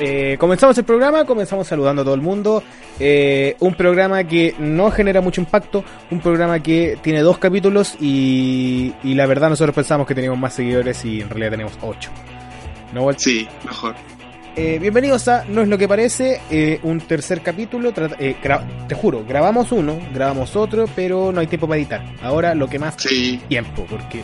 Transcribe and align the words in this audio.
Eh, 0.00 0.36
comenzamos 0.38 0.76
el 0.78 0.84
programa, 0.84 1.24
comenzamos 1.24 1.66
saludando 1.66 2.02
a 2.02 2.04
todo 2.04 2.14
el 2.14 2.20
mundo. 2.20 2.62
Eh, 3.00 3.56
un 3.60 3.74
programa 3.74 4.24
que 4.24 4.54
no 4.58 4.90
genera 4.90 5.20
mucho 5.20 5.40
impacto, 5.40 5.84
un 6.10 6.20
programa 6.20 6.60
que 6.60 6.98
tiene 7.02 7.20
dos 7.20 7.38
capítulos 7.38 7.96
y, 8.00 8.94
y 9.02 9.14
la 9.14 9.26
verdad 9.26 9.50
nosotros 9.50 9.74
pensamos 9.74 10.06
que 10.06 10.14
teníamos 10.14 10.38
más 10.38 10.54
seguidores 10.54 11.04
y 11.04 11.20
en 11.20 11.28
realidad 11.28 11.50
tenemos 11.50 11.78
ocho. 11.82 12.10
¿No, 12.92 13.04
Walt? 13.04 13.18
Sí, 13.18 13.46
mejor. 13.64 13.94
Eh, 14.60 14.80
bienvenidos 14.80 15.28
a 15.28 15.44
No 15.44 15.62
es 15.62 15.68
lo 15.68 15.78
que 15.78 15.86
parece, 15.86 16.40
eh, 16.50 16.80
un 16.82 17.00
tercer 17.00 17.42
capítulo. 17.42 17.92
Eh, 18.18 18.34
te 18.88 18.94
juro, 18.96 19.24
grabamos 19.24 19.70
uno, 19.70 20.00
grabamos 20.12 20.56
otro, 20.56 20.86
pero 20.96 21.30
no 21.30 21.38
hay 21.40 21.46
tiempo 21.46 21.68
para 21.68 21.78
editar. 21.78 22.04
Ahora 22.22 22.56
lo 22.56 22.66
que 22.66 22.80
más 22.80 22.96
sí. 22.98 23.40
tiempo, 23.48 23.86
porque 23.88 24.22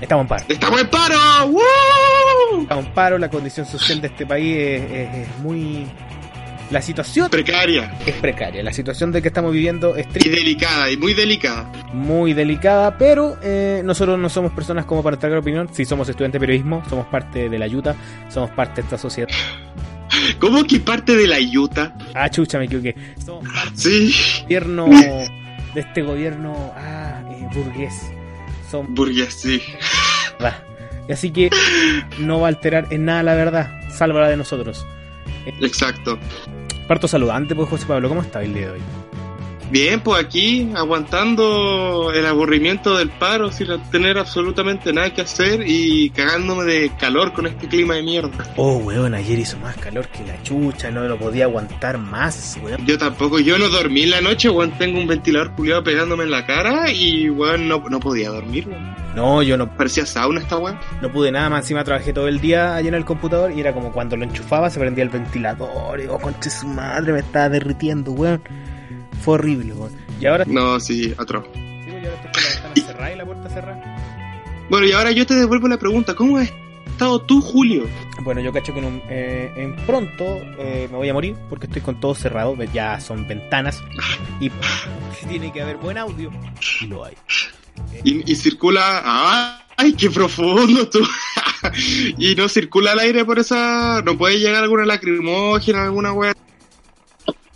estamos 0.00 0.24
en 0.24 0.28
paro. 0.28 0.44
¡Estamos 0.48 0.80
en 0.80 0.88
paro! 0.88 1.46
¡Woo! 1.46 2.62
Estamos 2.62 2.86
en 2.86 2.92
paro, 2.92 3.18
la 3.18 3.28
condición 3.28 3.66
social 3.66 4.00
de 4.00 4.08
este 4.08 4.26
país 4.26 4.56
es, 4.56 4.90
es, 4.90 5.14
es 5.28 5.38
muy 5.38 5.86
la 6.70 6.80
situación 6.80 7.28
precaria. 7.28 7.92
Es 8.06 8.14
precaria. 8.14 8.62
La 8.62 8.72
situación 8.72 9.10
de 9.10 9.20
que 9.20 9.28
estamos 9.28 9.52
viviendo 9.52 9.96
es 9.96 10.08
triste. 10.08 10.28
Y 10.28 10.32
delicada, 10.32 10.88
y 10.88 10.96
muy 10.96 11.14
delicada. 11.14 11.70
Muy 11.92 12.32
delicada, 12.32 12.96
pero 12.96 13.36
eh, 13.42 13.82
nosotros 13.84 14.18
no 14.18 14.28
somos 14.28 14.52
personas 14.52 14.84
como 14.84 15.02
para 15.02 15.16
entregar 15.16 15.38
opinión. 15.38 15.68
Si 15.72 15.84
somos 15.84 16.08
estudiantes 16.08 16.40
de 16.40 16.46
periodismo, 16.46 16.82
somos 16.88 17.06
parte 17.06 17.48
de 17.48 17.58
la 17.58 17.64
ayuda, 17.64 17.96
somos 18.28 18.50
parte 18.50 18.82
de 18.82 18.82
esta 18.82 18.98
sociedad. 18.98 19.28
¿Cómo 20.38 20.64
que 20.64 20.78
parte 20.78 21.16
de 21.16 21.26
la 21.26 21.36
ayuda? 21.36 21.96
Ah, 22.14 22.30
chucha, 22.30 22.58
me 22.58 22.66
equivoqué. 22.66 22.94
Somos 23.24 23.44
parte 23.52 23.76
sí. 23.76 24.12
del 24.12 24.44
gobierno, 24.44 24.86
de 25.74 25.80
este 25.80 26.02
gobierno 26.02 26.72
ah, 26.76 27.20
eh, 27.32 27.48
burgués. 27.52 28.12
Somos... 28.70 28.90
Burgués, 28.90 29.34
sí. 29.34 29.62
Va. 30.42 30.64
Y 31.08 31.12
así 31.12 31.30
que 31.30 31.50
no 32.18 32.40
va 32.40 32.46
a 32.46 32.50
alterar 32.50 32.86
en 32.90 33.04
nada 33.04 33.22
la 33.22 33.34
verdad, 33.34 33.70
salva 33.90 34.20
la 34.20 34.28
de 34.28 34.36
nosotros. 34.36 34.86
Exacto. 35.60 36.18
Parto 36.86 37.08
saludante, 37.08 37.54
pues 37.54 37.68
José 37.68 37.86
Pablo, 37.86 38.08
¿cómo 38.08 38.22
está 38.22 38.42
el 38.42 38.54
día 38.54 38.66
de 38.66 38.72
hoy? 38.72 38.80
Bien, 39.70 40.00
pues 40.00 40.24
aquí 40.24 40.68
aguantando 40.74 42.12
el 42.12 42.26
aburrimiento 42.26 42.98
del 42.98 43.08
paro 43.08 43.52
sin 43.52 43.68
tener 43.92 44.18
absolutamente 44.18 44.92
nada 44.92 45.14
que 45.14 45.20
hacer 45.20 45.62
y 45.64 46.10
cagándome 46.10 46.64
de 46.64 46.90
calor 46.98 47.32
con 47.32 47.46
este 47.46 47.68
clima 47.68 47.94
de 47.94 48.02
mierda. 48.02 48.52
Oh, 48.56 48.78
weón, 48.78 49.14
ayer 49.14 49.38
hizo 49.38 49.56
más 49.58 49.76
calor 49.76 50.08
que 50.08 50.26
la 50.26 50.42
chucha, 50.42 50.90
no 50.90 51.06
lo 51.06 51.16
podía 51.16 51.44
aguantar 51.44 51.98
más, 51.98 52.58
weón. 52.64 52.84
Yo 52.84 52.98
tampoco, 52.98 53.38
yo 53.38 53.58
no 53.58 53.68
dormí 53.68 54.06
la 54.06 54.20
noche, 54.20 54.48
weón, 54.48 54.72
tengo 54.72 54.98
un 54.98 55.06
ventilador 55.06 55.52
culiado 55.52 55.84
pegándome 55.84 56.24
en 56.24 56.32
la 56.32 56.44
cara 56.46 56.90
y, 56.90 57.30
weón, 57.30 57.68
no, 57.68 57.84
no 57.88 58.00
podía 58.00 58.30
dormir, 58.30 58.66
weón. 58.66 58.96
No, 59.14 59.40
yo 59.42 59.56
no. 59.56 59.76
Parecía 59.76 60.04
sauna 60.04 60.40
esta 60.40 60.56
weón. 60.56 60.78
No 61.00 61.12
pude 61.12 61.30
nada 61.30 61.48
más, 61.48 61.60
encima 61.60 61.84
trabajé 61.84 62.12
todo 62.12 62.26
el 62.26 62.40
día 62.40 62.74
allá 62.74 62.88
en 62.88 62.94
el 62.94 63.04
computador 63.04 63.52
y 63.52 63.60
era 63.60 63.72
como 63.72 63.92
cuando 63.92 64.16
lo 64.16 64.24
enchufaba 64.24 64.68
se 64.68 64.80
prendía 64.80 65.04
el 65.04 65.10
ventilador 65.10 66.00
y, 66.00 66.08
oh, 66.08 66.18
conche 66.18 66.50
su 66.50 66.66
madre, 66.66 67.12
me 67.12 67.20
estaba 67.20 67.48
derritiendo, 67.48 68.10
weón. 68.10 68.42
Fue 69.20 69.34
horrible, 69.34 69.72
weón. 69.74 69.92
Y 70.20 70.26
ahora. 70.26 70.44
No, 70.46 70.80
sí. 70.80 71.04
Sí, 71.04 71.14
pues, 71.16 72.02
yo 72.02 72.10
ahora 72.10 72.14
estoy 72.14 72.30
con 72.32 72.42
la 72.42 72.48
ventana 72.50 72.86
cerrada 72.86 73.12
y 73.12 73.16
la 73.16 73.24
puerta 73.24 73.48
cerrada. 73.50 74.66
Bueno, 74.70 74.86
y 74.86 74.92
ahora 74.92 75.10
yo 75.12 75.26
te 75.26 75.34
devuelvo 75.34 75.68
la 75.68 75.78
pregunta: 75.78 76.14
¿cómo 76.14 76.38
has 76.38 76.52
estado 76.86 77.20
tú, 77.22 77.40
Julio? 77.40 77.86
Bueno, 78.22 78.40
yo 78.40 78.52
cacho 78.52 78.72
que 78.72 78.80
en, 78.80 78.84
un, 78.84 79.02
eh, 79.08 79.52
en 79.56 79.76
pronto 79.86 80.24
eh, 80.58 80.88
me 80.90 80.96
voy 80.96 81.08
a 81.08 81.14
morir 81.14 81.36
porque 81.48 81.66
estoy 81.66 81.82
con 81.82 82.00
todo 82.00 82.14
cerrado. 82.14 82.56
Ya 82.72 83.00
son 83.00 83.26
ventanas 83.26 83.82
y 84.40 84.50
tiene 85.28 85.52
que 85.52 85.62
haber 85.62 85.76
buen 85.76 85.98
audio 85.98 86.30
y 86.80 86.86
lo 86.86 87.04
hay. 87.04 87.14
Y, 88.04 88.30
y 88.30 88.36
circula. 88.36 89.62
¡Ay, 89.76 89.94
qué 89.94 90.10
profundo 90.10 90.88
tú! 90.88 91.00
y 92.18 92.34
no 92.34 92.48
circula 92.48 92.92
el 92.92 92.98
aire 93.00 93.24
por 93.24 93.38
esa. 93.38 94.02
No 94.04 94.16
puede 94.16 94.38
llegar 94.38 94.62
alguna 94.62 94.84
lacrimógena, 94.84 95.84
alguna 95.84 96.12
wea. 96.12 96.34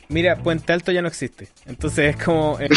Mira, 0.08 0.36
Puente 0.36 0.72
Alto 0.72 0.92
ya 0.92 1.02
no 1.02 1.08
existe. 1.08 1.48
Entonces 1.66 2.16
es 2.16 2.24
como. 2.24 2.58
Eh... 2.60 2.68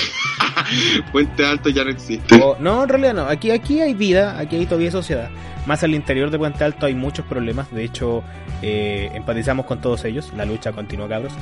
Puente 1.11 1.45
Alto 1.45 1.69
ya 1.69 1.83
no 1.83 1.89
existe. 1.89 2.35
O, 2.41 2.57
no, 2.59 2.83
en 2.83 2.89
realidad 2.89 3.13
no. 3.13 3.23
Aquí, 3.23 3.51
aquí 3.51 3.81
hay 3.81 3.93
vida, 3.93 4.39
aquí 4.39 4.55
hay 4.55 4.65
todavía 4.65 4.91
sociedad. 4.91 5.29
Más 5.65 5.83
al 5.83 5.93
interior 5.93 6.31
de 6.31 6.37
Puente 6.37 6.63
Alto 6.63 6.85
hay 6.85 6.95
muchos 6.95 7.25
problemas. 7.25 7.71
De 7.71 7.83
hecho, 7.83 8.23
eh, 8.61 9.09
empatizamos 9.13 9.65
con 9.65 9.81
todos 9.81 10.05
ellos. 10.05 10.31
La 10.35 10.45
lucha 10.45 10.71
continúa, 10.71 11.07
cabros. 11.07 11.33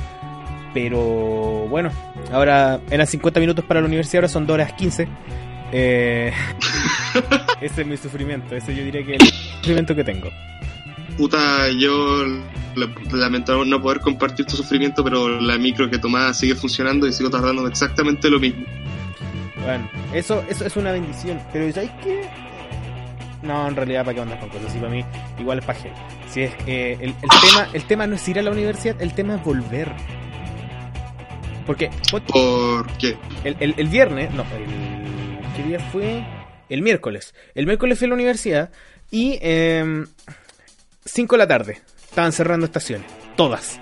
Pero 0.74 1.66
bueno, 1.68 1.90
ahora 2.32 2.80
eran 2.90 3.06
50 3.06 3.40
minutos 3.40 3.64
para 3.64 3.80
la 3.80 3.86
universidad, 3.86 4.22
ahora 4.22 4.28
son 4.28 4.46
2 4.46 4.54
horas 4.54 4.72
15. 4.74 5.08
Eh, 5.72 6.32
ese 7.60 7.80
es 7.80 7.86
mi 7.86 7.96
sufrimiento. 7.96 8.54
Ese 8.54 8.74
yo 8.74 8.84
diría 8.84 9.04
que 9.04 9.14
es 9.16 9.22
el 9.22 9.28
sufrimiento 9.28 9.94
que 9.94 10.04
tengo. 10.04 10.28
Puta, 11.16 11.68
yo 11.70 12.24
lamento 13.12 13.64
no 13.64 13.80
poder 13.80 14.00
compartir 14.00 14.46
tu 14.46 14.56
sufrimiento, 14.56 15.02
pero 15.02 15.40
la 15.40 15.56
micro 15.56 15.88
que 15.88 15.98
tomaba 15.98 16.34
sigue 16.34 16.54
funcionando 16.54 17.06
y 17.06 17.12
sigo 17.12 17.30
tardando 17.30 17.66
exactamente 17.66 18.28
lo 18.28 18.38
mismo. 18.38 18.64
Bueno, 19.64 19.90
eso, 20.12 20.44
eso 20.48 20.66
es 20.66 20.76
una 20.76 20.92
bendición, 20.92 21.40
pero 21.52 21.72
¿sabes 21.72 21.90
qué? 22.02 22.28
No, 23.42 23.66
en 23.66 23.76
realidad, 23.76 24.04
¿para 24.04 24.14
qué 24.14 24.20
andas 24.20 24.38
con 24.40 24.48
cosas? 24.50 24.66
así 24.66 24.78
para 24.78 24.90
mí, 24.90 25.04
igual 25.38 25.58
es 25.58 25.64
paje. 25.64 25.92
Si 26.28 26.42
es 26.42 26.54
que 26.56 26.92
el, 26.92 27.14
el, 27.22 27.28
tema, 27.40 27.68
el 27.72 27.84
tema 27.84 28.06
no 28.06 28.16
es 28.16 28.28
ir 28.28 28.38
a 28.38 28.42
la 28.42 28.50
universidad, 28.50 29.00
el 29.00 29.14
tema 29.14 29.36
es 29.36 29.44
volver. 29.44 29.92
Porque. 31.66 31.90
¿Por 32.10 32.86
qué? 32.98 33.16
El, 33.44 33.56
el, 33.60 33.74
el 33.76 33.88
viernes, 33.88 34.32
no, 34.32 34.42
el. 34.42 35.38
¿Qué 35.56 35.62
día 35.62 35.80
fue? 35.90 36.24
El 36.68 36.82
miércoles. 36.82 37.34
El 37.54 37.66
miércoles 37.66 37.98
fui 37.98 38.06
a 38.06 38.08
la 38.08 38.14
universidad 38.14 38.70
y. 39.10 39.38
Eh, 39.40 40.04
5 41.16 41.34
de 41.34 41.38
la 41.38 41.48
tarde. 41.48 41.80
Estaban 42.10 42.30
cerrando 42.30 42.66
estaciones. 42.66 43.06
Todas. 43.36 43.80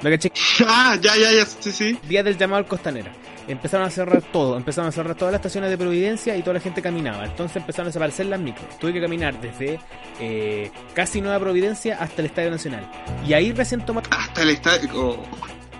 ¿Me 0.00 0.10
caché? 0.10 0.30
Ah, 0.64 0.96
ya, 1.00 1.16
ya, 1.16 1.32
ya, 1.32 1.44
sí, 1.44 1.72
sí. 1.72 1.98
Día 2.08 2.22
del 2.22 2.38
llamado 2.38 2.58
al 2.58 2.66
Costanera. 2.66 3.12
Empezaron 3.48 3.84
a 3.84 3.90
cerrar 3.90 4.22
todo. 4.32 4.56
Empezaron 4.56 4.88
a 4.88 4.92
cerrar 4.92 5.16
todas 5.16 5.32
las 5.32 5.40
estaciones 5.40 5.70
de 5.70 5.76
Providencia 5.76 6.36
y 6.36 6.42
toda 6.42 6.54
la 6.54 6.60
gente 6.60 6.80
caminaba. 6.80 7.24
Entonces 7.24 7.56
empezaron 7.56 7.86
a 7.86 7.88
desaparecer 7.88 8.26
las 8.26 8.38
micros. 8.38 8.78
Tuve 8.78 8.92
que 8.92 9.00
caminar 9.00 9.40
desde 9.40 9.80
eh, 10.20 10.70
casi 10.94 11.20
Nueva 11.20 11.40
Providencia 11.40 11.96
hasta 11.98 12.22
el 12.22 12.26
Estadio 12.26 12.52
Nacional. 12.52 12.88
Y 13.26 13.32
ahí 13.32 13.50
recién 13.50 13.84
tomé... 13.84 14.02
Hasta 14.10 14.42
el 14.42 14.50
estadio... 14.50 14.88
Oh. 14.94 15.26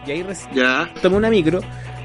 Y 0.04 0.10
ahí 0.10 0.22
recién 0.24 0.52
ya. 0.52 0.90
tomé 1.00 1.16
una 1.16 1.30
micro 1.30 1.60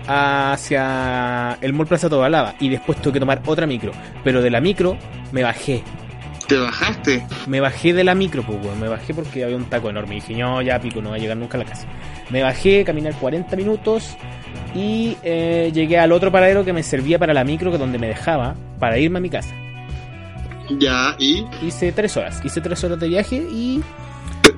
hacia 0.06 1.58
el 1.62 1.74
Mall 1.74 1.88
Plaza 1.88 2.10
Tobalaba. 2.10 2.54
Y 2.60 2.70
después 2.70 3.02
tuve 3.02 3.14
que 3.14 3.20
tomar 3.20 3.42
otra 3.44 3.66
micro. 3.66 3.92
Pero 4.24 4.44
de 4.44 4.52
la 4.52 4.62
micro 4.62 5.00
me 5.32 5.42
bajé. 5.42 5.84
¿Te 6.48 6.58
bajaste? 6.58 7.26
Me 7.46 7.60
bajé 7.60 7.94
de 7.94 8.04
la 8.04 8.16
micro, 8.16 8.44
pues, 8.44 8.58
weón. 8.64 8.80
Me 8.80 8.88
bajé 8.88 9.14
porque 9.14 9.44
había 9.44 9.58
un 9.58 9.66
taco 9.66 9.90
enorme. 9.90 10.16
Y 10.16 10.20
dije, 10.22 10.36
no, 10.36 10.62
ya 10.62 10.80
pico, 10.80 11.02
no 11.02 11.10
va 11.10 11.16
a 11.18 11.20
llegar 11.20 11.36
nunca 11.36 11.58
a 11.58 11.60
la 11.60 11.66
casa. 11.66 11.88
Me 12.30 12.42
bajé, 12.42 12.84
caminé 12.84 13.12
40 13.12 13.56
minutos 13.56 14.16
y 14.74 15.18
eh, 15.24 15.72
llegué 15.74 16.00
al 16.00 16.12
otro 16.12 16.32
paradero 16.32 16.64
que 16.64 16.74
me 16.74 16.84
servía 16.84 17.20
para 17.20 17.34
la 17.34 17.44
micro, 17.44 17.72
que 17.72 17.78
donde 17.78 18.00
me 18.00 18.08
dejaba, 18.08 18.56
para 18.80 18.98
irme 18.98 19.18
a 19.18 19.22
mi 19.22 19.30
casa. 19.30 19.54
Ya, 20.80 21.16
¿y? 21.20 21.46
Hice 21.62 21.92
tres 21.92 22.16
horas. 22.18 22.42
Hice 22.44 22.62
tres 22.62 22.84
horas 22.84 23.00
de 23.00 23.08
viaje 23.08 23.36
y... 23.36 23.82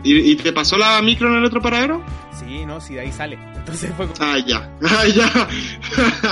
¿Y, 0.03 0.31
y 0.31 0.35
te 0.35 0.53
pasó 0.53 0.77
la 0.77 1.01
micro 1.01 1.29
en 1.29 1.35
el 1.35 1.45
otro 1.45 1.61
paradero? 1.61 2.03
Sí, 2.39 2.65
no, 2.65 2.79
sí, 2.79 2.95
de 2.95 3.01
ahí 3.01 3.11
sale. 3.11 3.37
Entonces 3.55 3.91
fue 3.95 4.07
como... 4.07 4.17
Ah, 4.19 4.37
ya. 4.45 4.69
Ah, 4.83 5.05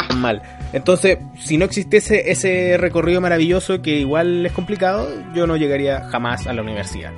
ya. 0.09 0.15
Mal. 0.15 0.41
Entonces, 0.73 1.17
si 1.39 1.57
no 1.57 1.65
existiese 1.65 2.31
ese 2.31 2.77
recorrido 2.77 3.21
maravilloso 3.21 3.81
que 3.81 3.99
igual 3.99 4.45
es 4.45 4.51
complicado, 4.51 5.07
yo 5.33 5.47
no 5.47 5.57
llegaría 5.57 6.05
jamás 6.09 6.47
a 6.47 6.53
la 6.53 6.61
universidad. 6.61 7.11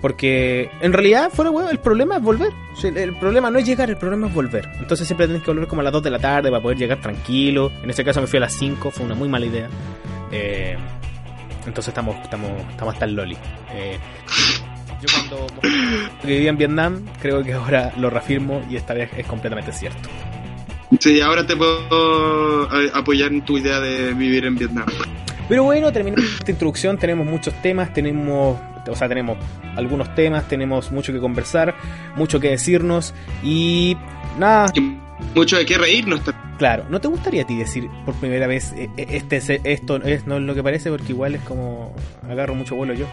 Porque 0.00 0.70
en 0.80 0.92
realidad, 0.92 1.30
fuera 1.30 1.50
huevo, 1.50 1.68
el 1.68 1.78
problema 1.78 2.16
es 2.16 2.22
volver. 2.22 2.52
O 2.72 2.76
sea, 2.76 2.90
el 2.90 3.14
problema 3.16 3.50
no 3.50 3.58
es 3.58 3.66
llegar, 3.66 3.90
el 3.90 3.98
problema 3.98 4.28
es 4.28 4.34
volver. 4.34 4.68
Entonces 4.78 5.06
siempre 5.06 5.26
tienes 5.26 5.42
que 5.42 5.50
volver 5.50 5.68
como 5.68 5.82
a 5.82 5.84
las 5.84 5.92
2 5.92 6.02
de 6.02 6.10
la 6.10 6.18
tarde 6.18 6.50
para 6.50 6.62
poder 6.62 6.78
llegar 6.78 7.00
tranquilo. 7.00 7.70
En 7.82 7.90
este 7.90 8.04
caso 8.04 8.20
me 8.20 8.26
fui 8.26 8.38
a 8.38 8.40
las 8.40 8.54
5, 8.54 8.90
fue 8.90 9.04
una 9.04 9.14
muy 9.14 9.28
mala 9.28 9.46
idea. 9.46 9.68
Eh, 10.32 10.76
entonces 11.66 11.88
estamos, 11.88 12.16
estamos, 12.22 12.50
estamos 12.70 12.94
hasta 12.94 13.04
el 13.04 13.14
loli. 13.14 13.36
Eh, 13.74 13.98
yo 15.00 15.08
cuando 15.14 15.46
vivía 16.24 16.50
en 16.50 16.56
Vietnam, 16.58 17.04
creo 17.20 17.42
que 17.42 17.52
ahora 17.54 17.92
lo 17.96 18.10
reafirmo 18.10 18.62
y 18.70 18.76
esta 18.76 18.94
vez 18.94 19.10
es 19.16 19.26
completamente 19.26 19.72
cierto. 19.72 20.08
Sí, 20.98 21.20
ahora 21.20 21.46
te 21.46 21.56
puedo 21.56 22.68
apoyar 22.94 23.32
en 23.32 23.42
tu 23.42 23.56
idea 23.58 23.80
de 23.80 24.12
vivir 24.12 24.44
en 24.44 24.56
Vietnam. 24.56 24.86
Pero 25.48 25.64
bueno, 25.64 25.92
terminamos 25.92 26.24
esta 26.38 26.50
introducción, 26.50 26.96
tenemos 26.98 27.26
muchos 27.26 27.54
temas, 27.62 27.92
tenemos, 27.92 28.58
o 28.88 28.94
sea, 28.96 29.08
tenemos 29.08 29.36
algunos 29.76 30.14
temas, 30.14 30.46
tenemos 30.48 30.90
mucho 30.92 31.12
que 31.12 31.18
conversar, 31.20 31.74
mucho 32.16 32.38
que 32.40 32.50
decirnos 32.50 33.14
y 33.42 33.96
nada. 34.38 34.70
Y 34.74 34.96
mucho 35.34 35.56
de 35.56 35.66
qué 35.66 35.78
reírnos. 35.78 36.20
Claro, 36.58 36.84
¿no 36.90 37.00
te 37.00 37.08
gustaría 37.08 37.42
a 37.42 37.46
ti 37.46 37.56
decir 37.56 37.88
por 38.04 38.14
primera 38.16 38.46
vez 38.46 38.72
eh, 38.72 38.90
eh, 38.96 39.06
este 39.12 39.38
es- 39.38 39.50
esto 39.64 39.96
es 39.96 40.26
no 40.26 40.36
es 40.36 40.42
lo 40.42 40.54
que 40.54 40.62
parece? 40.62 40.90
Porque 40.90 41.12
igual 41.12 41.34
es 41.34 41.40
como 41.42 41.94
agarro 42.28 42.54
mucho 42.54 42.76
vuelo 42.76 42.92
yo. 42.94 43.06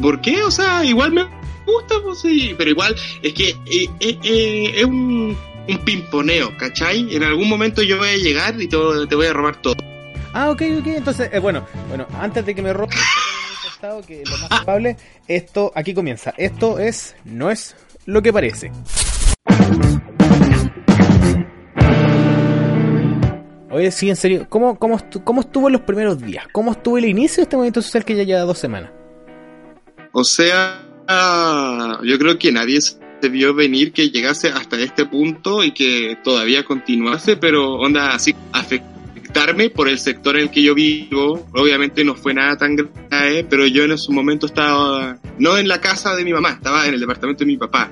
¿Por 0.00 0.20
qué? 0.20 0.42
O 0.42 0.50
sea, 0.50 0.84
igual 0.84 1.12
me 1.12 1.24
gusta, 1.66 1.94
pues 2.02 2.20
sí, 2.20 2.54
pero 2.56 2.70
igual 2.70 2.94
es 3.22 3.32
que 3.34 3.50
eh, 3.50 3.88
eh, 4.00 4.18
eh, 4.22 4.72
es 4.76 4.84
un, 4.84 5.36
un 5.68 5.78
pimponeo, 5.84 6.56
¿cachai? 6.56 7.14
En 7.14 7.22
algún 7.24 7.48
momento 7.48 7.82
yo 7.82 7.98
voy 7.98 8.08
a 8.08 8.16
llegar 8.16 8.60
y 8.60 8.68
te, 8.68 8.76
voy 8.76 9.26
a 9.26 9.32
robar 9.32 9.60
todo. 9.60 9.74
Ah, 10.32 10.50
ok, 10.50 10.62
ok, 10.80 10.86
entonces, 10.88 11.30
bueno, 11.40 11.66
bueno, 11.88 12.06
antes 12.20 12.44
de 12.44 12.54
que 12.54 12.62
me 12.62 12.72
robe 12.72 12.94
que 14.06 14.24
lo 14.28 14.36
más 14.38 14.48
probable, 14.64 14.96
esto 15.28 15.72
aquí 15.74 15.94
comienza. 15.94 16.34
Esto 16.36 16.78
es, 16.80 17.14
no 17.24 17.50
es 17.50 17.76
lo 18.06 18.20
que 18.22 18.32
parece. 18.32 18.72
Oye, 23.70 23.90
sí, 23.92 24.08
en 24.10 24.16
serio, 24.16 24.46
¿cómo, 24.48 24.78
cómo, 24.78 24.98
estu- 24.98 25.22
¿cómo 25.22 25.42
estuvo 25.42 25.70
los 25.70 25.82
primeros 25.82 26.20
días? 26.20 26.46
¿Cómo 26.52 26.72
estuvo 26.72 26.98
el 26.98 27.04
inicio 27.04 27.36
de 27.36 27.42
este 27.42 27.56
movimiento 27.56 27.82
social 27.82 28.04
que 28.04 28.16
ya 28.16 28.24
lleva 28.24 28.40
dos 28.40 28.58
semanas? 28.58 28.90
O 30.12 30.24
sea, 30.24 30.82
yo 32.02 32.18
creo 32.18 32.38
que 32.38 32.52
nadie 32.52 32.80
se 32.80 33.28
vio 33.28 33.54
venir 33.54 33.92
que 33.92 34.10
llegase 34.10 34.48
hasta 34.48 34.78
este 34.80 35.06
punto 35.06 35.64
y 35.64 35.72
que 35.72 36.18
todavía 36.22 36.64
continuase, 36.64 37.36
pero 37.36 37.74
onda 37.74 38.14
así 38.14 38.34
afectarme 38.52 39.70
por 39.70 39.88
el 39.88 39.98
sector 39.98 40.36
en 40.36 40.42
el 40.42 40.50
que 40.50 40.62
yo 40.62 40.74
vivo. 40.74 41.46
Obviamente 41.52 42.04
no 42.04 42.14
fue 42.14 42.34
nada 42.34 42.56
tan 42.56 42.76
grave, 42.76 43.44
pero 43.48 43.66
yo 43.66 43.84
en 43.84 43.98
su 43.98 44.12
momento 44.12 44.46
estaba 44.46 45.18
no 45.38 45.58
en 45.58 45.68
la 45.68 45.80
casa 45.80 46.14
de 46.14 46.24
mi 46.24 46.32
mamá, 46.32 46.50
estaba 46.50 46.86
en 46.86 46.94
el 46.94 47.00
departamento 47.00 47.40
de 47.40 47.46
mi 47.46 47.56
papá, 47.56 47.90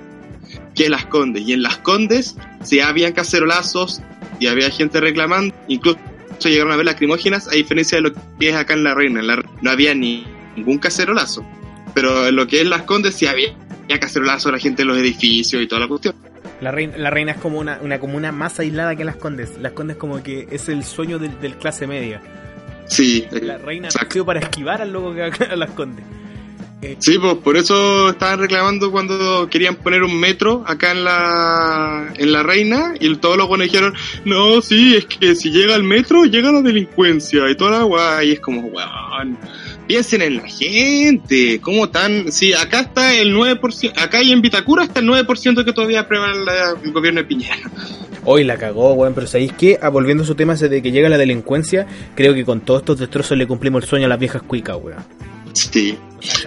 que 0.75 0.85
es 0.85 0.91
Las 0.91 1.07
Condes. 1.07 1.43
Y 1.47 1.53
en 1.53 1.63
Las 1.63 1.79
Condes 1.79 2.37
se 2.63 2.83
habían 2.83 3.13
cacerolazos 3.13 4.03
y 4.39 4.47
había 4.47 4.71
gente 4.71 5.01
reclamando, 5.01 5.55
incluso 5.69 5.99
llegaron 6.45 6.73
a 6.73 6.77
ver 6.77 6.87
lacrimógenas, 6.87 7.49
a 7.49 7.53
diferencia 7.53 7.97
de 7.97 8.03
lo 8.03 8.13
que 8.13 8.51
es 8.51 8.55
acá 8.55 8.75
en 8.75 8.85
La 8.85 8.95
Reina. 8.95 9.21
En 9.21 9.27
la, 9.27 9.43
no 9.63 9.71
había 9.71 9.95
ni 9.95 10.25
ningún 10.55 10.79
cacerolazo 10.79 11.45
pero 11.97 12.29
en 12.29 12.37
lo 12.37 12.47
que 12.47 12.61
es 12.61 12.67
Las 12.67 12.83
Condes 12.83 13.15
sí 13.15 13.27
había, 13.27 13.57
había 13.85 13.99
cacerolazo 13.99 14.51
a 14.51 14.53
la 14.53 14.59
gente 14.59 14.83
en 14.83 14.89
los 14.89 14.99
edificios 14.99 15.63
y 15.63 15.67
toda 15.67 15.81
la 15.81 15.89
cuestión. 15.89 16.15
La 16.61 16.71
reina, 16.71 16.95
la 16.99 17.09
reina 17.09 17.33
es 17.33 17.39
como 17.39 17.59
una, 17.59 17.79
una 17.81 17.99
comuna 17.99 18.33
más 18.33 18.61
aislada 18.61 18.95
que 18.97 19.03
Las 19.03 19.17
Condes. 19.17 19.57
Las 19.59 19.73
Condes 19.73 19.97
como 19.97 20.23
que 20.23 20.47
es 20.51 20.69
el 20.69 20.85
sueño 20.85 21.19
del, 21.19 21.41
del 21.41 21.57
clase 21.57 21.87
media. 21.87 22.21
Sí, 22.85 23.27
La 23.41 23.57
reina 23.57 23.89
exacto. 23.89 24.09
nació 24.09 24.27
para 24.27 24.41
esquivar 24.41 24.83
al 24.83 24.93
loco 24.93 25.15
que 25.15 25.23
a 25.23 25.57
Las 25.57 25.71
Condes. 25.71 26.05
Eh, 26.83 26.97
Sí, 26.99 27.19
pues 27.19 27.37
por 27.37 27.57
eso 27.57 28.11
estaban 28.11 28.41
reclamando 28.41 28.91
cuando 28.91 29.49
querían 29.49 29.77
poner 29.77 30.03
un 30.03 30.21
metro 30.21 30.65
acá 30.67 30.93
en 30.93 31.05
la 31.05 32.13
en 32.19 32.31
la 32.31 32.43
reina 32.43 32.93
y 33.01 33.17
todos 33.17 33.39
los 33.39 33.49
buenos 33.49 33.69
dijeron, 33.69 33.95
no, 34.27 34.61
sí, 34.61 34.97
es 34.97 35.07
que 35.07 35.35
si 35.35 35.51
llega 35.51 35.75
el 35.75 35.83
metro 35.83 36.27
llega 36.27 36.53
la 36.53 36.61
delincuencia 36.61 37.49
y 37.51 37.57
toda 37.57 37.71
la 37.71 37.83
guay, 37.85 38.29
y 38.29 38.33
es 38.33 38.41
como, 38.41 38.61
weón, 38.67 39.39
piensen 39.87 40.23
en 40.23 40.37
la 40.37 40.49
gente, 40.49 41.61
¿cómo 41.61 41.89
tan? 41.89 42.31
Sí, 42.33 42.53
acá 42.53 42.81
está 42.81 43.15
el 43.15 43.35
9%, 43.35 43.93
acá 43.97 44.23
y 44.23 44.33
en 44.33 44.43
Vitacura 44.43 44.85
está 44.85 45.01
el 45.01 45.07
9% 45.07 45.65
que 45.65 45.73
todavía 45.73 46.01
aprueba 46.01 46.29
el 46.83 46.93
gobierno 46.93 47.21
de 47.21 47.27
Piñera. 47.27 47.57
Hoy 48.25 48.43
la 48.45 48.57
cagó, 48.57 48.93
weón, 48.95 49.15
pero 49.15 49.27
¿sabéis 49.27 49.53
qué? 49.53 49.79
Ah, 49.81 49.89
volviendo 49.89 50.25
a 50.25 50.27
su 50.27 50.35
tema 50.35 50.55
ese 50.55 50.69
de 50.69 50.83
que 50.83 50.91
llega 50.91 51.09
la 51.09 51.19
delincuencia, 51.19 51.87
creo 52.17 52.35
que 52.35 52.45
con 52.45 52.61
todos 52.61 52.81
estos 52.83 52.99
destrozos 52.99 53.39
le 53.39 53.47
cumplimos 53.47 53.85
el 53.85 53.89
sueño 53.89 54.07
a 54.07 54.09
las 54.09 54.19
viejas 54.19 54.43
cuicas, 54.43 54.77
weón. 54.83 54.99
Sí, 55.53 55.97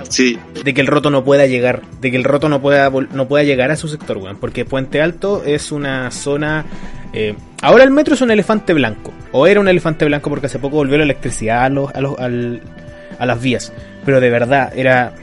sí, 0.10 0.38
De 0.64 0.74
que 0.74 0.82
el 0.82 0.88
roto 0.88 1.10
no 1.10 1.24
pueda 1.24 1.48
llegar, 1.48 1.82
de 2.02 2.12
que 2.12 2.18
el 2.18 2.24
roto 2.24 2.48
no 2.50 2.62
pueda 2.62 2.90
no 2.90 3.28
pueda 3.28 3.44
llegar 3.44 3.72
a 3.72 3.76
su 3.76 3.88
sector, 3.88 4.18
weón, 4.18 4.38
porque 4.38 4.66
Puente 4.66 5.02
Alto 5.02 5.44
es 5.46 5.72
una 5.72 6.12
zona... 6.12 6.66
eh, 7.14 7.34
ahora 7.62 7.86
el 7.86 7.92
metro 7.92 8.14
es 8.14 8.22
un 8.22 8.30
elefante 8.30 8.74
blanco, 8.74 9.12
o 9.32 9.48
era 9.48 9.60
un 9.62 9.68
elefante 9.68 10.06
blanco 10.06 10.30
porque 10.30 10.46
hace 10.48 10.60
poco 10.60 10.76
volvió 10.76 10.98
la 10.98 11.06
electricidad 11.06 11.64
a, 11.64 11.70
los, 11.70 11.90
a, 11.96 12.02
los- 12.02 12.20
al- 12.20 12.62
a 13.20 13.26
las 13.26 13.42
vías, 13.42 13.72
pero 14.06 14.20
de 14.20 14.30
verdad, 14.30 14.72
era... 14.76 15.14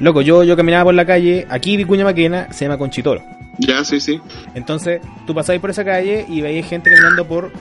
Loco, 0.00 0.22
yo, 0.22 0.42
yo 0.42 0.56
caminaba 0.56 0.84
por 0.84 0.94
la 0.94 1.06
calle, 1.06 1.46
aquí 1.48 1.76
Vicuña 1.76 2.04
Maquena, 2.04 2.52
se 2.52 2.64
llama 2.64 2.78
Conchitoro. 2.78 3.22
ya, 3.58 3.84
sí, 3.84 4.00
sí. 4.00 4.20
Entonces, 4.54 5.00
tú 5.26 5.34
pasabas 5.34 5.60
por 5.60 5.70
esa 5.70 5.84
calle 5.84 6.24
y 6.28 6.40
veías 6.40 6.68
gente 6.68 6.90
caminando 6.90 7.24
por 7.26 7.52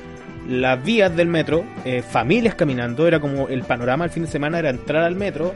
las 0.47 0.83
vías 0.83 1.15
del 1.15 1.27
metro, 1.27 1.63
eh, 1.85 2.01
familias 2.01 2.55
caminando, 2.55 3.07
era 3.07 3.19
como 3.19 3.47
el 3.47 3.61
panorama 3.63 4.05
el 4.05 4.09
fin 4.09 4.23
de 4.23 4.29
semana, 4.29 4.59
era 4.59 4.69
entrar 4.69 5.03
al 5.03 5.15
metro 5.15 5.53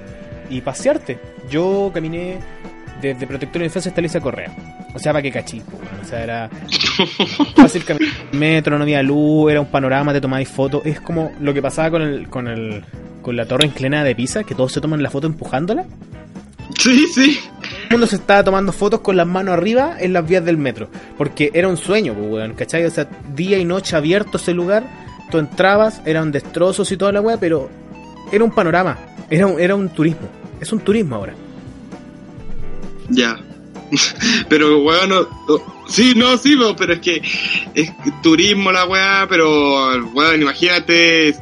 y 0.50 0.62
pasearte. 0.62 1.18
Yo 1.50 1.92
caminé 1.94 2.38
desde 3.02 3.28
Protector 3.28 3.60
de 3.60 3.66
Infancia 3.66 3.90
hasta 3.90 4.02
Alicia 4.02 4.20
Correa. 4.20 4.52
O 4.94 5.00
sea, 5.00 5.12
para 5.12 5.22
que 5.22 5.32
cachí, 5.32 5.60
po, 5.60 5.78
weón. 5.78 6.00
O 6.02 6.06
sea, 6.06 6.24
era 6.24 6.50
fácil 7.56 7.84
caminar 7.84 8.14
metro, 8.32 8.78
no 8.78 8.84
había 8.84 9.04
luz, 9.04 9.52
era 9.52 9.60
un 9.60 9.68
panorama, 9.68 10.14
te 10.14 10.22
tomabais 10.22 10.48
fotos. 10.48 10.86
Es 10.86 11.02
como 11.02 11.34
lo 11.40 11.54
que 11.54 11.62
pasaba 11.62 11.92
con 11.92 12.02
el, 12.02 12.30
con 12.30 12.48
el, 12.48 12.84
con 13.26 13.36
la 13.36 13.48
torre 13.48 13.66
inclinada 13.66 14.04
de 14.04 14.14
Pisa, 14.14 14.44
que 14.44 14.54
todos 14.54 14.72
se 14.72 14.80
toman 14.80 15.02
la 15.02 15.10
foto 15.10 15.26
empujándola. 15.26 15.84
Sí, 16.78 17.08
sí. 17.12 17.40
Todo 17.42 17.70
el 17.82 17.90
mundo 17.90 18.06
se 18.08 18.18
estaba 18.18 18.44
tomando 18.44 18.72
fotos 18.72 19.00
con 19.00 19.18
las 19.18 19.26
manos 19.26 19.54
arriba 19.56 19.98
en 20.00 20.14
las 20.14 20.28
vías 20.28 20.46
del 20.46 20.58
metro. 20.58 20.90
Porque 21.18 21.50
era 21.56 21.68
un 21.68 21.76
sueño, 21.78 22.14
pues, 22.14 22.30
weón, 22.32 22.54
¿cachai? 22.54 22.86
O 22.86 22.92
sea, 22.92 23.08
día 23.36 23.58
y 23.58 23.66
noche 23.66 23.96
abierto 23.96 24.38
ese 24.38 24.54
lugar. 24.54 24.84
Tú 25.32 25.40
entrabas, 25.40 26.04
eran 26.06 26.32
destrozos 26.32 26.92
y 26.92 26.98
toda 26.98 27.12
la 27.12 27.22
weá, 27.22 27.40
pero 27.40 27.68
era 28.32 28.44
un 28.44 28.52
panorama. 28.52 28.96
Era 29.28 29.48
un, 29.48 29.60
era 29.60 29.74
un 29.74 29.90
turismo. 29.90 30.28
Es 30.62 30.72
un 30.72 30.82
turismo 30.82 31.16
ahora. 31.16 31.34
Ya. 33.10 33.40
pero, 34.50 34.84
weón, 34.84 35.10
no, 35.10 35.22
no- 35.22 35.62
sí, 35.88 36.14
no, 36.16 36.38
sí, 36.38 36.56
no, 36.56 36.76
pero 36.76 36.94
es 36.94 37.00
que 37.00 37.22
es 37.74 37.92
turismo 38.22 38.72
la 38.72 38.86
weá, 38.86 39.26
pero, 39.28 39.96
weón, 40.14 40.42
imagínate, 40.44 41.36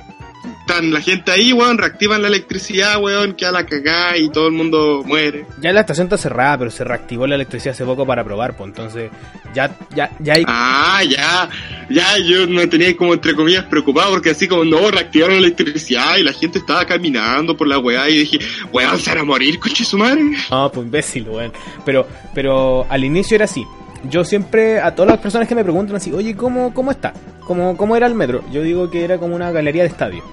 están 0.59 0.91
la 0.91 1.01
gente 1.01 1.31
ahí, 1.31 1.53
weón, 1.53 1.77
reactivan 1.77 2.21
la 2.21 2.27
electricidad, 2.27 3.01
weón, 3.01 3.33
que 3.33 3.45
a 3.45 3.51
la 3.51 3.65
cagá 3.65 4.17
y 4.17 4.29
todo 4.29 4.47
el 4.47 4.53
mundo 4.53 5.03
muere. 5.05 5.45
Ya 5.61 5.73
la 5.73 5.81
estación 5.81 6.05
está 6.05 6.17
cerrada, 6.17 6.57
pero 6.57 6.71
se 6.71 6.83
reactivó 6.83 7.27
la 7.27 7.35
electricidad 7.35 7.73
hace 7.73 7.85
poco 7.85 8.05
para 8.05 8.23
probar, 8.23 8.55
pues 8.55 8.69
entonces 8.69 9.11
ya, 9.53 9.75
ya, 9.95 10.11
ya 10.19 10.33
hay... 10.35 10.43
Ah, 10.47 11.01
ya, 11.03 11.49
ya, 11.89 12.17
yo 12.19 12.47
me 12.47 12.67
tenía 12.67 12.95
como 12.95 13.13
entre 13.13 13.35
comillas 13.35 13.65
preocupado 13.65 14.11
porque 14.11 14.31
así 14.31 14.47
como 14.47 14.63
no 14.63 14.89
reactivaron 14.89 15.35
la 15.35 15.47
electricidad 15.47 16.17
y 16.17 16.23
la 16.23 16.33
gente 16.33 16.59
estaba 16.59 16.85
caminando 16.85 17.55
por 17.55 17.67
la 17.67 17.79
weá 17.79 18.09
y 18.09 18.19
dije, 18.19 18.39
weón, 18.71 18.99
se 18.99 19.09
van 19.11 19.19
a 19.19 19.23
morir, 19.23 19.59
coche 19.59 19.83
su 19.83 19.97
madre. 19.97 20.21
No, 20.49 20.71
pues 20.71 20.85
imbécil, 20.85 21.29
weón. 21.29 21.51
Pero, 21.85 22.07
pero 22.33 22.85
al 22.89 23.03
inicio 23.03 23.35
era 23.35 23.45
así. 23.45 23.65
Yo 24.03 24.25
siempre, 24.25 24.81
a 24.81 24.95
todas 24.95 25.11
las 25.11 25.19
personas 25.19 25.47
que 25.47 25.55
me 25.55 25.63
preguntan 25.63 25.95
así, 25.95 26.11
oye, 26.11 26.35
¿cómo, 26.35 26.73
cómo 26.73 26.91
está? 26.91 27.13
¿Cómo, 27.45 27.77
¿Cómo 27.77 27.95
era 27.95 28.05
el 28.05 28.15
metro? 28.15 28.43
Yo 28.51 28.61
digo 28.61 28.89
que 28.89 29.03
era 29.03 29.17
como 29.17 29.35
una 29.35 29.51
galería 29.51 29.83
de 29.83 29.89
estadio. 29.89 30.23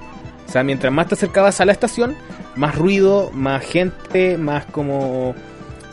O 0.47 0.53
sea, 0.53 0.65
mientras 0.65 0.93
más 0.93 1.07
te 1.07 1.15
acercabas 1.15 1.61
a 1.61 1.65
la 1.65 1.73
estación, 1.73 2.17
más 2.57 2.75
ruido, 2.75 3.31
más 3.33 3.65
gente, 3.65 4.37
más 4.37 4.67
como... 4.67 5.35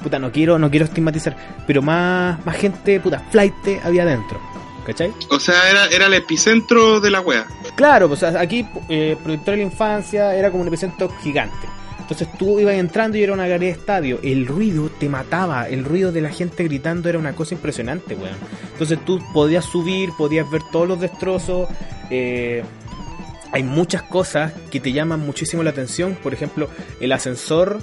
Puta, 0.02 0.20
no 0.20 0.32
quiero, 0.32 0.58
no 0.58 0.70
quiero 0.70 0.86
estigmatizar, 0.86 1.36
pero 1.66 1.82
más, 1.82 2.44
más 2.46 2.56
gente, 2.56 3.00
puta, 3.00 3.20
flight 3.32 3.54
había 3.84 4.04
adentro. 4.04 4.40
¿Cachai? 4.86 5.12
O 5.30 5.40
sea, 5.40 5.70
era, 5.70 5.86
era 5.88 6.06
el 6.06 6.14
epicentro 6.14 7.02
de 7.02 7.12
la 7.12 7.20
weá. 7.20 7.46
Claro, 7.76 8.08
pues 8.08 8.24
aquí, 8.24 8.66
eh, 8.88 9.18
Proyector 9.22 9.52
de 9.52 9.58
la 9.58 9.64
Infancia 9.64 10.34
era 10.34 10.50
como 10.50 10.62
un 10.62 10.70
epicentro 10.70 11.10
gigante. 11.22 11.68
Entonces 12.10 12.30
tú 12.40 12.58
ibas 12.58 12.76
entrando 12.76 13.18
y 13.18 13.24
era 13.24 13.34
una 13.34 13.48
galería 13.48 13.74
de 13.74 13.80
estadio. 13.80 14.20
El 14.24 14.48
ruido 14.48 14.90
te 14.98 15.10
mataba. 15.10 15.68
El 15.68 15.84
ruido 15.84 16.14
de 16.14 16.22
la 16.22 16.30
gente 16.30 16.64
gritando 16.64 17.10
era 17.10 17.20
una 17.20 17.34
cosa 17.34 17.54
impresionante, 17.54 18.16
weón. 18.16 18.38
Entonces 18.72 18.98
tú 19.04 19.20
podías 19.34 19.66
subir, 19.66 20.12
podías 20.18 20.50
ver 20.50 20.62
todos 20.72 20.88
los 20.88 21.02
destrozos. 21.02 21.68
eh, 22.10 22.64
hay 23.52 23.64
muchas 23.64 24.04
cosas 24.04 24.54
que 24.72 24.80
te 24.80 24.92
llaman 24.94 25.20
muchísimo 25.20 25.64
la 25.64 25.72
atención. 25.72 26.16
Por 26.24 26.34
ejemplo, 26.34 26.70
el 27.02 27.12
ascensor. 27.12 27.80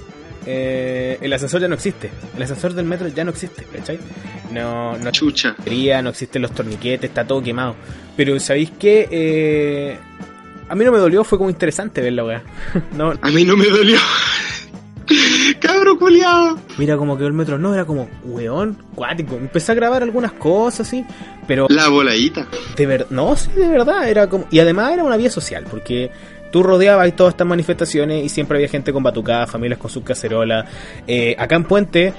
eh, 0.47 1.17
el 1.21 1.31
ascensor 1.31 1.61
ya 1.61 1.67
no 1.67 1.75
existe. 1.75 2.09
El 2.35 2.41
ascensor 2.43 2.73
del 2.73 2.85
metro 2.85 3.07
ya 3.07 3.23
no 3.23 3.29
existe, 3.31 3.63
¿cachai? 3.63 3.99
No, 4.51 4.97
no 4.97 5.11
Chucha. 5.11 5.55
no 6.01 6.09
existen 6.09 6.41
los 6.41 6.51
torniquetes, 6.51 7.09
está 7.11 7.25
todo 7.25 7.43
quemado. 7.43 7.75
Pero 8.17 8.39
¿sabéis 8.39 8.71
qué? 8.79 9.07
Eh, 9.11 9.97
a 10.67 10.75
mí 10.75 10.83
no 10.85 10.91
me 10.91 10.97
dolió, 10.97 11.23
fue 11.23 11.37
como 11.37 11.49
interesante 11.49 12.01
ver 12.01 12.13
la 12.13 12.23
weá. 12.25 12.43
no, 12.97 13.13
A 13.21 13.29
mí 13.29 13.43
no 13.43 13.55
me 13.57 13.65
dolió. 13.67 13.97
Cabro 15.59 15.97
culiado. 15.99 16.57
mira 16.77 16.97
cómo 16.97 17.15
quedó 17.17 17.27
el 17.27 17.33
metro. 17.33 17.57
No, 17.59 17.73
era 17.73 17.85
como, 17.85 18.09
weón, 18.23 18.75
cuático. 18.95 19.35
Empecé 19.35 19.71
a 19.71 19.75
grabar 19.75 20.01
algunas 20.01 20.31
cosas, 20.33 20.87
sí. 20.87 21.05
Pero 21.47 21.67
La 21.69 21.89
voladita. 21.89 22.47
de 22.75 22.85
verdad, 22.85 23.07
no, 23.11 23.35
sí, 23.35 23.51
de 23.55 23.67
verdad, 23.67 24.09
era 24.09 24.27
como. 24.27 24.47
Y 24.49 24.59
además 24.59 24.93
era 24.93 25.03
una 25.03 25.17
vía 25.17 25.29
social, 25.29 25.65
porque 25.69 26.09
tú 26.51 26.63
rodeabas 26.63 27.15
todas 27.15 27.33
estas 27.33 27.45
manifestaciones 27.45 28.23
y 28.25 28.29
siempre 28.29 28.57
había 28.57 28.67
gente 28.67 28.91
con 28.91 29.03
batucadas, 29.03 29.51
familias 29.51 29.79
con 29.79 29.91
sus 29.91 30.03
cacerolas. 30.03 30.65
Eh, 31.05 31.35
acá 31.37 31.55
en 31.55 31.65
Puente, 31.65 32.13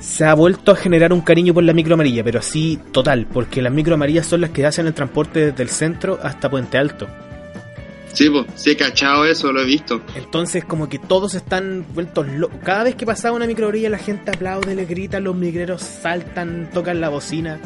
se 0.00 0.24
ha 0.24 0.34
vuelto 0.34 0.72
a 0.72 0.76
generar 0.76 1.12
un 1.12 1.20
cariño 1.20 1.54
por 1.54 1.62
la 1.62 1.72
micro 1.72 1.94
amarilla, 1.94 2.24
pero 2.24 2.40
así 2.40 2.78
total, 2.90 3.26
porque 3.32 3.62
las 3.62 3.72
micro 3.72 3.94
amarillas 3.94 4.26
son 4.26 4.40
las 4.40 4.50
que 4.50 4.66
hacen 4.66 4.86
el 4.88 4.94
transporte 4.94 5.46
desde 5.52 5.62
el 5.62 5.68
centro 5.68 6.18
hasta 6.22 6.50
Puente 6.50 6.76
Alto. 6.76 7.06
Sí, 8.16 8.30
pues, 8.30 8.46
sí 8.54 8.70
he 8.70 8.76
cachado 8.78 9.26
eso, 9.26 9.52
lo 9.52 9.60
he 9.60 9.66
visto. 9.66 10.00
Entonces, 10.14 10.64
como 10.64 10.88
que 10.88 10.98
todos 10.98 11.34
están 11.34 11.84
vueltos 11.92 12.26
locos. 12.26 12.56
Cada 12.64 12.84
vez 12.84 12.94
que 12.94 13.04
pasaba 13.04 13.36
una 13.36 13.46
microorilla, 13.46 13.90
la 13.90 13.98
gente 13.98 14.30
aplaude, 14.30 14.74
le 14.74 14.86
grita, 14.86 15.20
los 15.20 15.36
migreros 15.36 15.82
saltan, 15.82 16.70
tocan 16.72 16.98
la 16.98 17.10
bocina. 17.10 17.60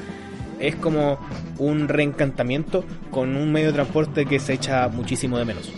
Es 0.59 0.75
como 0.75 1.21
un 1.59 1.87
reencantamiento 1.87 2.85
con 3.13 3.37
un 3.37 3.53
medio 3.53 3.69
de 3.69 3.75
transporte 3.75 4.27
que 4.27 4.41
se 4.41 4.55
echa 4.55 4.89
muchísimo 4.89 5.39
de 5.39 5.45
menos. 5.45 5.71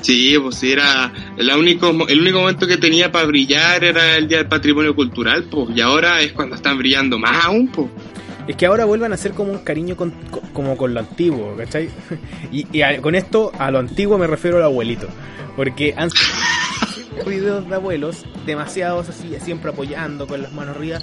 Sí, 0.00 0.34
pues 0.40 0.62
era 0.62 1.12
el 1.36 1.50
único, 1.50 1.90
el 2.08 2.20
único 2.22 2.40
momento 2.40 2.66
que 2.66 2.78
tenía 2.78 3.12
para 3.12 3.26
brillar 3.26 3.84
era 3.84 4.16
el 4.16 4.28
Día 4.28 4.38
del 4.38 4.48
Patrimonio 4.48 4.94
Cultural, 4.94 5.46
pues, 5.50 5.76
y 5.76 5.82
ahora 5.82 6.22
es 6.22 6.32
cuando 6.32 6.56
están 6.56 6.78
brillando 6.78 7.18
más 7.18 7.44
aún, 7.44 7.68
pues. 7.68 7.88
Es 8.48 8.56
que 8.56 8.64
ahora 8.64 8.86
vuelvan 8.86 9.12
a 9.12 9.18
ser 9.18 9.32
como 9.32 9.52
un 9.52 9.58
cariño 9.58 9.94
con, 9.94 10.10
como 10.54 10.76
con 10.76 10.94
lo 10.94 11.00
antiguo, 11.00 11.54
¿cachai? 11.56 11.90
Y, 12.50 12.64
con 13.02 13.14
esto, 13.14 13.52
a 13.58 13.70
lo 13.70 13.78
antiguo 13.78 14.16
me 14.16 14.26
refiero 14.26 14.56
al 14.56 14.64
abuelito. 14.64 15.06
Porque 15.54 15.94
han 15.96 16.08
videos 17.26 17.68
de 17.68 17.74
abuelos, 17.74 18.24
demasiados 18.46 19.10
así, 19.10 19.36
siempre 19.40 19.70
apoyando 19.70 20.26
con 20.26 20.40
las 20.40 20.52
manos 20.52 20.76
arriba, 20.76 20.98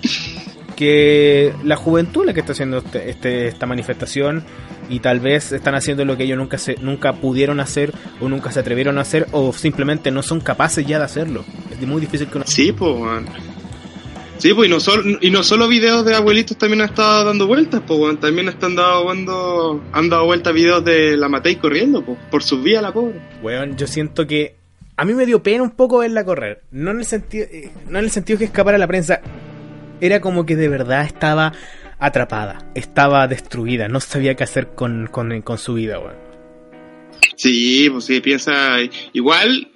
que 0.75 1.54
la 1.64 1.75
juventud 1.75 2.25
la 2.25 2.34
que 2.34 2.40
está 2.40 2.54
haciendo 2.54 2.80
este, 2.80 3.12
este, 3.12 3.48
esta 3.48 3.68
manifestación 3.68 4.44
y 4.90 5.00
tal 5.00 5.20
vez 5.20 5.52
están 5.52 5.75
haciendo 5.75 6.04
lo 6.04 6.18
que 6.18 6.24
ellos 6.24 6.38
nunca 6.38 6.58
se, 6.58 6.75
nunca 6.82 7.14
pudieron 7.14 7.60
hacer 7.60 7.94
o 8.20 8.28
nunca 8.28 8.52
se 8.52 8.60
atrevieron 8.60 8.98
a 8.98 9.02
hacer 9.02 9.28
o 9.32 9.54
simplemente 9.54 10.10
no 10.10 10.24
son 10.24 10.40
capaces 10.40 10.86
ya 10.86 10.98
de 10.98 11.06
hacerlo. 11.06 11.46
Es 11.72 11.86
muy 11.88 12.02
difícil 12.02 12.28
que 12.28 12.38
una... 12.38 12.48
Sí, 12.48 12.72
pues, 12.72 12.96
Sí, 14.38 14.54
pues 14.54 14.68
y 14.68 14.72
no, 14.72 14.80
solo, 14.80 15.18
y 15.22 15.32
no 15.32 15.44
solo 15.44 15.68
videos 15.68 16.06
de 16.06 16.15
abuelitos 16.15 16.58
también 16.58 16.82
han 16.82 16.89
estado 16.89 17.25
dando 17.25 17.48
vueltas, 17.48 17.82
pues 17.88 18.20
también 18.20 18.50
están 18.50 18.75
dando, 18.75 19.82
han 19.94 20.10
dado 20.10 20.25
vueltas 20.25 20.54
videos 20.54 20.84
de 20.84 21.15
la 21.15 21.30
Matei 21.30 21.56
corriendo, 21.56 22.04
pues, 22.04 22.18
por 22.30 22.44
su 22.44 22.62
vía 22.62 22.82
la 22.82 22.92
pobre. 22.92 23.22
Weón, 23.42 23.77
yo 23.77 23.88
siento 23.88 24.27
que 24.27 24.56
a 24.98 25.06
mí 25.06 25.13
me 25.13 25.25
dio 25.25 25.42
pena 25.42 25.63
un 25.63 25.72
poco 25.72 26.00
verla 26.00 26.25
correr, 26.25 26.63
no 26.72 26.92
en 26.92 27.00
el 27.00 27.06
sentido, 27.06 27.46
eh, 27.50 27.72
no 27.89 28.00
en 28.00 28.06
el 28.06 28.12
sentido 28.12 28.38
que 28.38 28.46
escapara 28.46 28.77
la 28.77 28.88
prensa, 28.88 29.22
era 30.01 30.20
como 30.20 30.46
que 30.46 30.56
de 30.58 30.68
verdad 30.68 31.06
estaba 31.06 31.54
atrapada, 31.98 32.70
estaba 32.75 33.27
destruida, 33.27 33.88
no 33.88 34.01
sabía 34.01 34.36
qué 34.36 34.44
hacer 34.44 34.68
con, 34.75 35.08
con, 35.08 35.42
con 35.42 35.58
su 35.58 35.75
vida, 35.75 36.00
weón. 36.00 36.25
Sí, 37.38 37.89
pues 37.89 38.06
sí, 38.06 38.20
piensa, 38.20 38.77
igual 39.13 39.70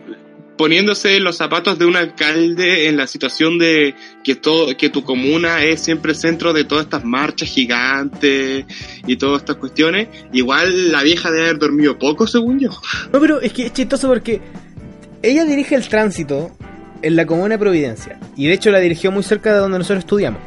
poniéndose 0.59 1.15
en 1.15 1.23
los 1.23 1.37
zapatos 1.37 1.79
de 1.79 1.85
un 1.85 1.95
alcalde 1.95 2.89
en 2.89 2.97
la 2.97 3.07
situación 3.07 3.57
de 3.57 3.95
que 4.25 4.35
todo 4.35 4.75
que 4.75 4.89
tu 4.89 5.05
comuna 5.05 5.63
es 5.63 5.79
siempre 5.79 6.13
centro 6.13 6.51
de 6.51 6.65
todas 6.65 6.83
estas 6.83 7.05
marchas 7.05 7.47
gigantes 7.47 8.65
y 9.07 9.15
todas 9.15 9.43
estas 9.43 9.55
cuestiones, 9.55 10.09
igual 10.33 10.91
la 10.91 11.01
vieja 11.01 11.31
debe 11.31 11.43
haber 11.43 11.59
dormido 11.59 11.97
poco, 11.97 12.27
según 12.27 12.59
yo. 12.59 12.71
No, 13.13 13.21
pero 13.21 13.39
es 13.39 13.53
que 13.53 13.67
es 13.67 13.73
chistoso 13.73 14.09
porque 14.09 14.41
ella 15.21 15.45
dirige 15.45 15.75
el 15.75 15.87
tránsito 15.87 16.51
en 17.01 17.15
la 17.15 17.25
comuna 17.25 17.55
de 17.55 17.59
Providencia 17.59 18.19
y 18.35 18.47
de 18.47 18.53
hecho 18.55 18.69
la 18.69 18.79
dirigió 18.79 19.13
muy 19.13 19.23
cerca 19.23 19.53
de 19.53 19.59
donde 19.59 19.77
nosotros 19.77 19.99
estudiamos. 19.99 20.41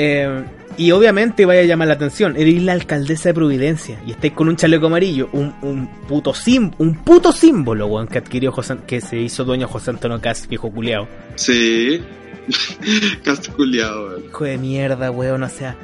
Eh, 0.00 0.44
y 0.76 0.92
obviamente 0.92 1.44
vaya 1.44 1.62
a 1.62 1.64
llamar 1.64 1.88
la 1.88 1.94
atención. 1.94 2.36
Eres 2.36 2.62
la 2.62 2.72
alcaldesa 2.72 3.30
de 3.30 3.34
Providencia 3.34 4.00
y 4.06 4.12
estáis 4.12 4.32
con 4.32 4.48
un 4.48 4.54
chaleco 4.54 4.86
amarillo, 4.86 5.28
un, 5.32 5.52
un 5.60 5.88
puto 6.06 6.32
sim, 6.32 6.70
un 6.78 6.94
puto 6.94 7.32
símbolo, 7.32 7.88
weón, 7.88 8.06
que 8.06 8.18
adquirió 8.18 8.52
José, 8.52 8.76
que 8.86 9.00
se 9.00 9.18
hizo 9.18 9.44
dueño 9.44 9.66
José 9.66 9.90
Antonio 9.90 10.20
Cas, 10.20 10.46
viejo 10.46 10.70
culeado. 10.70 11.08
Sí. 11.34 12.00
Cas 13.24 13.48
culeado, 13.48 14.06
weón. 14.06 14.24
Hijo 14.26 14.44
de 14.44 14.58
mierda, 14.58 15.10
weón, 15.10 15.42
o 15.42 15.48
sea, 15.48 15.76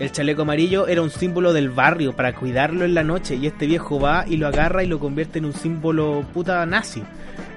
el 0.00 0.10
chaleco 0.10 0.42
amarillo 0.42 0.88
era 0.88 1.02
un 1.02 1.10
símbolo 1.10 1.52
del 1.52 1.68
barrio 1.68 2.16
para 2.16 2.34
cuidarlo 2.34 2.86
en 2.86 2.94
la 2.94 3.04
noche 3.04 3.36
y 3.36 3.46
este 3.46 3.66
viejo 3.66 4.00
va 4.00 4.24
y 4.26 4.38
lo 4.38 4.46
agarra 4.46 4.82
y 4.82 4.86
lo 4.86 4.98
convierte 4.98 5.38
en 5.38 5.44
un 5.44 5.52
símbolo 5.52 6.24
puta 6.32 6.64
nazi. 6.64 7.02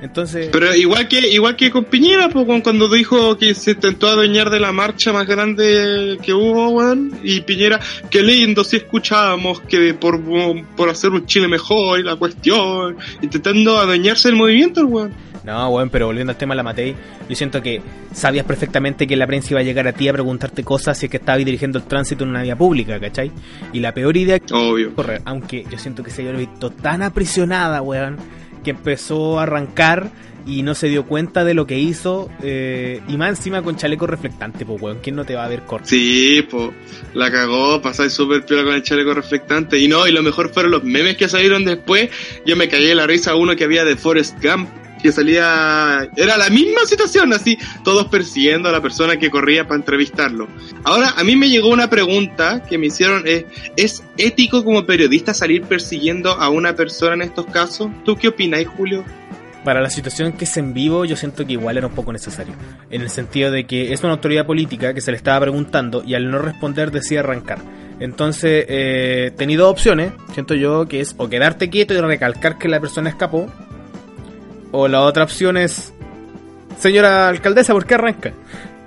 Entonces. 0.01 0.49
Pero 0.51 0.75
igual 0.75 1.07
que 1.07 1.19
igual 1.29 1.55
que 1.55 1.71
con 1.71 1.85
Piñera, 1.85 2.27
pues, 2.27 2.45
cuando 2.61 2.89
dijo 2.89 3.37
que 3.37 3.55
se 3.55 3.71
intentó 3.71 4.07
adueñar 4.07 4.49
de 4.49 4.59
la 4.59 4.73
marcha 4.73 5.13
más 5.13 5.25
grande 5.25 6.17
que 6.21 6.33
hubo, 6.33 6.69
weón, 6.69 7.17
y 7.23 7.39
Piñera, 7.41 7.79
qué 8.09 8.21
lindo 8.21 8.65
si 8.65 8.75
escuchábamos 8.75 9.61
que 9.61 9.93
por, 9.93 10.21
por 10.75 10.89
hacer 10.89 11.11
un 11.11 11.25
Chile 11.25 11.47
mejor 11.47 12.01
y 12.01 12.03
la 12.03 12.17
cuestión, 12.17 12.97
intentando 13.21 13.77
adueñarse 13.77 14.27
del 14.27 14.37
movimiento, 14.37 14.85
weón. 14.85 15.13
No, 15.43 15.69
bueno, 15.71 15.89
pero 15.91 16.07
volviendo 16.07 16.31
al 16.31 16.37
tema 16.37 16.53
de 16.53 16.57
la 16.57 16.63
Matei, 16.63 16.95
yo 17.27 17.35
siento 17.35 17.61
que 17.61 17.81
sabías 18.13 18.45
perfectamente 18.45 19.05
que 19.05 19.15
la 19.15 19.27
prensa 19.27 19.49
iba 19.51 19.59
a 19.59 19.63
llegar 19.63 19.87
a 19.87 19.93
ti 19.93 20.07
a 20.07 20.13
preguntarte 20.13 20.63
cosas 20.63 20.97
si 20.97 21.07
es 21.07 21.09
que 21.11 21.17
estabas 21.17 21.39
dirigiendo 21.43 21.79
el 21.79 21.85
tránsito 21.85 22.23
en 22.23 22.29
una 22.29 22.43
vía 22.43 22.55
pública, 22.55 22.99
¿cachai? 22.99 23.31
Y 23.73 23.79
la 23.79 23.93
peor 23.93 24.15
idea 24.15 24.39
Obvio. 24.51 24.95
correr, 24.95 25.21
aunque 25.25 25.65
yo 25.69 25.77
siento 25.77 26.01
que 26.03 26.11
se 26.11 26.21
había 26.21 26.39
visto 26.39 26.69
tan 26.71 27.01
aprisionada, 27.01 27.81
weón, 27.81 28.17
que 28.63 28.71
empezó 28.71 29.39
a 29.39 29.43
arrancar 29.43 30.09
y 30.45 30.61
no 30.61 30.75
se 30.75 30.87
dio 30.87 31.05
cuenta 31.05 31.45
de 31.45 31.53
lo 31.53 31.65
que 31.65 31.79
hizo 31.79 32.29
eh, 32.41 33.01
y 33.07 33.15
más 33.17 33.29
encima 33.29 33.61
con 33.61 33.75
chaleco 33.75 34.07
reflectante, 34.07 34.65
pues 34.65 34.81
weón, 34.81 34.99
¿quién 35.01 35.15
no 35.15 35.25
te 35.25 35.35
va 35.35 35.45
a 35.45 35.47
ver 35.47 35.63
corto? 35.63 35.87
Sí, 35.87 36.45
pues 36.49 36.69
la 37.13 37.31
cagó, 37.31 37.81
pasáis 37.81 38.13
súper 38.13 38.45
piola 38.45 38.63
con 38.63 38.73
el 38.73 38.83
chaleco 38.83 39.13
reflectante 39.13 39.77
y 39.79 39.87
no, 39.87 40.07
y 40.07 40.11
lo 40.11 40.23
mejor 40.23 40.53
fueron 40.53 40.71
los 40.71 40.83
memes 40.83 41.17
que 41.17 41.27
salieron 41.29 41.65
después, 41.65 42.09
yo 42.45 42.55
me 42.55 42.67
caí 42.67 42.85
de 42.85 42.95
la 42.95 43.07
risa 43.07 43.35
uno 43.35 43.55
que 43.55 43.63
había 43.63 43.83
de 43.85 43.95
Forrest 43.95 44.41
Gump 44.43 44.69
que 45.03 45.11
salía, 45.11 46.09
era 46.15 46.37
la 46.37 46.49
misma 46.49 46.85
situación, 46.85 47.33
así, 47.33 47.59
todos 47.83 48.07
persiguiendo 48.07 48.69
a 48.69 48.71
la 48.71 48.81
persona 48.81 49.17
que 49.17 49.29
corría 49.29 49.67
para 49.67 49.75
entrevistarlo. 49.75 50.47
Ahora, 50.83 51.13
a 51.17 51.23
mí 51.23 51.35
me 51.35 51.49
llegó 51.49 51.67
una 51.69 51.89
pregunta 51.89 52.63
que 52.63 52.77
me 52.77 52.87
hicieron, 52.87 53.27
es, 53.27 53.45
¿es 53.75 54.03
ético 54.17 54.63
como 54.63 54.85
periodista 54.85 55.33
salir 55.33 55.63
persiguiendo 55.63 56.31
a 56.31 56.49
una 56.49 56.73
persona 56.75 57.15
en 57.15 57.21
estos 57.23 57.45
casos? 57.47 57.91
¿Tú 58.05 58.15
qué 58.15 58.29
opináis, 58.29 58.67
Julio? 58.69 59.03
Para 59.65 59.81
la 59.81 59.89
situación 59.89 60.33
que 60.33 60.45
es 60.45 60.57
en 60.57 60.73
vivo, 60.73 61.05
yo 61.05 61.15
siento 61.15 61.45
que 61.45 61.53
igual 61.53 61.77
era 61.77 61.87
un 61.87 61.93
poco 61.93 62.11
necesario. 62.11 62.53
En 62.89 63.01
el 63.01 63.09
sentido 63.09 63.51
de 63.51 63.65
que 63.65 63.93
es 63.93 64.03
una 64.03 64.13
autoridad 64.13 64.45
política 64.45 64.93
que 64.93 65.01
se 65.01 65.11
le 65.11 65.17
estaba 65.17 65.41
preguntando 65.41 66.03
y 66.05 66.15
al 66.15 66.31
no 66.31 66.39
responder 66.39 66.91
decía 66.91 67.19
arrancar. 67.19 67.59
Entonces, 67.99 68.65
eh, 68.67 69.31
tenido 69.37 69.69
opciones, 69.69 70.11
siento 70.33 70.55
yo 70.55 70.85
que 70.87 70.99
es 71.01 71.15
o 71.17 71.29
quedarte 71.29 71.69
quieto 71.69 71.93
y 71.93 72.01
recalcar 72.01 72.57
que 72.57 72.67
la 72.67 72.81
persona 72.81 73.09
escapó, 73.09 73.49
o 74.73 74.87
la 74.87 75.01
otra 75.01 75.23
opción 75.23 75.55
es, 75.55 75.93
señora 76.79 77.29
alcaldesa, 77.29 77.73
¿por 77.73 77.85
qué 77.85 77.93
arranca? 77.93 78.33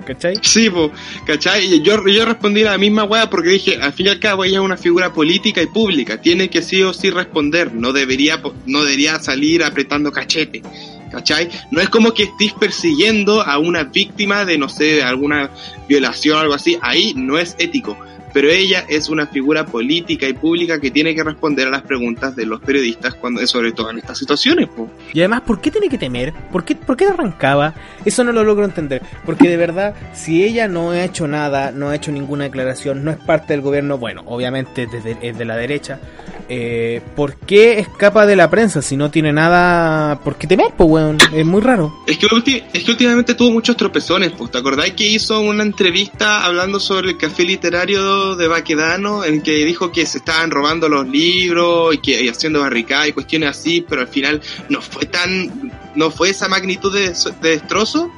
¿Cachai? 0.05 0.37
Sí, 0.43 0.69
pues, 0.69 0.91
¿cachai? 1.25 1.81
Yo, 1.81 2.07
yo 2.07 2.25
respondí 2.25 2.63
la 2.63 2.77
misma 2.77 3.05
weá 3.05 3.31
porque 3.31 3.51
dije, 3.51 3.77
al 3.81 3.93
fin 3.93 4.07
y 4.07 4.09
al 4.11 4.21
cabo 4.21 4.45
ella 4.45 4.59
es 4.59 4.65
una 4.65 4.77
figura 4.77 5.13
política 5.13 5.63
y 5.63 5.67
pública, 5.67 6.21
tiene 6.21 6.51
que 6.51 6.61
sí 6.63 6.83
o 6.83 6.93
sí 6.93 7.11
responder, 7.11 7.73
no 7.73 7.93
debería, 7.93 8.43
no 8.67 8.83
debería 8.83 9.19
salir 9.21 9.65
apretando 9.65 10.13
cachete. 10.13 10.63
¿Cachai? 11.11 11.49
No 11.71 11.81
es 11.81 11.89
como 11.89 12.13
que 12.13 12.25
estés 12.25 12.53
persiguiendo 12.53 13.41
a 13.41 13.59
una 13.59 13.85
víctima 13.85 14.45
de, 14.45 14.59
no 14.59 14.69
sé, 14.69 14.85
de 14.85 15.03
alguna 15.05 15.51
violación 15.89 16.37
o 16.37 16.41
algo 16.41 16.55
así. 16.55 16.77
Ahí 16.83 17.15
no 17.17 17.39
es 17.39 17.55
ético 17.61 17.97
pero 18.37 18.51
ella 18.51 18.85
es 18.87 19.09
una 19.09 19.27
figura 19.27 19.65
política 19.65 20.29
y 20.29 20.35
pública 20.35 20.79
que 20.79 20.91
tiene 20.91 21.15
que 21.15 21.25
responder 21.25 21.69
a 21.69 21.71
las 21.71 21.81
preguntas 21.81 22.37
de 22.37 22.45
los 22.45 22.61
periodistas 22.61 23.15
cuando 23.15 23.47
sobre 23.47 23.73
todo 23.73 23.89
en 23.89 23.97
estas 23.97 24.19
situaciones. 24.19 24.69
Y 25.15 25.21
además, 25.21 25.41
¿por 25.41 25.59
qué 25.59 25.71
tiene 25.71 25.89
que 25.89 25.97
temer? 25.97 26.35
¿Por 26.53 26.63
qué, 26.63 26.75
¿Por 26.77 26.99
qué 26.99 27.07
arrancaba? 27.07 27.73
Eso 28.05 28.25
no 28.25 28.33
lo 28.33 28.45
logro 28.45 28.67
entender. 28.67 29.01
Porque 29.25 29.49
de 29.49 29.57
verdad, 29.57 29.95
si 30.13 30.45
ella 30.45 30.69
no 30.69 30.91
ha 30.91 31.03
hecho 31.03 31.27
nada, 31.27 31.71
no 31.71 31.89
ha 31.89 31.97
hecho 31.97 32.13
ninguna 32.13 32.45
declaración, 32.45 33.05
no 33.05 33.11
es 33.11 33.17
parte 33.17 33.55
del 33.55 33.63
gobierno, 33.63 33.97
bueno, 33.97 34.23
obviamente 34.27 34.87
desde, 34.87 35.17
es 35.23 35.39
de 35.39 35.45
la 35.47 35.57
derecha, 35.57 35.99
eh, 36.49 37.01
¿por 37.15 37.37
qué 37.37 37.79
escapa 37.81 38.27
de 38.27 38.37
la 38.37 38.49
prensa 38.51 38.83
si 38.83 38.97
no 38.97 39.11
tiene 39.11 39.33
nada 39.33 40.21
por 40.21 40.37
qué 40.37 40.47
temer? 40.47 40.69
Pues, 40.77 40.89
weón, 40.89 41.19
es 41.33 41.45
muy 41.45 41.61
raro. 41.61 42.03
Es 42.07 42.19
que, 42.19 42.27
es 42.73 42.85
que 42.85 42.91
últimamente 42.91 43.35
tuvo 43.35 43.51
muchos 43.51 43.77
tropezones, 43.77 44.33
pues, 44.33 44.51
¿te 44.51 44.59
acordáis 44.59 44.95
que 44.95 45.07
hizo 45.07 45.41
una 45.41 45.63
entrevista 45.63 46.45
hablando 46.45 46.79
sobre 46.79 47.11
el 47.11 47.19
café 47.19 47.45
literario 47.45 48.37
de 48.37 48.49
Baquedano 48.49 49.25
en 49.25 49.43
que 49.43 49.65
dijo 49.65 49.91
que 49.91 50.07
se 50.07 50.19
estaban 50.19 50.51
robando 50.51 50.89
los 50.89 51.09
libros 51.09 51.95
y 51.95 51.99
que 51.99 52.31
haciendo 52.31 52.61
barricadas 52.61 53.09
y 53.09 53.13
cuestiones 53.13 53.51
así, 53.51 53.85
pero 53.89 54.03
al 54.03 54.09
final 54.09 54.41
no 54.69 54.81
fue 54.81 55.07
tan, 55.07 55.73
no 55.95 56.11
fue 56.11 56.31
esa 56.31 56.49
magnitud 56.49 56.95
de, 56.95 57.13
destrozo. 57.43 58.11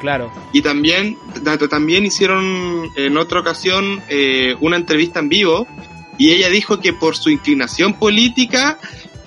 Claro. 0.00 0.32
Y 0.52 0.62
también, 0.62 1.18
también 1.68 2.06
hicieron 2.06 2.88
en 2.96 3.16
otra 3.18 3.40
ocasión 3.40 4.02
eh, 4.08 4.56
una 4.60 4.76
entrevista 4.76 5.20
en 5.20 5.28
vivo 5.28 5.68
y 6.20 6.32
ella 6.32 6.50
dijo 6.50 6.80
que 6.80 6.92
por 6.92 7.16
su 7.16 7.30
inclinación 7.30 7.94
política 7.94 8.78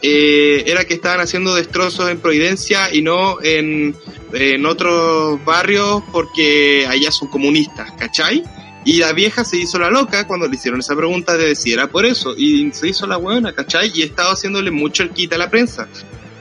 eh, 0.03 0.63
era 0.67 0.85
que 0.85 0.93
estaban 0.93 1.21
haciendo 1.21 1.55
destrozos 1.55 2.07
en 2.11 2.19
Providencia 2.19 2.93
y 2.93 3.01
no 3.01 3.41
en, 3.41 3.95
en 4.31 4.65
otros 4.67 5.43
barrios 5.43 6.03
porque 6.11 6.85
allá 6.87 7.09
son 7.11 7.29
comunistas, 7.29 7.91
¿cachai? 7.93 8.43
Y 8.85 8.99
la 8.99 9.11
vieja 9.11 9.43
se 9.43 9.57
hizo 9.57 9.79
la 9.79 9.89
loca 9.89 10.27
cuando 10.27 10.47
le 10.47 10.53
hicieron 10.53 10.81
esa 10.81 10.95
pregunta 10.95 11.35
de 11.35 11.55
si 11.55 11.73
era 11.73 11.87
por 11.87 12.05
eso. 12.05 12.35
Y 12.37 12.71
se 12.73 12.89
hizo 12.89 13.07
la 13.07 13.17
buena, 13.17 13.53
¿cachai? 13.53 13.91
Y 13.91 14.03
estaba 14.03 14.33
haciéndole 14.33 14.69
mucho 14.69 15.01
el 15.01 15.09
quita 15.09 15.35
a 15.35 15.39
la 15.39 15.49
prensa. 15.49 15.87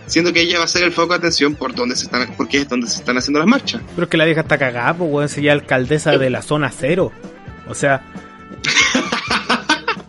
siendo 0.04 0.35
que 0.35 0.42
ella 0.42 0.59
va 0.59 0.66
a 0.66 0.68
ser 0.68 0.82
el 0.82 0.92
foco 0.92 1.14
de 1.14 1.21
atención 1.21 1.54
por 1.54 1.75
donde 1.75 1.97
se 1.97 2.04
están, 2.04 2.35
porque 2.37 2.59
es 2.59 2.68
donde 2.68 2.88
se 2.88 2.99
están 2.99 3.16
haciendo 3.16 3.38
las 3.38 3.49
marchas. 3.49 3.80
Pero 3.94 4.04
es 4.04 4.11
que 4.11 4.18
la 4.18 4.26
vieja 4.26 4.42
está 4.42 4.59
cagada, 4.59 4.92
pues, 4.92 5.11
weón, 5.11 5.28
sería 5.30 5.52
alcaldesa 5.52 6.18
de 6.18 6.28
la 6.28 6.42
zona 6.42 6.71
cero. 6.71 7.11
O 7.68 7.75
sea. 7.75 8.04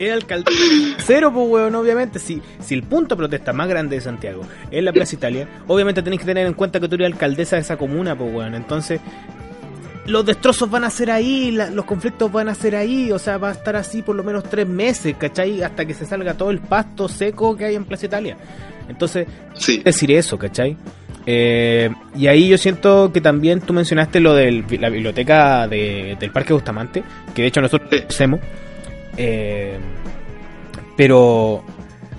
Era 0.05 0.15
alcaldesa 0.15 0.57
cero, 0.99 1.31
pues, 1.33 1.47
weón, 1.49 1.75
obviamente. 1.75 2.19
Si, 2.19 2.41
si 2.59 2.73
el 2.73 2.83
punto 2.83 3.15
de 3.15 3.19
protesta 3.19 3.53
más 3.53 3.67
grande 3.67 3.95
de 3.97 4.01
Santiago 4.01 4.41
es 4.71 4.83
la 4.83 4.91
Plaza 4.93 5.15
Italia, 5.15 5.47
obviamente 5.67 6.01
tenéis 6.01 6.21
que 6.21 6.25
tener 6.27 6.45
en 6.47 6.53
cuenta 6.53 6.79
que 6.79 6.87
tú 6.87 6.95
eres 6.95 7.07
alcaldesa 7.07 7.55
de 7.55 7.61
esa 7.63 7.77
comuna, 7.77 8.15
pues, 8.17 8.33
weón. 8.33 8.55
Entonces, 8.55 8.99
los 10.05 10.25
destrozos 10.25 10.69
van 10.69 10.83
a 10.83 10.89
ser 10.89 11.09
ahí, 11.11 11.51
los 11.51 11.85
conflictos 11.85 12.29
van 12.31 12.49
a 12.49 12.55
ser 12.55 12.75
ahí, 12.75 13.11
o 13.11 13.19
sea, 13.19 13.37
va 13.37 13.49
a 13.49 13.53
estar 13.53 13.75
así 13.77 14.01
por 14.01 14.15
lo 14.15 14.23
menos 14.23 14.43
tres 14.43 14.67
meses, 14.67 15.15
¿cachai? 15.17 15.63
Hasta 15.63 15.85
que 15.85 15.93
se 15.93 16.05
salga 16.05 16.33
todo 16.33 16.51
el 16.51 16.59
pasto 16.59 17.07
seco 17.07 17.55
que 17.55 17.65
hay 17.65 17.75
en 17.75 17.85
Plaza 17.85 18.05
Italia. 18.07 18.37
Entonces, 18.89 19.25
Sí. 19.53 19.77
decir 19.83 20.11
eso, 20.11 20.37
¿cachai? 20.37 20.75
Eh, 21.25 21.89
y 22.17 22.27
ahí 22.27 22.49
yo 22.49 22.57
siento 22.57 23.13
que 23.13 23.21
también 23.21 23.61
tú 23.61 23.71
mencionaste 23.71 24.19
lo 24.19 24.33
de 24.35 24.65
la 24.77 24.89
biblioteca 24.89 25.69
de- 25.69 26.17
del 26.19 26.31
Parque 26.31 26.51
Bustamante, 26.51 27.01
que 27.33 27.43
de 27.43 27.47
hecho 27.47 27.61
nosotros 27.61 27.89
Sí. 28.09 28.25
Eh, 29.17 29.77
pero 30.95 31.63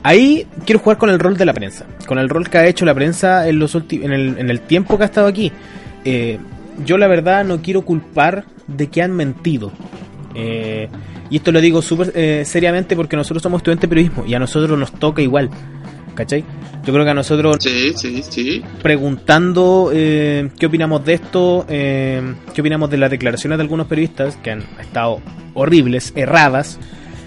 ahí 0.02 0.46
quiero 0.64 0.80
jugar 0.80 0.98
con 0.98 1.10
el 1.10 1.18
rol 1.18 1.36
de 1.36 1.44
la 1.44 1.52
prensa, 1.52 1.86
con 2.06 2.18
el 2.18 2.28
rol 2.28 2.48
que 2.48 2.58
ha 2.58 2.66
hecho 2.66 2.84
la 2.84 2.94
prensa 2.94 3.48
en, 3.48 3.58
los 3.58 3.74
en, 3.74 4.12
el, 4.12 4.38
en 4.38 4.50
el 4.50 4.60
tiempo 4.60 4.96
que 4.96 5.04
ha 5.04 5.06
estado 5.06 5.26
aquí. 5.26 5.52
Eh, 6.04 6.38
yo 6.84 6.98
la 6.98 7.06
verdad 7.06 7.44
no 7.44 7.62
quiero 7.62 7.82
culpar 7.82 8.44
de 8.66 8.88
que 8.88 9.02
han 9.02 9.12
mentido. 9.12 9.72
Eh, 10.34 10.88
y 11.30 11.36
esto 11.36 11.52
lo 11.52 11.60
digo 11.60 11.80
súper 11.80 12.12
eh, 12.14 12.42
seriamente 12.44 12.96
porque 12.96 13.16
nosotros 13.16 13.42
somos 13.42 13.60
estudiantes 13.60 13.82
de 13.82 13.88
periodismo 13.88 14.24
y 14.26 14.34
a 14.34 14.38
nosotros 14.38 14.78
nos 14.78 14.92
toca 14.92 15.22
igual. 15.22 15.50
¿Cachai? 16.14 16.44
Yo 16.84 16.92
creo 16.92 17.04
que 17.04 17.10
a 17.10 17.14
nosotros 17.14 17.56
Sí, 17.60 17.92
sí, 17.96 18.22
sí. 18.28 18.62
preguntando 18.82 19.90
eh, 19.92 20.50
qué 20.58 20.66
opinamos 20.66 21.04
de 21.04 21.14
esto, 21.14 21.66
eh, 21.68 22.22
qué 22.54 22.60
opinamos 22.60 22.88
de 22.90 22.96
las 22.98 23.10
declaraciones 23.10 23.58
de 23.58 23.62
algunos 23.62 23.86
periodistas 23.86 24.36
que 24.36 24.50
han 24.52 24.62
estado 24.80 25.20
horribles, 25.54 26.12
erradas, 26.16 26.78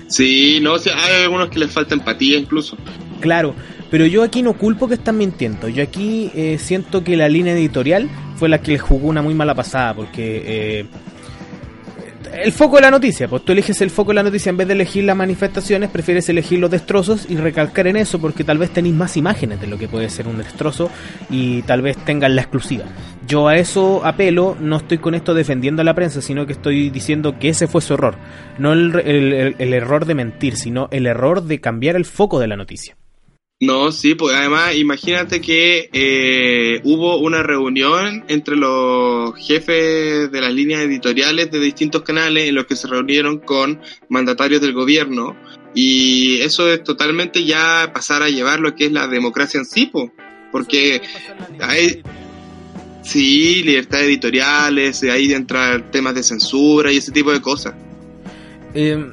Sí, 0.10 0.60
no, 0.62 0.76
hay 0.76 1.24
algunos 1.24 1.50
que 1.50 1.60
les 1.60 1.70
falta 1.72 1.94
empatía 1.94 2.38
incluso. 2.40 2.78
claro, 3.20 3.54
pero 3.92 4.06
yo 4.06 4.24
aquí 4.24 4.42
no 4.42 4.54
culpo 4.54 4.88
que 4.88 4.94
están 4.94 5.18
mintiendo, 5.18 5.68
yo 5.68 5.84
aquí 5.84 6.32
eh, 6.34 6.58
siento 6.60 7.04
que 7.04 7.18
la 7.18 7.28
línea 7.28 7.54
editorial 7.54 8.10
fue 8.38 8.48
la 8.48 8.62
que 8.62 8.72
les 8.74 8.82
jugó 8.82 9.08
una 9.10 9.22
muy 9.22 9.34
mala 9.34 9.54
pasada, 9.56 9.94
porque 9.96 10.44
eh, 10.46 10.86
el 12.34 12.52
foco 12.52 12.76
de 12.78 12.82
la 12.84 12.92
noticia, 12.92 13.28
pues 13.28 13.44
tú 13.46 13.52
eliges 13.52 13.80
el 13.82 13.90
foco 13.90 14.12
de 14.12 14.16
la 14.16 14.24
noticia 14.24 14.50
en 14.50 14.58
vez 14.58 14.68
de 14.68 14.74
elegir 14.74 15.04
las 15.04 15.16
manifestaciones, 15.16 15.90
prefieres 15.90 16.28
elegir 16.30 16.60
los 16.60 16.70
destrozos 16.70 17.26
y 17.30 17.38
recalcar 17.38 17.88
en 17.88 17.96
eso 17.98 18.20
porque 18.20 18.44
tal 18.44 18.58
vez 18.58 18.72
tenéis 18.72 18.96
más 18.96 19.16
imágenes 19.18 19.62
de 19.62 19.68
lo 19.68 19.78
que 19.78 19.88
puede 19.88 20.10
ser 20.10 20.28
un 20.28 20.38
destrozo 20.38 20.90
y 21.30 21.62
tal 21.62 21.82
vez 21.82 21.98
tengan 21.98 22.36
la 22.36 22.42
exclusiva. 22.42 22.84
Yo 23.28 23.48
a 23.48 23.56
eso 23.58 24.06
apelo, 24.06 24.58
no 24.60 24.78
estoy 24.78 24.98
con 24.98 25.14
esto 25.16 25.34
defendiendo 25.34 25.82
a 25.82 25.86
la 25.86 25.94
prensa, 25.94 26.22
sino 26.22 26.46
que 26.46 26.54
estoy 26.54 26.90
diciendo 26.90 27.38
que 27.40 27.50
ese 27.50 27.68
fue 27.68 27.82
su 27.82 27.94
error. 27.94 28.16
No 28.58 28.74
el, 28.74 29.56
el- 29.60 29.74
error 29.74 30.06
de 30.06 30.16
mentir, 30.16 30.56
sino 30.58 30.88
el 30.92 31.06
error 31.06 31.44
de 31.44 31.60
cambiar 31.62 31.96
el 31.96 32.06
foco 32.06 32.40
de 32.40 32.48
la 32.48 32.56
noticia. 32.58 32.97
No, 33.60 33.92
sí, 33.92 34.14
pues 34.14 34.36
además 34.36 34.76
imagínate 34.76 35.42
que 35.42 35.90
eh, 35.92 36.80
hubo 36.84 37.18
una 37.18 37.42
reunión 37.42 38.24
entre 38.28 38.56
los 38.56 39.34
jefes 39.36 40.32
de 40.32 40.42
las 40.42 40.54
líneas 40.54 40.82
editoriales 40.82 41.50
de 41.50 41.60
distintos 41.60 42.04
canales 42.04 42.48
en 42.48 42.54
los 42.54 42.68
que 42.68 42.76
se 42.76 42.88
reunieron 42.88 43.40
con 43.40 43.82
mandatarios 44.10 44.62
del 44.62 44.74
gobierno 44.74 45.36
y 45.74 46.40
eso 46.42 46.72
es 46.72 46.84
totalmente 46.84 47.46
ya 47.46 47.90
pasar 47.92 48.22
a 48.22 48.30
llevar 48.30 48.60
lo 48.60 48.76
que 48.76 48.86
es 48.86 48.92
la 48.92 49.08
democracia 49.08 49.60
en 49.60 49.66
sí, 49.66 49.88
po, 49.88 50.14
porque 50.52 51.02
hay, 51.60 52.04
sí, 53.02 53.64
libertad 53.64 54.04
editoriales, 54.04 55.02
ahí 55.02 55.34
entran 55.34 55.90
temas 55.90 56.14
de 56.14 56.22
censura 56.22 56.92
y 56.92 56.98
ese 56.98 57.12
tipo 57.12 57.32
de 57.32 57.42
cosas. 57.42 57.74
Eh, 58.76 59.04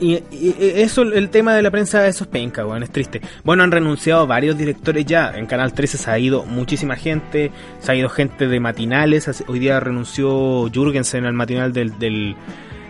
y, 0.00 0.22
eso, 0.58 1.02
el 1.02 1.30
tema 1.30 1.54
de 1.54 1.62
la 1.62 1.70
prensa, 1.70 2.06
eso 2.06 2.24
es 2.24 2.30
penca, 2.30 2.66
weón, 2.66 2.82
es 2.82 2.90
triste. 2.90 3.20
Bueno, 3.44 3.62
han 3.62 3.70
renunciado 3.70 4.26
varios 4.26 4.56
directores 4.58 5.06
ya. 5.06 5.32
En 5.34 5.46
Canal 5.46 5.72
13 5.72 5.98
se 5.98 6.10
ha 6.10 6.18
ido 6.18 6.44
muchísima 6.44 6.96
gente, 6.96 7.50
se 7.80 7.92
ha 7.92 7.94
ido 7.94 8.08
gente 8.08 8.46
de 8.48 8.60
matinales. 8.60 9.44
Hoy 9.46 9.58
día 9.58 9.80
renunció 9.80 10.70
Jurgensen 10.72 11.24
al 11.24 11.32
matinal 11.34 11.72
del, 11.72 11.98
del, 11.98 12.36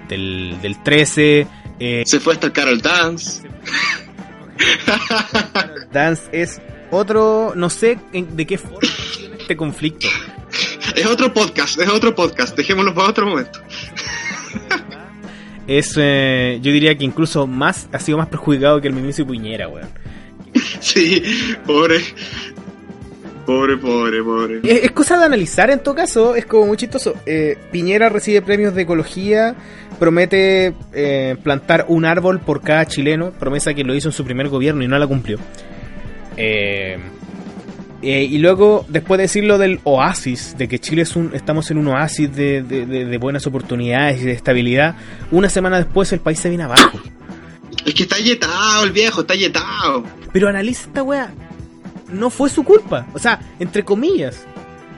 del, 0.08 0.56
del 0.60 0.82
13. 0.82 1.46
Eh, 1.78 2.02
Se 2.06 2.20
fue 2.20 2.34
hasta 2.34 2.52
Carol 2.52 2.80
Dance. 2.80 3.42
Dance 5.92 6.22
es 6.32 6.60
otro, 6.90 7.52
no 7.54 7.68
sé 7.70 7.98
de 8.12 8.46
qué 8.46 8.58
forma 8.58 8.80
tiene 9.16 9.36
este 9.36 9.56
conflicto. 9.56 10.08
Es 10.94 11.06
otro 11.06 11.32
podcast, 11.32 11.78
es 11.78 11.88
otro 11.88 12.14
podcast, 12.14 12.56
dejémoslo 12.56 12.94
para 12.94 13.08
otro 13.08 13.26
momento. 13.26 13.60
Es, 15.66 15.94
eh, 15.98 16.58
yo 16.62 16.72
diría 16.72 16.96
que 16.96 17.04
incluso 17.04 17.46
más, 17.46 17.88
ha 17.92 17.98
sido 17.98 18.18
más 18.18 18.28
perjudicado 18.28 18.80
que 18.80 18.88
el 18.88 18.94
mismísimo 18.94 19.30
Piñera, 19.30 19.68
weón. 19.68 19.88
Sí, 20.80 21.22
pobre. 21.66 22.00
Pobre, 23.44 23.76
pobre, 23.76 24.22
pobre. 24.22 24.60
Es, 24.64 24.84
es 24.84 24.90
cosa 24.90 25.18
de 25.18 25.24
analizar 25.24 25.70
en 25.70 25.78
todo 25.80 25.94
caso, 25.94 26.34
es 26.34 26.46
como 26.46 26.66
muy 26.66 26.76
chistoso. 26.76 27.14
Eh, 27.26 27.56
Piñera 27.70 28.08
recibe 28.08 28.42
premios 28.42 28.74
de 28.74 28.82
ecología, 28.82 29.54
promete 30.00 30.74
eh, 30.92 31.36
plantar 31.42 31.86
un 31.88 32.04
árbol 32.04 32.40
por 32.40 32.60
cada 32.60 32.86
chileno, 32.86 33.30
promesa 33.30 33.72
que 33.72 33.84
lo 33.84 33.94
hizo 33.94 34.08
en 34.08 34.12
su 34.12 34.24
primer 34.24 34.48
gobierno 34.48 34.82
y 34.82 34.88
no 34.88 34.98
la 34.98 35.06
cumplió. 35.06 35.38
Eh, 36.36 36.98
eh, 38.02 38.24
y 38.30 38.38
luego, 38.38 38.84
después 38.88 39.18
de 39.18 39.22
decir 39.22 39.44
lo 39.44 39.58
del 39.58 39.80
oasis, 39.84 40.54
de 40.58 40.68
que 40.68 40.78
Chile 40.78 41.02
es 41.02 41.16
un, 41.16 41.30
estamos 41.34 41.70
en 41.70 41.78
un 41.78 41.88
oasis 41.88 42.34
de, 42.34 42.62
de- 42.62 42.86
de- 42.86 43.04
de 43.04 43.18
buenas 43.18 43.46
oportunidades 43.46 44.20
y 44.22 44.24
de 44.26 44.32
estabilidad, 44.32 44.96
una 45.30 45.48
semana 45.48 45.78
después 45.78 46.12
el 46.12 46.20
país 46.20 46.38
se 46.38 46.48
viene 46.48 46.64
abajo. 46.64 47.00
Es 47.84 47.94
que 47.94 48.02
está 48.02 48.18
yetado 48.18 48.84
el 48.84 48.92
viejo, 48.92 49.20
está 49.22 49.34
yetado. 49.34 50.04
Pero 50.32 50.48
analiza 50.48 50.82
esta 50.86 51.02
weá. 51.02 51.32
No 52.12 52.30
fue 52.30 52.48
su 52.50 52.62
culpa. 52.64 53.06
O 53.14 53.18
sea, 53.18 53.40
entre 53.58 53.84
comillas. 53.84 54.44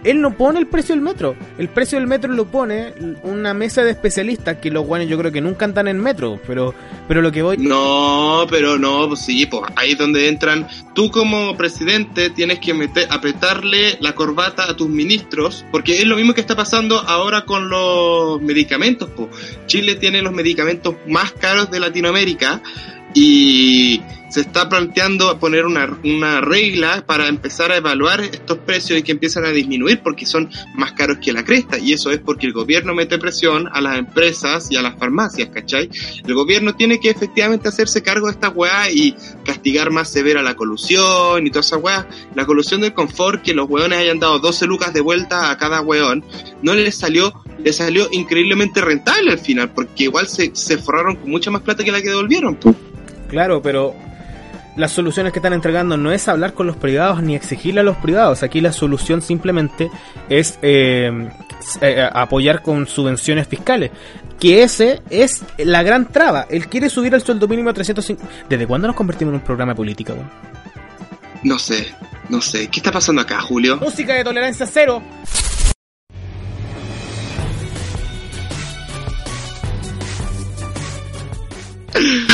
Él 0.04 0.20
no 0.20 0.36
pone 0.36 0.58
el 0.58 0.66
precio 0.66 0.94
del 0.94 1.02
metro. 1.02 1.36
El 1.58 1.68
precio 1.68 1.98
del 1.98 2.06
metro 2.06 2.32
lo 2.32 2.46
pone 2.46 2.94
una 3.22 3.54
mesa 3.54 3.82
de 3.82 3.90
especialistas 3.90 4.58
que 4.58 4.70
los 4.70 4.86
guanes 4.86 5.08
yo 5.08 5.18
creo 5.18 5.32
que 5.32 5.40
nunca 5.40 5.64
andan 5.64 5.88
en 5.88 6.00
metro. 6.00 6.40
Pero, 6.46 6.74
pero 7.06 7.22
lo 7.22 7.32
que 7.32 7.42
voy. 7.42 7.56
No, 7.58 8.46
pero 8.48 8.78
no, 8.78 9.08
pues 9.08 9.20
sí, 9.20 9.46
pues 9.46 9.62
ahí 9.76 9.92
es 9.92 9.98
donde 9.98 10.28
entran. 10.28 10.66
Tú 10.94 11.10
como 11.10 11.56
presidente 11.56 12.30
tienes 12.30 12.58
que 12.58 12.74
meter, 12.74 13.06
apretarle 13.10 13.98
la 14.00 14.14
corbata 14.14 14.70
a 14.70 14.76
tus 14.76 14.88
ministros, 14.88 15.64
porque 15.70 15.98
es 15.98 16.06
lo 16.06 16.16
mismo 16.16 16.34
que 16.34 16.40
está 16.40 16.56
pasando 16.56 16.98
ahora 16.98 17.44
con 17.44 17.68
los 17.68 18.40
medicamentos. 18.40 19.10
Pues. 19.16 19.28
Chile 19.66 19.96
tiene 19.96 20.22
los 20.22 20.32
medicamentos 20.32 20.94
más 21.06 21.32
caros 21.32 21.70
de 21.70 21.80
Latinoamérica 21.80 22.62
y 23.14 24.00
se 24.28 24.40
está 24.40 24.68
planteando 24.68 25.38
poner 25.38 25.66
una, 25.66 25.98
una 26.04 26.40
regla 26.40 27.04
para 27.06 27.28
empezar 27.28 27.72
a 27.72 27.76
evaluar 27.76 28.20
estos 28.20 28.58
precios 28.58 28.98
y 28.98 29.02
que 29.02 29.12
empiezan 29.12 29.44
a 29.44 29.50
disminuir 29.50 30.00
porque 30.02 30.26
son 30.26 30.50
más 30.74 30.92
caros 30.92 31.18
que 31.18 31.32
la 31.32 31.44
cresta 31.44 31.78
y 31.78 31.92
eso 31.92 32.10
es 32.10 32.18
porque 32.18 32.46
el 32.46 32.52
gobierno 32.52 32.94
mete 32.94 33.18
presión 33.18 33.68
a 33.72 33.80
las 33.80 33.98
empresas 33.98 34.68
y 34.70 34.76
a 34.76 34.82
las 34.82 34.96
farmacias, 34.98 35.48
¿cachai? 35.50 35.88
El 36.26 36.34
gobierno 36.34 36.74
tiene 36.74 37.00
que 37.00 37.10
efectivamente 37.10 37.68
hacerse 37.68 38.02
cargo 38.02 38.26
de 38.26 38.32
esta 38.32 38.50
weá 38.50 38.90
y 38.90 39.14
castigar 39.44 39.90
más 39.90 40.10
severa 40.10 40.42
la 40.42 40.54
colusión 40.54 41.46
y 41.46 41.50
toda 41.50 41.60
esa 41.60 41.76
weá. 41.76 42.06
La 42.34 42.46
colusión 42.46 42.80
del 42.80 42.94
confort, 42.94 43.42
que 43.42 43.54
los 43.54 43.68
weones 43.68 43.98
hayan 43.98 44.18
dado 44.18 44.38
12 44.38 44.66
lucas 44.66 44.92
de 44.92 45.00
vuelta 45.00 45.50
a 45.50 45.58
cada 45.58 45.80
weón, 45.80 46.24
no 46.62 46.74
les 46.74 46.94
salió, 46.94 47.32
les 47.62 47.76
salió 47.76 48.08
increíblemente 48.12 48.80
rentable 48.80 49.32
al 49.32 49.38
final, 49.38 49.70
porque 49.72 50.04
igual 50.04 50.28
se, 50.28 50.50
se 50.54 50.78
forraron 50.78 51.16
con 51.16 51.30
mucha 51.30 51.50
más 51.50 51.62
plata 51.62 51.84
que 51.84 51.92
la 51.92 52.02
que 52.02 52.08
devolvieron. 52.08 52.58
Claro, 53.28 53.60
pero 53.62 53.94
las 54.78 54.92
soluciones 54.92 55.32
que 55.32 55.40
están 55.40 55.52
entregando 55.52 55.96
no 55.96 56.12
es 56.12 56.28
hablar 56.28 56.54
con 56.54 56.66
los 56.66 56.76
privados 56.76 57.22
ni 57.22 57.34
exigirle 57.34 57.80
a 57.80 57.84
los 57.84 57.96
privados. 57.96 58.42
Aquí 58.42 58.60
la 58.60 58.72
solución 58.72 59.20
simplemente 59.20 59.90
es 60.28 60.58
eh, 60.62 61.28
eh, 61.80 62.08
apoyar 62.12 62.62
con 62.62 62.86
subvenciones 62.86 63.48
fiscales. 63.48 63.90
Que 64.38 64.62
ese 64.62 65.02
es 65.10 65.42
la 65.58 65.82
gran 65.82 66.06
traba. 66.06 66.46
Él 66.48 66.68
quiere 66.68 66.88
subir 66.88 67.12
el 67.12 67.20
sueldo 67.22 67.48
mínimo 67.48 67.70
a 67.70 67.74
350. 67.74 68.46
¿Desde 68.48 68.66
cuándo 68.68 68.86
nos 68.86 68.96
convertimos 68.96 69.32
en 69.32 69.40
un 69.40 69.44
programa 69.44 69.72
de 69.72 69.76
política, 69.76 70.12
weón? 70.12 70.30
No 71.42 71.58
sé, 71.58 71.88
no 72.28 72.40
sé. 72.40 72.68
¿Qué 72.68 72.78
está 72.78 72.92
pasando 72.92 73.20
acá, 73.20 73.40
Julio? 73.40 73.78
Música 73.78 74.14
de 74.14 74.22
tolerancia 74.22 74.66
cero. 74.66 75.02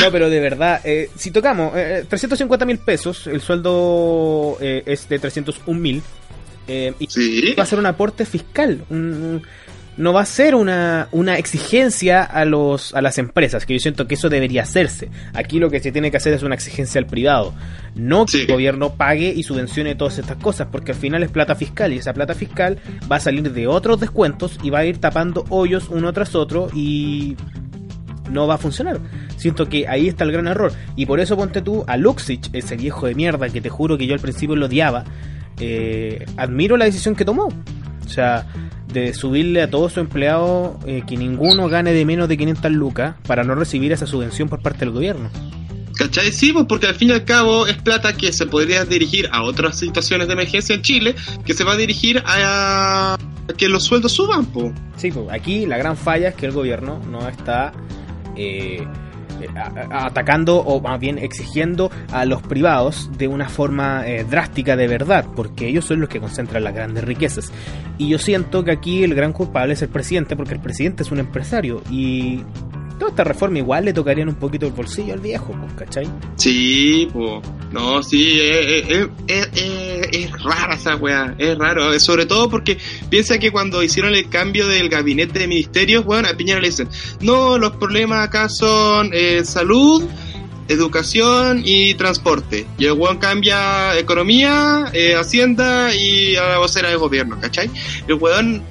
No, 0.01 0.11
pero 0.11 0.29
de 0.29 0.39
verdad, 0.39 0.81
eh, 0.83 1.09
si 1.15 1.31
tocamos 1.31 1.73
eh, 1.75 2.05
350 2.07 2.65
mil 2.65 2.77
pesos, 2.79 3.27
el 3.27 3.41
sueldo 3.41 4.57
eh, 4.61 4.83
es 4.85 5.07
de 5.09 5.19
301 5.19 5.79
mil, 5.79 6.01
eh, 6.67 6.93
y 6.99 7.07
Sí. 7.07 7.53
va 7.57 7.63
a 7.63 7.65
ser 7.65 7.79
un 7.79 7.85
aporte 7.85 8.25
fiscal. 8.25 8.83
un- 8.89 9.41
no 9.97 10.11
va 10.11 10.23
a 10.23 10.25
ser 10.25 10.55
una, 10.55 11.07
una 11.13 11.37
exigencia 11.37 12.21
a, 12.21 12.43
los, 12.43 12.93
a 12.93 13.01
las 13.01 13.17
empresas, 13.17 13.65
que 13.65 13.71
yo 13.75 13.79
siento 13.79 14.07
que 14.09 14.15
eso 14.15 14.27
debería 14.27 14.63
hacerse. 14.63 15.07
Aquí 15.33 15.57
lo 15.57 15.69
que 15.69 15.79
se 15.79 15.93
tiene 15.93 16.11
que 16.11 16.17
hacer 16.17 16.33
es 16.33 16.43
una 16.43 16.53
exigencia 16.53 16.99
al 16.99 17.07
privado, 17.07 17.53
no 17.95 18.25
que 18.25 18.41
el 18.41 18.47
gobierno 18.47 18.95
pague 18.95 19.31
y 19.33 19.43
subvencione 19.43 19.95
todas 19.95 20.17
estas 20.19 20.35
cosas, 20.35 20.67
porque 20.69 20.91
al 20.91 20.97
final 20.97 21.23
es 21.23 21.31
plata 21.31 21.55
fiscal 21.55 21.93
y 21.93 21.99
esa 21.99 22.11
plata 22.13 22.33
fiscal 22.35 22.77
va 23.09 23.15
a 23.15 23.19
salir 23.21 23.49
de 23.53 23.67
otros 23.67 23.97
descuentos 24.01 24.59
y 24.61 24.69
va 24.69 24.79
a 24.79 24.85
ir 24.85 24.97
tapando 24.97 25.45
hoyos 25.47 25.87
uno 25.89 26.11
tras 26.11 26.35
otro 26.35 26.67
y 26.73 27.37
no 28.29 28.47
va 28.47 28.55
a 28.55 28.57
funcionar. 28.57 28.99
Siento 29.37 29.67
que 29.67 29.87
ahí 29.87 30.07
está 30.07 30.23
el 30.23 30.31
gran 30.31 30.47
error. 30.47 30.71
Y 30.95 31.05
por 31.05 31.19
eso 31.19 31.35
ponte 31.35 31.61
tú 31.61 31.83
a 31.87 31.97
Luxich, 31.97 32.49
ese 32.53 32.75
viejo 32.75 33.07
de 33.07 33.15
mierda 33.15 33.49
que 33.49 33.61
te 33.61 33.69
juro 33.69 33.97
que 33.97 34.07
yo 34.07 34.13
al 34.13 34.19
principio 34.19 34.55
lo 34.55 34.65
odiaba. 34.67 35.03
Eh, 35.59 36.25
admiro 36.37 36.77
la 36.77 36.85
decisión 36.85 37.15
que 37.15 37.25
tomó. 37.25 37.45
O 37.45 38.09
sea, 38.09 38.47
de 38.91 39.13
subirle 39.13 39.61
a 39.61 39.69
todos 39.69 39.93
sus 39.93 40.01
empleados 40.01 40.77
eh, 40.85 41.03
que 41.07 41.17
ninguno 41.17 41.67
gane 41.67 41.91
de 41.91 42.05
menos 42.05 42.29
de 42.29 42.37
500 42.37 42.71
lucas 42.71 43.15
para 43.27 43.43
no 43.43 43.55
recibir 43.55 43.91
esa 43.91 44.07
subvención 44.07 44.47
por 44.47 44.61
parte 44.61 44.79
del 44.79 44.91
gobierno. 44.91 45.29
¿Cachai? 45.97 46.31
Sí, 46.31 46.51
pues 46.51 46.65
porque 46.67 46.87
al 46.87 46.95
fin 46.95 47.09
y 47.09 47.13
al 47.13 47.23
cabo 47.23 47.67
es 47.67 47.77
plata 47.77 48.13
que 48.13 48.33
se 48.33 48.45
podría 48.45 48.83
dirigir 48.83 49.29
a 49.31 49.43
otras 49.43 49.79
situaciones 49.79 50.27
de 50.27 50.33
emergencia 50.33 50.75
en 50.75 50.81
Chile, 50.81 51.15
que 51.45 51.53
se 51.53 51.63
va 51.63 51.73
a 51.73 51.77
dirigir 51.77 52.21
a, 52.25 53.17
que 53.57 53.69
los 53.69 53.83
sueldos 53.83 54.11
suban, 54.11 54.45
pues. 54.45 54.73
Sí, 54.97 55.11
pues 55.11 55.27
aquí 55.31 55.65
la 55.65 55.77
gran 55.77 55.95
falla 55.95 56.29
es 56.29 56.35
que 56.35 56.47
el 56.47 56.51
gobierno 56.51 57.01
no 57.09 57.27
está 57.27 57.71
eh, 58.35 58.85
atacando 59.91 60.57
o 60.59 60.81
más 60.81 60.99
bien 60.99 61.17
exigiendo 61.17 61.91
a 62.11 62.25
los 62.25 62.41
privados 62.41 63.09
de 63.17 63.27
una 63.27 63.49
forma 63.49 64.07
eh, 64.07 64.23
drástica 64.23 64.75
de 64.75 64.87
verdad, 64.87 65.25
porque 65.35 65.67
ellos 65.67 65.85
son 65.85 65.99
los 65.99 66.09
que 66.09 66.19
concentran 66.19 66.63
las 66.63 66.73
grandes 66.73 67.03
riquezas. 67.03 67.51
Y 67.97 68.09
yo 68.09 68.17
siento 68.17 68.63
que 68.63 68.71
aquí 68.71 69.03
el 69.03 69.15
gran 69.15 69.33
culpable 69.33 69.73
es 69.73 69.81
el 69.81 69.89
presidente, 69.89 70.35
porque 70.35 70.53
el 70.53 70.59
presidente 70.59 71.03
es 71.03 71.11
un 71.11 71.19
empresario 71.19 71.81
y 71.89 72.43
toda 72.97 73.09
esta 73.09 73.23
reforma 73.23 73.57
igual 73.57 73.85
le 73.85 73.93
tocarían 73.93 74.29
un 74.29 74.35
poquito 74.35 74.65
el 74.65 74.73
bolsillo 74.73 75.13
al 75.13 75.19
viejo, 75.19 75.53
pues, 75.59 75.73
¿cachai? 75.73 76.07
Sí, 76.35 77.07
pues, 77.11 77.41
no, 77.71 78.01
sí, 78.03 78.39
es, 78.41 79.09
es, 79.27 80.43
rara 80.43 80.75
esa 80.75 80.95
weá, 80.95 81.35
es 81.37 81.57
raro, 81.57 81.97
sobre 81.99 82.25
todo 82.25 82.49
porque 82.49 82.77
piensa 83.09 83.37
que 83.37 83.51
cuando 83.51 83.83
hicieron 83.83 84.15
el 84.15 84.29
cambio 84.29 84.67
del 84.67 84.89
gabinete 84.89 85.39
de 85.39 85.47
ministerios, 85.47 86.05
bueno, 86.05 86.27
a 86.27 86.37
Piñera 86.37 86.59
le 86.59 86.67
dicen, 86.67 86.89
no, 87.21 87.57
los 87.57 87.75
problemas 87.77 88.27
acá 88.27 88.49
son 88.49 89.09
eh, 89.13 89.43
salud, 89.43 90.03
educación 90.67 91.61
y 91.63 91.93
transporte. 91.95 92.65
Y 92.77 92.85
el 92.85 92.93
weón 92.93 93.17
cambia 93.17 93.97
economía, 93.97 94.85
eh, 94.93 95.15
hacienda 95.15 95.93
y 95.95 96.35
a 96.35 96.49
la 96.49 96.57
vocera 96.57 96.89
del 96.89 96.97
gobierno, 96.97 97.37
¿cachai? 97.39 97.69
El 98.07 98.15
weón 98.15 98.63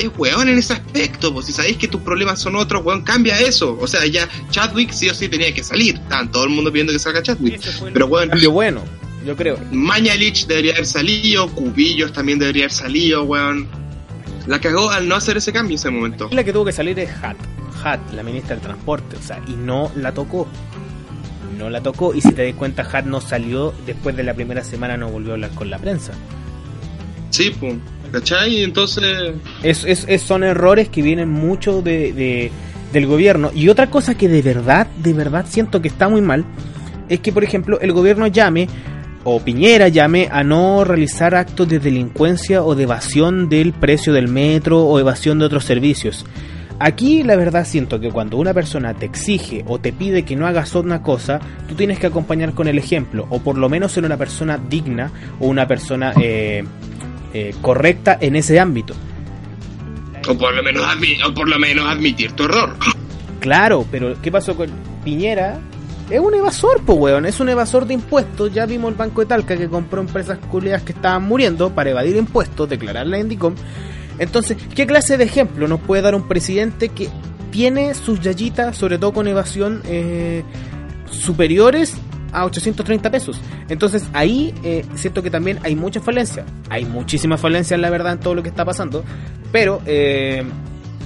es 0.00 0.10
weón 0.16 0.48
en 0.48 0.58
ese 0.58 0.72
aspecto, 0.72 1.32
pues 1.32 1.46
si 1.46 1.52
sabéis 1.52 1.76
que 1.76 1.88
tus 1.88 2.00
problemas 2.00 2.40
son 2.40 2.56
otros, 2.56 2.84
weón, 2.84 3.02
cambia 3.02 3.38
eso. 3.40 3.76
O 3.80 3.86
sea, 3.86 4.06
ya 4.06 4.28
Chadwick 4.50 4.92
sí 4.92 5.08
o 5.08 5.14
sí 5.14 5.28
tenía 5.28 5.52
que 5.52 5.62
salir. 5.62 5.96
Estaban 5.96 6.30
todo 6.30 6.44
el 6.44 6.50
mundo 6.50 6.70
pidiendo 6.70 6.92
que 6.92 6.98
salga 6.98 7.22
Chadwick. 7.22 7.60
Pero 7.92 8.06
weón. 8.06 8.28
Cambio 8.30 8.50
bueno, 8.50 8.82
yo 9.26 9.36
creo. 9.36 9.58
Mañalich 9.70 10.46
debería 10.46 10.72
haber 10.72 10.86
salido, 10.86 11.48
Cubillos 11.48 12.12
también 12.12 12.38
debería 12.38 12.64
haber 12.64 12.72
salido, 12.72 13.24
weón. 13.24 13.68
La 14.46 14.60
cagó 14.60 14.90
al 14.90 15.06
no 15.06 15.16
hacer 15.16 15.36
ese 15.36 15.52
cambio 15.52 15.74
en 15.74 15.78
ese 15.78 15.90
momento. 15.90 16.28
La 16.32 16.42
que 16.42 16.52
tuvo 16.52 16.64
que 16.64 16.72
salir 16.72 16.98
es 16.98 17.10
Hat. 17.22 17.36
Hat, 17.84 18.00
la 18.12 18.22
ministra 18.22 18.56
del 18.56 18.62
Transporte, 18.62 19.16
o 19.16 19.22
sea, 19.22 19.40
y 19.46 19.52
no 19.52 19.90
la 19.96 20.12
tocó. 20.12 20.46
No 21.58 21.68
la 21.68 21.82
tocó, 21.82 22.14
y 22.14 22.20
si 22.20 22.32
te 22.32 22.46
das 22.46 22.54
cuenta, 22.54 22.82
Hat 22.90 23.04
no 23.04 23.20
salió 23.20 23.74
después 23.86 24.16
de 24.16 24.24
la 24.24 24.34
primera 24.34 24.64
semana, 24.64 24.96
no 24.96 25.08
volvió 25.08 25.32
a 25.32 25.34
hablar 25.34 25.50
con 25.50 25.68
la 25.68 25.78
prensa. 25.78 26.12
Sí, 27.30 27.54
pues. 27.58 27.76
¿Cachai? 28.12 28.62
Entonces... 28.62 29.34
Es, 29.62 29.84
es, 29.84 30.22
son 30.22 30.44
errores 30.44 30.88
que 30.88 31.02
vienen 31.02 31.28
mucho 31.28 31.82
de, 31.82 32.50
del 32.92 33.06
gobierno. 33.06 33.50
Y 33.54 33.68
otra 33.68 33.88
cosa 33.88 34.16
que 34.16 34.28
de 34.28 34.42
verdad, 34.42 34.86
de 35.02 35.12
verdad 35.12 35.46
siento 35.48 35.80
que 35.80 35.88
está 35.88 36.08
muy 36.08 36.20
mal, 36.20 36.44
es 37.08 37.20
que, 37.20 37.32
por 37.32 37.44
ejemplo, 37.44 37.80
el 37.80 37.92
gobierno 37.92 38.26
llame, 38.26 38.68
o 39.24 39.40
Piñera 39.40 39.88
llame, 39.88 40.28
a 40.30 40.42
no 40.42 40.84
realizar 40.84 41.34
actos 41.34 41.68
de 41.68 41.78
delincuencia 41.78 42.62
o 42.64 42.74
de 42.74 42.84
evasión 42.84 43.48
del 43.48 43.72
precio 43.72 44.12
del 44.12 44.28
metro 44.28 44.84
o 44.84 44.98
evasión 44.98 45.38
de 45.38 45.44
otros 45.44 45.64
servicios. 45.64 46.24
Aquí 46.82 47.22
la 47.22 47.36
verdad 47.36 47.66
siento 47.66 48.00
que 48.00 48.10
cuando 48.10 48.38
una 48.38 48.54
persona 48.54 48.94
te 48.94 49.04
exige 49.04 49.62
o 49.68 49.78
te 49.78 49.92
pide 49.92 50.24
que 50.24 50.34
no 50.34 50.46
hagas 50.46 50.74
una 50.74 51.02
cosa, 51.02 51.38
tú 51.68 51.74
tienes 51.74 51.98
que 51.98 52.06
acompañar 52.06 52.54
con 52.54 52.68
el 52.68 52.78
ejemplo, 52.78 53.26
o 53.28 53.40
por 53.40 53.58
lo 53.58 53.68
menos 53.68 53.92
ser 53.92 54.04
una 54.04 54.16
persona 54.16 54.56
digna 54.56 55.12
o 55.40 55.48
una 55.48 55.68
persona 55.68 56.14
eh, 56.18 56.64
eh, 57.32 57.54
correcta 57.60 58.18
en 58.20 58.36
ese 58.36 58.58
ámbito. 58.58 58.94
O 60.28 60.36
por, 60.36 60.54
lo 60.54 60.62
menos 60.62 60.84
por 61.34 61.48
lo 61.48 61.58
menos 61.58 61.88
admitir 61.88 62.32
tu 62.32 62.44
error. 62.44 62.76
Claro, 63.40 63.86
pero 63.90 64.20
¿qué 64.20 64.30
pasó 64.30 64.54
con 64.54 64.68
Piñera? 65.04 65.58
Es 66.10 66.20
un 66.20 66.34
evasor, 66.34 66.82
pues, 66.84 66.98
weón. 66.98 67.24
Es 67.24 67.40
un 67.40 67.48
evasor 67.48 67.86
de 67.86 67.94
impuestos. 67.94 68.52
Ya 68.52 68.66
vimos 68.66 68.90
el 68.90 68.96
Banco 68.96 69.20
de 69.20 69.28
Talca 69.28 69.56
que 69.56 69.68
compró 69.68 70.00
empresas 70.00 70.38
culiadas 70.50 70.82
que 70.82 70.92
estaban 70.92 71.22
muriendo 71.22 71.70
para 71.70 71.90
evadir 71.90 72.16
impuestos, 72.16 72.68
declararla 72.68 73.18
en 73.18 73.28
DICOM. 73.28 73.54
Entonces, 74.18 74.58
¿qué 74.74 74.86
clase 74.86 75.16
de 75.16 75.24
ejemplo 75.24 75.68
nos 75.68 75.80
puede 75.80 76.02
dar 76.02 76.14
un 76.14 76.28
presidente 76.28 76.90
que 76.90 77.08
tiene 77.50 77.94
sus 77.94 78.20
yayitas, 78.20 78.76
sobre 78.76 78.98
todo 78.98 79.12
con 79.12 79.28
evasión, 79.28 79.82
eh, 79.86 80.42
superiores 81.10 81.96
a 82.32 82.44
830 82.44 83.10
pesos. 83.10 83.40
Entonces 83.68 84.08
ahí 84.12 84.54
eh, 84.62 84.84
siento 84.94 85.22
que 85.22 85.30
también 85.30 85.58
hay 85.62 85.76
mucha 85.76 86.00
falencia. 86.00 86.44
Hay 86.68 86.84
muchísimas 86.84 87.40
falencias, 87.40 87.78
la 87.80 87.90
verdad, 87.90 88.14
en 88.14 88.20
todo 88.20 88.34
lo 88.34 88.42
que 88.42 88.48
está 88.48 88.64
pasando. 88.64 89.04
Pero 89.52 89.82
eh, 89.86 90.44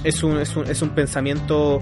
es, 0.03 0.23
un, 0.23 0.39
es, 0.39 0.55
un, 0.55 0.65
es 0.67 0.81
un 0.81 0.89
pensamiento 0.89 1.81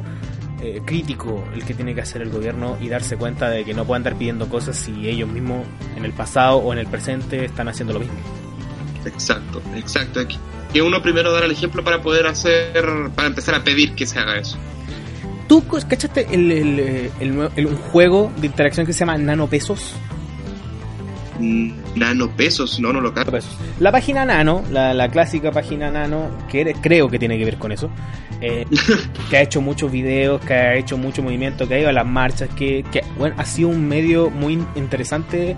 eh, 0.61 0.81
crítico 0.85 1.43
el 1.53 1.65
que 1.65 1.73
tiene 1.73 1.93
que 1.93 1.99
hacer 1.99 2.21
el 2.21 2.29
gobierno 2.29 2.77
y 2.79 2.87
darse 2.87 3.17
cuenta 3.17 3.49
de 3.49 3.65
que 3.65 3.73
no 3.73 3.83
pueden 3.83 4.01
andar 4.01 4.17
pidiendo 4.17 4.47
cosas 4.47 4.77
si 4.77 5.09
ellos 5.09 5.27
mismos 5.27 5.65
en 5.97 6.05
el 6.05 6.13
pasado 6.13 6.57
o 6.57 6.71
en 6.71 6.79
el 6.79 6.87
presente 6.87 7.43
están 7.43 7.67
haciendo 7.67 7.93
lo 7.93 7.99
mismo. 7.99 8.15
Exacto, 9.05 9.61
exacto. 9.75 10.21
Aquí. 10.21 10.39
Que 10.71 10.81
uno 10.81 11.01
primero 11.01 11.33
dar 11.33 11.43
el 11.43 11.51
ejemplo 11.51 11.83
para 11.83 12.01
poder 12.01 12.27
hacer, 12.27 12.71
para 13.13 13.27
empezar 13.27 13.55
a 13.55 13.63
pedir 13.63 13.93
que 13.93 14.05
se 14.05 14.17
haga 14.19 14.37
eso. 14.37 14.57
¿Tú 15.53 15.63
cachaste 15.87 16.25
el, 16.31 16.51
el, 17.19 17.67
un 17.67 17.77
juego 17.77 18.31
de 18.37 18.47
interacción 18.47 18.87
que 18.87 18.93
se 18.93 19.01
llama 19.01 19.19
Nanopesos? 19.19 19.93
Mm, 21.39 21.73
nanopesos, 21.93 22.79
no, 22.79 22.91
no 22.91 22.99
lo 22.99 23.13
cacho. 23.13 23.29
La 23.79 23.91
página 23.91 24.25
Nano, 24.25 24.63
la, 24.71 25.07
clásica 25.09 25.51
página 25.51 25.91
Nano, 25.91 26.31
que 26.49 26.73
creo 26.81 27.07
que 27.07 27.19
tiene 27.19 27.37
que 27.37 27.45
ver 27.45 27.59
con 27.59 27.71
eso, 27.71 27.91
eh, 28.41 28.65
que 29.29 29.37
ha 29.37 29.41
hecho 29.43 29.61
muchos 29.61 29.91
videos, 29.91 30.41
que 30.41 30.55
ha 30.55 30.75
hecho 30.75 30.97
mucho 30.97 31.21
movimiento, 31.21 31.67
que 31.67 31.75
ha 31.75 31.79
ido 31.81 31.89
a 31.89 31.93
las 31.93 32.07
marchas, 32.07 32.49
que, 32.55 32.83
que 32.91 33.03
bueno, 33.19 33.35
ha 33.37 33.45
sido 33.45 33.69
un 33.69 33.87
medio 33.87 34.31
muy 34.31 34.53
interesante 34.73 35.55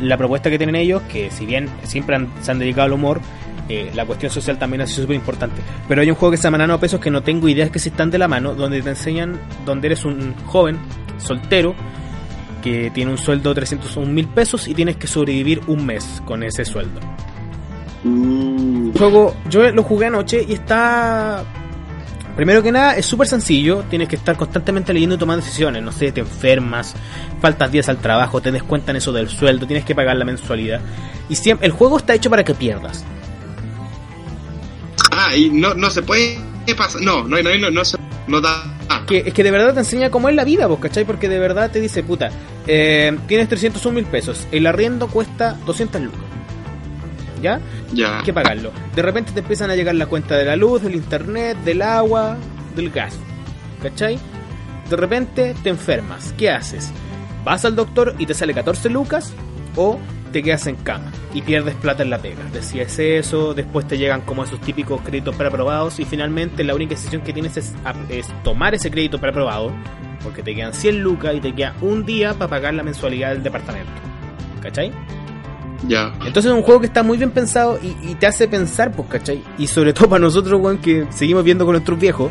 la 0.00 0.16
propuesta 0.16 0.50
que 0.50 0.58
tienen 0.58 0.74
ellos, 0.74 1.02
que 1.02 1.30
si 1.30 1.46
bien 1.46 1.68
siempre 1.84 2.18
se 2.42 2.50
han 2.50 2.58
dedicado 2.58 2.86
al 2.86 2.94
humor, 2.94 3.20
eh, 3.68 3.90
la 3.94 4.06
cuestión 4.06 4.30
social 4.30 4.58
también 4.58 4.82
ha 4.82 4.86
sido 4.86 5.02
súper 5.02 5.16
importante. 5.16 5.60
Pero 5.88 6.02
hay 6.02 6.10
un 6.10 6.16
juego 6.16 6.30
que 6.30 6.36
se 6.36 6.44
llama 6.44 6.58
Nano 6.58 6.78
Pesos 6.78 7.00
que 7.00 7.10
no 7.10 7.22
tengo 7.22 7.48
ideas 7.48 7.70
que 7.70 7.78
se 7.78 7.88
están 7.88 8.10
de 8.10 8.18
la 8.18 8.28
mano, 8.28 8.54
donde 8.54 8.82
te 8.82 8.90
enseñan, 8.90 9.40
donde 9.64 9.88
eres 9.88 10.04
un 10.04 10.34
joven, 10.46 10.78
soltero, 11.18 11.74
que 12.62 12.90
tiene 12.90 13.10
un 13.10 13.18
sueldo 13.18 13.50
de 13.50 13.56
301 13.56 14.12
mil 14.12 14.28
pesos 14.28 14.68
y 14.68 14.74
tienes 14.74 14.96
que 14.96 15.06
sobrevivir 15.06 15.60
un 15.66 15.84
mes 15.84 16.22
con 16.24 16.42
ese 16.42 16.64
sueldo. 16.64 17.00
Mm. 18.04 18.92
Juego, 18.96 19.36
yo 19.48 19.70
lo 19.70 19.82
jugué 19.82 20.06
anoche 20.06 20.44
y 20.48 20.54
está... 20.54 21.44
Primero 22.36 22.62
que 22.62 22.70
nada, 22.70 22.96
es 22.96 23.06
súper 23.06 23.26
sencillo, 23.26 23.84
tienes 23.88 24.08
que 24.08 24.16
estar 24.16 24.36
constantemente 24.36 24.92
leyendo 24.92 25.14
y 25.14 25.18
tomando 25.18 25.42
decisiones, 25.42 25.82
no 25.82 25.90
sé, 25.90 26.12
te 26.12 26.20
enfermas, 26.20 26.94
faltas 27.40 27.72
días 27.72 27.88
al 27.88 27.96
trabajo, 27.96 28.42
te 28.42 28.52
descuentan 28.52 28.94
eso 28.94 29.10
del 29.10 29.30
sueldo, 29.30 29.66
tienes 29.66 29.86
que 29.86 29.94
pagar 29.94 30.16
la 30.16 30.26
mensualidad. 30.26 30.80
Y 31.30 31.36
siempre, 31.36 31.66
el 31.66 31.72
juego 31.72 31.96
está 31.96 32.14
hecho 32.14 32.28
para 32.28 32.44
que 32.44 32.54
pierdas. 32.54 33.06
Ah, 35.26 35.36
y 35.36 35.50
no, 35.50 35.74
no 35.74 35.90
se 35.90 36.02
puede 36.02 36.38
pasar. 36.76 37.00
No, 37.02 37.24
no, 37.24 37.42
no, 37.42 37.58
no, 37.58 37.70
no, 37.70 37.84
se, 37.84 37.98
no 38.26 38.40
da. 38.40 38.64
Que, 39.06 39.24
es 39.26 39.34
que 39.34 39.42
de 39.42 39.50
verdad 39.50 39.74
te 39.74 39.80
enseña 39.80 40.10
cómo 40.10 40.28
es 40.28 40.34
la 40.34 40.44
vida, 40.44 40.66
vos, 40.66 40.78
¿cachai? 40.78 41.04
Porque 41.04 41.28
de 41.28 41.38
verdad 41.38 41.70
te 41.70 41.80
dice, 41.80 42.02
puta, 42.02 42.30
eh, 42.66 43.16
tienes 43.26 43.48
301 43.48 43.94
mil 43.94 44.04
pesos, 44.06 44.46
el 44.52 44.66
arriendo 44.66 45.08
cuesta 45.08 45.58
200 45.66 46.00
lucas. 46.02 46.20
¿Ya? 47.42 47.60
Ya. 47.92 48.18
Hay 48.18 48.24
que 48.24 48.32
pagarlo. 48.32 48.72
De 48.94 49.02
repente 49.02 49.32
te 49.32 49.40
empiezan 49.40 49.70
a 49.70 49.76
llegar 49.76 49.94
la 49.94 50.06
cuenta 50.06 50.36
de 50.36 50.44
la 50.44 50.56
luz, 50.56 50.82
del 50.82 50.94
internet, 50.94 51.58
del 51.64 51.82
agua, 51.82 52.36
del 52.74 52.90
gas. 52.90 53.14
¿Cachai? 53.82 54.18
De 54.88 54.96
repente 54.96 55.54
te 55.62 55.68
enfermas. 55.68 56.32
¿Qué 56.38 56.50
haces? 56.50 56.92
¿Vas 57.44 57.64
al 57.64 57.76
doctor 57.76 58.14
y 58.18 58.26
te 58.26 58.34
sale 58.34 58.54
14 58.54 58.88
lucas? 58.90 59.32
¿O 59.76 59.98
te 60.32 60.42
quedas 60.42 60.66
en 60.66 60.76
cama 60.76 61.12
y 61.34 61.42
pierdes 61.42 61.74
plata 61.74 62.02
en 62.02 62.10
la 62.10 62.18
pega. 62.18 62.42
Decías 62.52 62.98
eso, 62.98 63.54
después 63.54 63.86
te 63.86 63.98
llegan 63.98 64.22
como 64.22 64.44
esos 64.44 64.60
típicos 64.60 65.00
créditos 65.02 65.34
preaprobados 65.36 65.98
y 66.00 66.04
finalmente 66.04 66.64
la 66.64 66.74
única 66.74 66.94
decisión 66.94 67.22
que 67.22 67.32
tienes 67.32 67.56
es, 67.56 67.74
tomar 68.42 68.74
ese 68.74 68.90
crédito 68.90 69.20
preaprobado 69.20 69.72
porque 70.22 70.42
te 70.42 70.54
quedan 70.54 70.74
100 70.74 71.02
lucas 71.02 71.34
y 71.34 71.40
te 71.40 71.54
queda 71.54 71.74
un 71.80 72.04
día 72.04 72.34
para 72.34 72.48
pagar 72.48 72.74
la 72.74 72.82
mensualidad 72.82 73.30
del 73.30 73.42
departamento. 73.42 73.92
¿Cachai? 74.60 74.92
Ya. 75.86 76.12
Entonces 76.24 76.46
es 76.46 76.52
un 76.52 76.62
juego 76.62 76.80
que 76.80 76.86
está 76.86 77.02
muy 77.02 77.18
bien 77.18 77.30
pensado 77.30 77.78
y, 77.82 78.10
y 78.10 78.14
te 78.14 78.26
hace 78.26 78.48
pensar, 78.48 78.92
pues, 78.92 79.08
¿cachai? 79.08 79.44
Y 79.58 79.66
sobre 79.66 79.92
todo 79.92 80.08
para 80.08 80.20
nosotros, 80.20 80.60
weón, 80.60 80.78
que 80.78 81.06
seguimos 81.10 81.44
viendo 81.44 81.64
con 81.64 81.74
nuestros 81.74 81.98
viejos, 81.98 82.30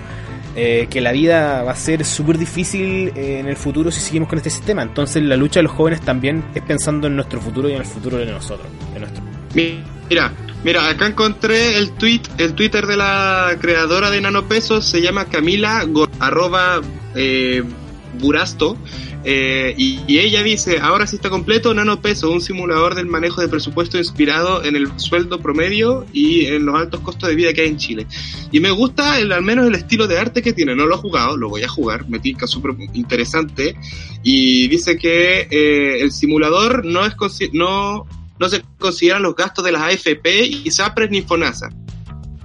eh, 0.56 0.88
que 0.90 1.02
la 1.02 1.12
vida 1.12 1.64
va 1.64 1.72
a 1.72 1.76
ser 1.76 2.06
súper 2.06 2.38
difícil 2.38 3.12
eh, 3.16 3.40
en 3.40 3.48
el 3.48 3.58
futuro 3.58 3.92
si 3.92 4.00
seguimos 4.00 4.30
con 4.30 4.38
este 4.38 4.50
sistema. 4.50 4.82
Entonces 4.82 5.22
la 5.24 5.36
lucha 5.36 5.60
de 5.60 5.64
los 5.64 5.74
jóvenes 5.74 6.02
también 6.02 6.46
es 6.56 6.64
pensando 6.64 7.08
en 7.08 7.16
nuestro 7.16 7.42
futuro 7.42 7.70
y 7.70 7.74
en 7.74 7.80
el 7.80 7.86
futuro 7.86 8.18
de 8.18 8.26
nosotros. 8.26 8.68
De 8.94 9.00
nuestro. 9.00 9.24
Mira, 9.54 10.34
mira, 10.64 10.90
acá 10.90 11.08
encontré 11.08 11.78
el 11.78 11.92
tweet, 11.92 12.22
el 12.38 12.54
Twitter 12.54 12.86
de 12.86 12.98
la 12.98 13.56
creadora 13.60 14.10
de 14.12 14.22
Nanopesos, 14.22 14.86
se 14.86 15.02
llama 15.02 15.26
Camila 15.26 15.86
arroba 16.20 16.82
eh, 17.16 17.64
Burasto. 18.18 18.78
eh, 19.24 19.74
y, 19.78 20.00
ella 20.20 20.44
dice, 20.44 20.80
ahora 20.80 21.08
sí 21.08 21.16
está 21.16 21.30
completo, 21.30 21.74
Nanopeso, 21.74 22.30
un 22.32 22.42
simulador 22.42 22.94
del 22.96 23.08
manejo 23.08 23.42
de 23.42 23.48
presupuesto 23.48 23.98
inspirado 23.98 24.64
en 24.64 24.76
el 24.76 24.88
sueldo 25.00 25.40
promedio 25.40 26.06
y 26.14 26.46
en 26.46 26.66
los 26.66 26.76
altos 26.76 27.00
costos 27.02 27.30
de 27.30 27.36
vida 27.36 27.52
que 27.54 27.62
hay 27.62 27.70
en 27.70 27.78
Chile. 27.78 28.08
Y 28.52 28.60
me 28.60 28.72
gusta 28.72 29.20
el, 29.20 29.32
al 29.32 29.42
menos 29.42 29.66
el 29.68 29.76
estilo 29.76 30.08
de 30.08 30.20
arte 30.20 30.42
que 30.42 30.54
tiene, 30.54 30.76
no 30.76 30.86
lo 30.86 30.96
he 30.96 30.98
jugado, 31.00 31.38
lo 31.38 31.50
voy 31.50 31.64
a 31.64 31.68
jugar, 31.68 32.08
me 32.08 32.20
tinca 32.20 32.46
súper 32.48 32.76
interesante. 32.94 33.76
Y 34.24 34.68
dice 34.68 34.98
que 34.98 35.48
eh, 35.50 36.02
el 36.02 36.12
simulador 36.12 36.86
no 36.86 37.06
es 37.06 37.16
no, 37.54 38.06
no 38.40 38.50
se 38.50 38.64
consideran 38.78 39.24
los 39.24 39.36
gastos 39.36 39.64
de 39.66 39.72
las 39.72 39.82
AFP 39.82 40.46
y 40.46 40.70
SAPRES 40.72 41.10
ni 41.10 41.22
FONASA. 41.22 41.70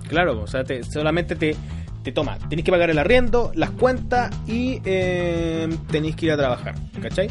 Claro, 0.08 0.42
o 0.42 0.46
sea, 0.46 0.64
te- 0.64 0.82
solamente 0.82 1.36
te, 1.36 1.54
te 2.02 2.12
toma. 2.12 2.38
Tenés 2.48 2.64
que 2.64 2.70
pagar 2.70 2.90
el 2.90 2.98
arriendo, 2.98 3.52
las 3.54 3.70
cuentas 3.70 4.34
y 4.46 4.80
eh, 4.84 5.68
tenéis 5.90 6.16
que 6.16 6.26
ir 6.26 6.32
a 6.32 6.36
trabajar. 6.36 6.74
¿Cachai? 7.00 7.28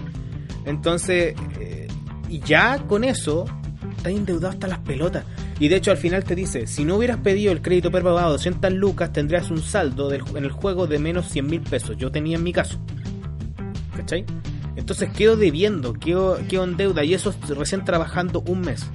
Entonces, 0.65 1.35
eh, 1.59 1.87
y 2.29 2.39
ya 2.39 2.79
con 2.79 3.03
eso, 3.03 3.45
estás 3.97 4.13
endeudado 4.13 4.49
hasta 4.49 4.67
las 4.67 4.79
pelotas. 4.79 5.25
Y 5.59 5.67
de 5.67 5.77
hecho, 5.77 5.91
al 5.91 5.97
final 5.97 6.23
te 6.23 6.35
dice: 6.35 6.67
si 6.67 6.85
no 6.85 6.95
hubieras 6.97 7.17
pedido 7.17 7.51
el 7.51 7.61
crédito 7.61 7.91
prepagado 7.91 8.27
de 8.27 8.33
200 8.33 8.73
lucas, 8.73 9.11
tendrías 9.11 9.49
un 9.51 9.61
saldo 9.61 10.11
en 10.13 10.43
el 10.43 10.51
juego 10.51 10.87
de 10.87 10.99
menos 10.99 11.27
100 11.29 11.47
mil 11.47 11.61
pesos. 11.61 11.97
Yo 11.97 12.11
tenía 12.11 12.37
en 12.37 12.43
mi 12.43 12.53
caso. 12.53 12.79
¿Cachai? 13.95 14.25
Entonces 14.75 15.09
quedo 15.09 15.35
debiendo, 15.35 15.93
quedo, 15.93 16.39
quedo 16.47 16.63
en 16.63 16.77
deuda 16.77 17.03
y 17.03 17.13
eso 17.13 17.33
recién 17.49 17.83
trabajando 17.83 18.41
un 18.47 18.61
mes. 18.61 18.85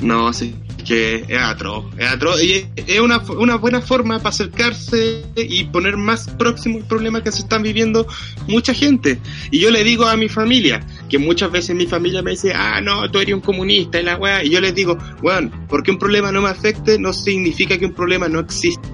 No, 0.00 0.32
sí, 0.32 0.54
que 0.86 1.24
es 1.28 1.38
atroz, 1.38 1.84
es 1.98 2.06
atroz. 2.06 2.42
Y 2.42 2.66
es- 2.76 3.00
una, 3.00 3.18
una 3.18 3.56
buena 3.56 3.80
forma 3.80 4.18
para 4.18 4.30
acercarse 4.30 5.24
y 5.36 5.64
poner 5.64 5.96
más 5.96 6.28
próximo 6.28 6.78
el 6.78 6.84
problema 6.84 7.22
que 7.22 7.32
se 7.32 7.40
están 7.40 7.62
viviendo 7.62 8.06
mucha 8.46 8.72
gente. 8.72 9.18
Y 9.50 9.58
yo 9.58 9.70
le 9.70 9.82
digo 9.84 10.06
a 10.06 10.16
mi 10.16 10.28
familia, 10.28 10.80
que 11.08 11.18
muchas 11.18 11.50
veces 11.50 11.74
mi 11.76 11.86
familia 11.86 12.22
me 12.22 12.32
dice, 12.32 12.52
ah, 12.54 12.80
no, 12.80 13.10
tú 13.10 13.18
eres 13.18 13.34
un 13.34 13.40
comunista 13.40 14.00
y 14.00 14.04
la 14.04 14.16
weá. 14.16 14.44
Y 14.44 14.50
yo 14.50 14.60
les 14.60 14.74
digo, 14.74 14.96
bueno, 15.20 15.50
porque 15.68 15.90
un 15.90 15.98
problema 15.98 16.30
no 16.32 16.42
me 16.42 16.48
afecte 16.48 16.98
no 16.98 17.12
significa 17.12 17.76
que 17.78 17.86
un 17.86 17.92
problema 17.94 18.28
no 18.28 18.40
existe. 18.40 18.88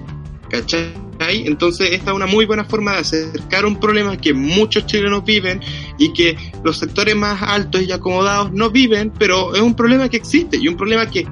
¿Cachai? 0.49 0.93
Entonces 1.45 1.91
esta 1.91 2.11
es 2.11 2.15
una 2.15 2.25
muy 2.25 2.45
buena 2.45 2.65
forma 2.65 2.93
de 2.93 2.97
acercar 2.99 3.65
un 3.65 3.79
problema 3.79 4.17
que 4.17 4.33
muchos 4.33 4.85
chilenos 4.85 5.23
viven 5.23 5.61
y 5.97 6.11
que 6.13 6.35
los 6.63 6.77
sectores 6.77 7.15
más 7.15 7.41
altos 7.41 7.81
y 7.83 7.91
acomodados 7.91 8.51
no 8.51 8.69
viven, 8.69 9.11
pero 9.17 9.55
es 9.55 9.61
un 9.61 9.73
problema 9.75 10.09
que 10.09 10.17
existe 10.17 10.57
y 10.57 10.67
un 10.67 10.75
problema 10.75 11.09
que 11.09 11.25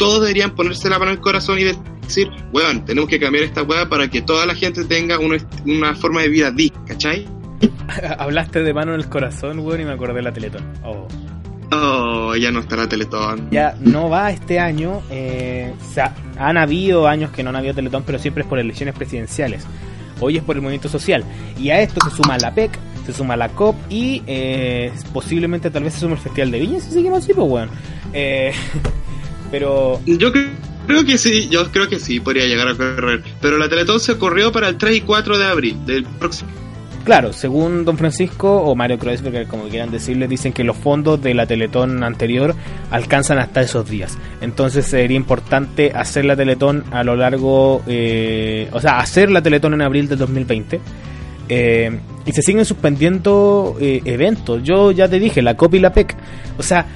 todos 0.00 0.22
deberían 0.22 0.54
ponerse 0.54 0.88
la 0.88 0.98
mano 0.98 1.10
en 1.10 1.18
el 1.18 1.22
corazón 1.22 1.58
y 1.58 1.64
decir, 1.64 2.30
weón, 2.54 2.86
tenemos 2.86 3.10
que 3.10 3.20
cambiar 3.20 3.44
esta 3.44 3.62
weá 3.62 3.86
para 3.86 4.08
que 4.08 4.22
toda 4.22 4.46
la 4.46 4.54
gente 4.54 4.82
tenga 4.86 5.18
una, 5.18 5.36
una 5.66 5.94
forma 5.94 6.22
de 6.22 6.30
vida 6.30 6.50
digna, 6.50 6.82
¿cachai? 6.86 7.28
Hablaste 8.18 8.62
de 8.62 8.72
mano 8.72 8.94
en 8.94 9.00
el 9.00 9.10
corazón, 9.10 9.58
weón, 9.58 9.82
y 9.82 9.84
me 9.84 9.92
acordé 9.92 10.14
de 10.14 10.22
la 10.22 10.32
Teletón. 10.32 10.64
Oh. 10.82 11.06
Oh, 11.72 12.34
ya 12.34 12.50
no 12.50 12.60
está 12.60 12.76
la 12.76 12.88
Teletón. 12.88 13.50
Ya 13.50 13.76
no 13.78 14.08
va 14.08 14.30
este 14.30 14.58
año. 14.58 15.02
eh, 15.10 15.74
o 15.78 15.92
sea, 15.92 16.14
han 16.38 16.56
habido 16.56 17.06
años 17.06 17.30
que 17.30 17.42
no 17.42 17.50
han 17.50 17.56
habido 17.56 17.74
Teletón, 17.74 18.02
pero 18.06 18.18
siempre 18.18 18.44
es 18.44 18.48
por 18.48 18.58
elecciones 18.58 18.94
presidenciales. 18.94 19.66
Hoy 20.18 20.38
es 20.38 20.42
por 20.42 20.56
el 20.56 20.62
movimiento 20.62 20.88
social. 20.88 21.24
Y 21.58 21.68
a 21.68 21.82
esto 21.82 22.00
se 22.08 22.16
suma 22.16 22.38
la 22.38 22.54
PEC, 22.54 22.70
se 23.04 23.12
suma 23.12 23.36
la 23.36 23.50
COP 23.50 23.76
y 23.90 24.22
eh, 24.26 24.92
posiblemente 25.12 25.70
tal 25.70 25.84
vez 25.84 25.92
se 25.92 26.00
suma 26.00 26.14
el 26.14 26.20
Festival 26.20 26.50
de 26.50 26.58
Viña 26.58 26.80
si 26.80 26.90
seguimos 26.90 27.18
así, 27.18 27.34
pues 27.34 27.46
weón. 27.46 27.68
Eh, 28.14 28.52
pero 29.50 30.00
Yo 30.06 30.32
creo, 30.32 30.48
creo 30.86 31.04
que 31.04 31.18
sí, 31.18 31.48
yo 31.48 31.70
creo 31.70 31.88
que 31.88 31.98
sí, 31.98 32.20
podría 32.20 32.46
llegar 32.46 32.68
a 32.68 32.74
correr. 32.74 33.22
Pero 33.40 33.58
la 33.58 33.68
Teletón 33.68 34.00
se 34.00 34.18
corrió 34.18 34.52
para 34.52 34.68
el 34.68 34.76
3 34.76 34.96
y 34.96 35.00
4 35.02 35.38
de 35.38 35.44
abril 35.44 35.86
del 35.86 36.04
próximo. 36.04 36.50
Claro, 37.04 37.32
según 37.32 37.86
Don 37.86 37.96
Francisco 37.96 38.62
o 38.62 38.74
Mario 38.74 38.98
Kreuzberger, 38.98 39.46
como 39.46 39.64
quieran 39.68 39.90
decirle, 39.90 40.28
dicen 40.28 40.52
que 40.52 40.64
los 40.64 40.76
fondos 40.76 41.20
de 41.22 41.32
la 41.32 41.46
Teletón 41.46 42.04
anterior 42.04 42.54
alcanzan 42.90 43.38
hasta 43.38 43.62
esos 43.62 43.88
días. 43.88 44.18
Entonces 44.42 44.84
sería 44.86 45.16
importante 45.16 45.92
hacer 45.94 46.26
la 46.26 46.36
Teletón 46.36 46.84
a 46.92 47.02
lo 47.02 47.16
largo, 47.16 47.82
eh, 47.86 48.68
o 48.72 48.80
sea, 48.80 48.98
hacer 48.98 49.30
la 49.30 49.42
Teletón 49.42 49.72
en 49.74 49.82
abril 49.82 50.08
del 50.08 50.18
2020. 50.18 50.80
Eh, 51.48 51.98
y 52.26 52.32
se 52.32 52.42
siguen 52.42 52.66
suspendiendo 52.66 53.76
eh, 53.80 54.02
eventos. 54.04 54.62
Yo 54.62 54.92
ya 54.92 55.08
te 55.08 55.18
dije, 55.18 55.40
la 55.40 55.56
COP 55.56 55.74
y 55.74 55.80
la 55.80 55.92
PEC. 55.92 56.14
O 56.58 56.62
sea, 56.62 56.86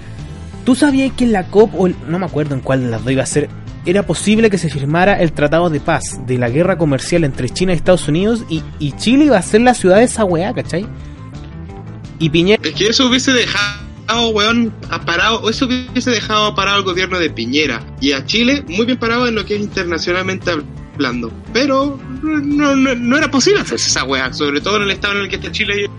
¿tú 0.64 0.74
sabías 0.74 1.12
que 1.12 1.24
en 1.24 1.33
la 1.33 1.44
COP, 1.48 1.74
o 1.79 1.87
el- 1.87 1.96
no 2.09 2.18
me 2.18 2.27
acuerdo 2.27 2.55
en 2.55 2.61
cuál 2.61 2.83
de 2.83 2.90
las 2.90 3.03
dos 3.05 3.12
iba 3.12 3.22
a 3.22 3.27
ser, 3.27 3.48
era 3.87 4.05
posible 4.05 4.48
que 4.50 4.57
se 4.59 4.70
firmara 4.70 5.20
el 5.20 5.33
tratado 5.33 5.68
de 5.70 5.79
paz 5.81 6.18
de 6.27 6.38
la 6.38 6.48
guerra 6.48 6.79
comercial 6.79 7.22
entre 7.24 7.50
China 7.50 7.72
y 7.72 7.77
Estados 7.77 8.09
Unidos 8.09 8.44
y, 8.48 8.62
y 8.79 8.92
Chile 8.92 9.27
iba 9.27 9.37
a 9.37 9.42
ser 9.42 9.61
la 9.61 9.74
ciudad 9.74 9.96
de 9.98 10.05
esa 10.05 10.24
weá, 10.24 10.55
¿cachai? 10.55 10.87
Y 12.18 12.31
Piñera... 12.31 12.62
Es 12.66 12.74
que 12.74 12.87
eso 12.88 13.07
hubiese 13.09 13.33
dejado, 13.33 14.29
weón, 14.33 14.72
a 14.90 15.05
parado, 15.05 15.40
o 15.42 15.50
eso 15.50 15.66
hubiese 15.66 16.11
dejado 16.11 16.55
parado 16.55 16.79
al 16.79 16.85
gobierno 16.85 17.18
de 17.18 17.29
Piñera 17.31 17.85
y 18.00 18.12
a 18.12 18.24
Chile 18.24 18.64
muy 18.68 18.87
bien 18.87 18.98
parado 18.98 19.27
en 19.29 19.35
lo 19.35 19.44
que 19.44 19.57
es 19.57 19.61
internacionalmente 19.61 20.50
hablando. 20.94 21.31
Pero 21.53 21.98
no, 22.22 22.74
no, 22.77 22.94
no 22.94 23.16
era 23.18 23.31
posible 23.31 23.61
hacerse 23.61 23.88
esa 23.88 24.05
weá, 24.05 24.33
sobre 24.33 24.61
todo 24.62 24.77
en 24.77 24.85
el 24.85 24.90
estado 24.92 25.14
en 25.14 25.20
el 25.22 25.29
que 25.29 25.37
está 25.37 25.53
Chile. 25.53 25.90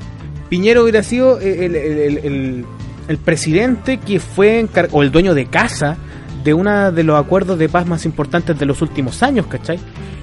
Piñera 0.50 0.82
hubiera 0.82 1.04
sido 1.04 1.40
el, 1.40 1.48
el- 1.60 1.76
el- 1.76 2.18
el- 2.24 2.66
el 3.08 3.18
presidente 3.18 3.98
que 3.98 4.20
fue 4.20 4.68
o 4.92 5.04
el 5.04 5.12
dueño 5.12 5.34
de 5.34 5.46
casa 5.48 5.98
de 6.44 6.54
uno 6.54 6.92
de 6.92 7.04
los 7.04 7.20
acuerdos 7.20 7.58
de 7.58 7.70
paz 7.70 7.88
más 7.88 8.06
importantes 8.06 8.58
de 8.58 8.66
los 8.66 8.82
últimos 8.82 9.24
años, 9.24 9.48
¿cachai? 9.48 9.80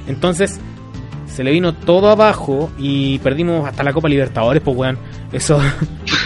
Entonces 0.06 0.60
se 1.26 1.42
le 1.42 1.50
vino 1.50 1.74
todo 1.74 2.10
abajo 2.10 2.70
y 2.78 3.18
perdimos 3.20 3.66
hasta 3.66 3.82
la 3.82 3.92
Copa 3.92 4.08
Libertadores, 4.08 4.62
pues 4.62 4.76
weón. 4.76 4.98
Eso, 5.32 5.60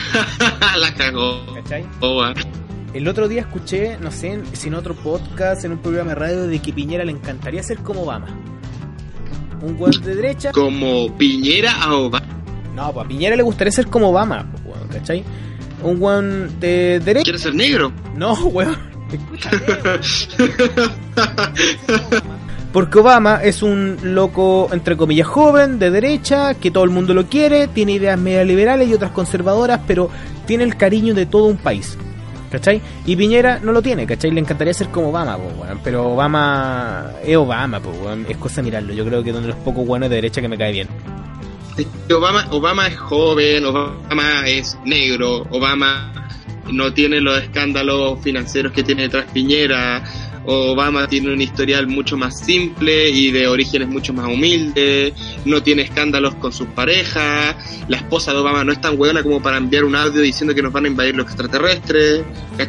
la 0.78 0.92
cagó. 0.94 1.40
¿cachai? 1.54 1.86
Oh. 2.00 2.22
El 2.92 3.08
otro 3.08 3.28
día 3.28 3.42
escuché, 3.42 3.98
no 3.98 4.10
sé, 4.10 4.40
en 4.64 4.74
otro 4.74 4.94
podcast, 4.94 5.64
en 5.64 5.72
un 5.72 5.78
programa 5.78 6.10
de 6.10 6.14
radio, 6.14 6.46
de 6.46 6.58
que 6.58 6.72
Piñera 6.72 7.04
le 7.04 7.12
encantaría 7.12 7.62
ser 7.62 7.78
como 7.78 8.02
Obama. 8.02 8.26
Un 9.62 9.76
weón 9.78 10.02
de 10.02 10.14
derecha. 10.14 10.50
Como 10.52 11.14
Piñera 11.16 11.72
a 11.82 11.94
Obama. 11.94 12.26
No, 12.74 12.92
pues 12.92 13.04
a 13.04 13.08
Piñera 13.08 13.36
le 13.36 13.42
gustaría 13.42 13.70
ser 13.70 13.86
como 13.86 14.08
Obama, 14.10 14.46
pues, 14.50 14.64
weón, 14.64 14.88
¿cachai? 14.88 15.24
Un 15.82 16.02
weón 16.02 16.60
de 16.60 17.00
derecha. 17.00 17.24
¿Quiere 17.24 17.38
ser 17.38 17.54
negro? 17.54 17.92
No, 18.16 18.34
weón. 18.46 18.96
Porque 22.72 22.98
Obama 22.98 23.40
es 23.42 23.62
un 23.62 23.96
loco, 24.02 24.68
entre 24.70 24.98
comillas, 24.98 25.26
joven, 25.26 25.78
de 25.78 25.90
derecha, 25.90 26.52
que 26.54 26.70
todo 26.70 26.84
el 26.84 26.90
mundo 26.90 27.14
lo 27.14 27.24
quiere, 27.26 27.68
tiene 27.68 27.92
ideas 27.92 28.18
media 28.18 28.44
liberales 28.44 28.88
y 28.88 28.94
otras 28.94 29.12
conservadoras, 29.12 29.80
pero 29.86 30.10
tiene 30.44 30.64
el 30.64 30.76
cariño 30.76 31.14
de 31.14 31.24
todo 31.24 31.46
un 31.46 31.56
país. 31.56 31.96
¿Cachai? 32.50 32.82
Y 33.06 33.16
Piñera 33.16 33.60
no 33.62 33.72
lo 33.72 33.80
tiene, 33.82 34.06
¿cachai? 34.06 34.30
Le 34.30 34.40
encantaría 34.40 34.74
ser 34.74 34.88
como 34.88 35.08
Obama, 35.08 35.36
po, 35.36 35.62
weón. 35.62 35.80
Pero 35.82 36.12
Obama 36.12 37.12
es 37.24 37.36
Obama, 37.36 37.80
po, 37.80 37.90
weón. 37.90 38.26
Es 38.28 38.36
cosa 38.36 38.56
de 38.56 38.64
mirarlo. 38.64 38.92
Yo 38.92 39.04
creo 39.04 39.22
que 39.22 39.30
es 39.30 39.36
uno 39.36 39.46
de 39.46 39.52
los 39.54 39.62
pocos 39.62 39.86
buenos 39.86 40.10
de 40.10 40.16
derecha 40.16 40.40
que 40.40 40.48
me 40.48 40.58
cae 40.58 40.72
bien. 40.72 40.88
Obama, 42.10 42.46
Obama 42.50 42.86
es 42.86 42.96
joven, 42.96 43.64
Obama 43.64 44.46
es 44.46 44.78
negro, 44.84 45.46
Obama 45.50 46.12
no 46.70 46.92
tiene 46.92 47.20
los 47.20 47.40
escándalos 47.42 48.20
financieros 48.22 48.72
que 48.72 48.82
tiene 48.82 49.02
detrás 49.02 49.26
Piñera, 49.32 50.02
Obama 50.46 51.06
tiene 51.08 51.32
un 51.32 51.40
historial 51.40 51.86
mucho 51.86 52.16
más 52.16 52.38
simple 52.38 53.10
y 53.10 53.30
de 53.30 53.48
orígenes 53.48 53.88
mucho 53.88 54.12
más 54.12 54.26
humildes, 54.26 55.12
no 55.44 55.62
tiene 55.62 55.82
escándalos 55.82 56.36
con 56.36 56.52
sus 56.52 56.68
parejas, 56.68 57.56
la 57.88 57.96
esposa 57.96 58.32
de 58.32 58.38
Obama 58.38 58.64
no 58.64 58.72
es 58.72 58.80
tan 58.80 58.96
buena 58.96 59.22
como 59.22 59.42
para 59.42 59.56
enviar 59.56 59.84
un 59.84 59.96
audio 59.96 60.22
diciendo 60.22 60.54
que 60.54 60.62
nos 60.62 60.72
van 60.72 60.84
a 60.84 60.88
invadir 60.88 61.16
los 61.16 61.26
extraterrestres. 61.26 62.24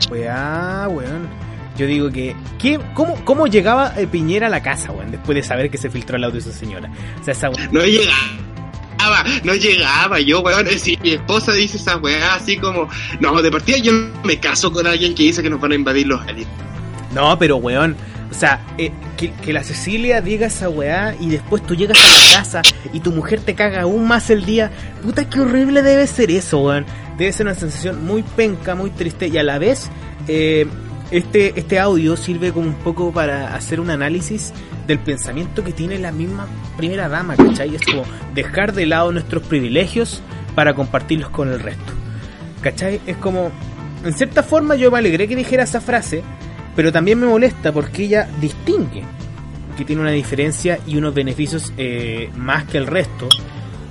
Weá, 0.10 0.88
weón. 0.89 1.30
Yo 1.78 1.86
digo 1.86 2.10
que. 2.10 2.36
¿qué, 2.58 2.80
cómo, 2.96 3.24
¿Cómo 3.24 3.46
llegaba 3.46 3.93
eh, 3.98 4.08
Piñera 4.08 4.48
a 4.48 4.50
la 4.50 4.63
casa, 4.63 4.91
weón? 4.91 5.12
Después 5.12 5.36
de 5.36 5.43
saber 5.43 5.70
que 5.70 5.78
se 5.78 5.91
filtró 5.91 6.17
el 6.17 6.24
audio 6.24 6.41
de 6.41 6.50
esa 6.50 6.58
señora. 6.58 6.91
O 7.22 7.24
sea, 7.24 7.34
esa 7.34 7.50
no 7.72 7.82
no 9.44 9.54
llegaba, 9.56 10.20
yo, 10.20 10.42
weón, 10.42 10.68
si 10.78 10.98
mi 10.98 11.12
esposa 11.12 11.54
dice 11.54 11.78
esa 11.78 11.98
weá 11.98 12.36
así 12.36 12.58
como, 12.58 12.90
no, 13.20 13.42
de 13.42 13.52
partida 13.52 13.78
yo 13.78 13.92
me 14.24 14.40
caso 14.40 14.72
con 14.72 14.88
alguien 14.88 15.16
que 15.16 15.24
dice 15.24 15.42
que 15.42 15.50
nos 15.50 15.60
van 15.60 15.72
a 15.72 15.76
invadir 15.76 16.08
los 16.08 16.22
aliens. 16.22 16.50
No, 17.14 17.38
pero 17.40 17.58
weón. 17.58 17.96
O 18.30 18.34
sea, 18.34 18.60
eh, 18.78 18.92
que, 19.16 19.32
que 19.32 19.54
la 19.54 19.64
Cecilia 19.64 20.22
diga 20.22 20.48
esa 20.48 20.68
weá 20.68 21.16
y 21.18 21.30
después 21.30 21.66
tú 21.66 21.76
llegas 21.76 21.98
a 21.98 22.08
la 22.08 22.42
casa 22.42 22.62
y 22.92 23.00
tu 23.00 23.12
mujer 23.12 23.40
te 23.40 23.56
caga 23.56 23.84
aún 23.84 24.06
más 24.06 24.30
el 24.30 24.46
día. 24.46 24.70
Puta, 25.02 25.30
qué 25.30 25.40
horrible 25.40 25.82
debe 25.82 26.06
ser 26.08 26.30
eso, 26.30 26.60
weón. 26.60 26.86
debe 27.18 27.32
ser 27.32 27.46
una 27.46 27.56
sensación 27.56 28.06
muy 28.06 28.24
penca, 28.24 28.76
muy 28.76 28.90
triste 28.90 29.30
y 29.30 29.38
a 29.38 29.44
la 29.44 29.60
vez 29.60 29.90
eh, 30.28 30.68
este, 31.12 31.58
este 31.60 31.80
audio 31.80 32.17
sirve 32.17 32.52
como 32.52 32.67
un 32.67 32.76
poco 32.76 33.12
para 33.12 33.56
hacer 33.56 33.80
un 33.80 33.89
análisis 33.89 34.54
del 34.88 35.00
pensamiento 35.00 35.63
que 35.63 35.74
tiene 35.74 36.00
la 36.00 36.12
misma 36.12 36.48
primera 36.76 37.10
dama, 37.10 37.36
¿cachai? 37.36 37.76
Es 37.76 37.82
como 37.86 38.04
dejar 38.34 38.74
de 38.74 38.86
lado 38.86 39.12
nuestros 39.12 39.43
privilegios 39.43 40.22
para 40.56 40.74
compartirlos 40.74 41.30
con 41.30 41.50
el 41.50 41.60
resto. 41.60 41.93
¿Cachai? 42.62 43.00
Es 43.06 43.17
como, 43.17 43.52
en 44.04 44.13
cierta 44.13 44.43
forma 44.43 44.76
yo 44.76 44.91
me 44.91 44.98
alegré 44.98 45.28
que 45.28 45.36
dijera 45.36 45.63
esa 45.63 45.82
frase, 45.82 46.24
pero 46.76 46.91
también 46.91 47.20
me 47.20 47.28
molesta 47.28 47.72
porque 47.72 48.04
ella 48.04 48.28
distingue 48.41 49.04
que 49.78 49.86
tiene 49.86 50.02
una 50.02 50.12
diferencia 50.12 50.80
y 50.88 50.98
unos 50.98 51.13
beneficios 51.13 51.72
eh, 51.78 52.32
más 52.36 52.65
que 52.65 52.78
el 52.78 52.88
resto 52.88 53.30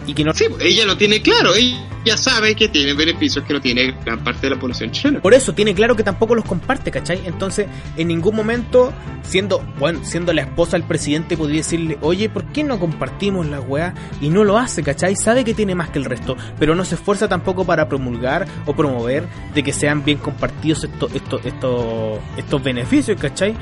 y 0.07 0.15
que 0.15 0.25
no... 0.25 0.33
Sí, 0.33 0.47
ella 0.61 0.85
lo 0.85 0.97
tiene 0.97 1.21
claro, 1.21 1.55
ella 1.55 2.17
sabe 2.17 2.55
que 2.55 2.69
tiene 2.69 2.95
beneficios 2.95 3.45
que 3.45 3.53
no 3.53 3.61
tiene 3.61 3.97
gran 4.05 4.23
parte 4.23 4.43
de 4.43 4.51
la 4.51 4.61
población 4.61 4.91
chilena. 4.93 5.21
Por 5.21 5.35
eso 5.35 5.53
tiene 5.55 5.75
claro 5.75 5.97
que 5.97 6.03
tampoco 6.03 6.35
los 6.35 6.45
comparte, 6.45 6.91
¿cachai? 6.91 7.23
Entonces, 7.27 7.67
en 7.97 8.09
ningún 8.09 8.37
momento, 8.37 8.93
siendo, 9.23 9.59
bueno, 9.79 10.01
siendo 10.05 10.33
la 10.33 10.43
esposa 10.43 10.77
del 10.77 10.87
presidente, 10.87 11.37
podría 11.37 11.59
decirle, 11.59 11.99
oye, 12.01 12.29
¿por 12.29 12.45
qué 12.53 12.63
no 12.63 12.79
compartimos 12.79 13.47
la 13.47 13.61
weá? 13.61 13.95
Y 14.21 14.29
no 14.29 14.45
lo 14.45 14.59
hace, 14.59 14.83
¿cachai? 14.83 15.17
Sabe 15.17 15.45
que 15.45 15.55
tiene 15.55 15.75
más 15.75 15.91
que 15.91 15.99
el 15.99 16.05
resto, 16.05 16.37
pero 16.59 16.75
no 16.75 16.85
se 16.85 16.95
esfuerza 16.95 17.29
tampoco 17.29 17.65
para 17.65 17.89
promulgar 17.89 18.47
o 18.67 18.75
promover 18.75 19.27
de 19.55 19.63
que 19.63 19.73
sean 19.73 20.05
bien 20.05 20.19
compartidos 20.19 20.85
estos, 20.85 21.13
estos, 21.15 21.45
estos, 21.45 22.21
estos 22.37 22.63
beneficios, 22.63 23.21
¿cachai? 23.21 23.55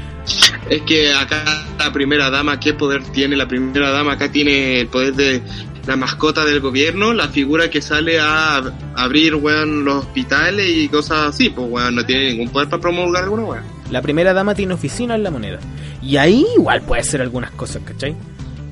Es 0.69 0.83
que 0.83 1.13
acá 1.13 1.67
la 1.79 1.93
primera 1.93 2.31
dama, 2.31 2.59
¿qué 2.61 2.75
poder 2.75 3.03
tiene? 3.05 3.37
La 3.37 3.49
primera 3.49 3.91
dama 3.91 4.13
acá 4.13 4.31
tiene 4.31 4.81
el 4.81 4.89
poder 4.89 5.15
de 5.15 5.43
la 5.87 5.97
mascota 5.97 6.45
del 6.45 6.61
gobierno, 6.61 7.13
la 7.13 7.29
figura 7.29 7.69
que 7.69 7.83
sale 7.83 8.19
a 8.19 8.63
abrir, 8.97 9.35
weón, 9.35 9.85
los 9.85 10.05
hospitales 10.05 10.67
y 10.69 10.89
cosas 10.89 11.35
así, 11.35 11.51
pues, 11.51 11.67
weón, 11.71 11.95
no 11.95 12.07
tiene 12.07 12.31
ningún 12.31 12.49
poder 12.49 12.69
para 12.69 12.81
promulgar 12.81 13.25
alguna, 13.25 13.45
weón. 13.45 13.63
La 13.91 14.01
primera 14.01 14.33
dama 14.33 14.55
tiene 14.55 14.75
oficina 14.75 15.15
en 15.15 15.23
la 15.23 15.31
moneda. 15.31 15.59
Y 16.03 16.17
ahí 16.17 16.47
igual 16.57 16.83
puede 16.83 17.03
hacer 17.03 17.21
algunas 17.21 17.51
cosas, 17.51 17.83
¿cachai? 17.85 18.15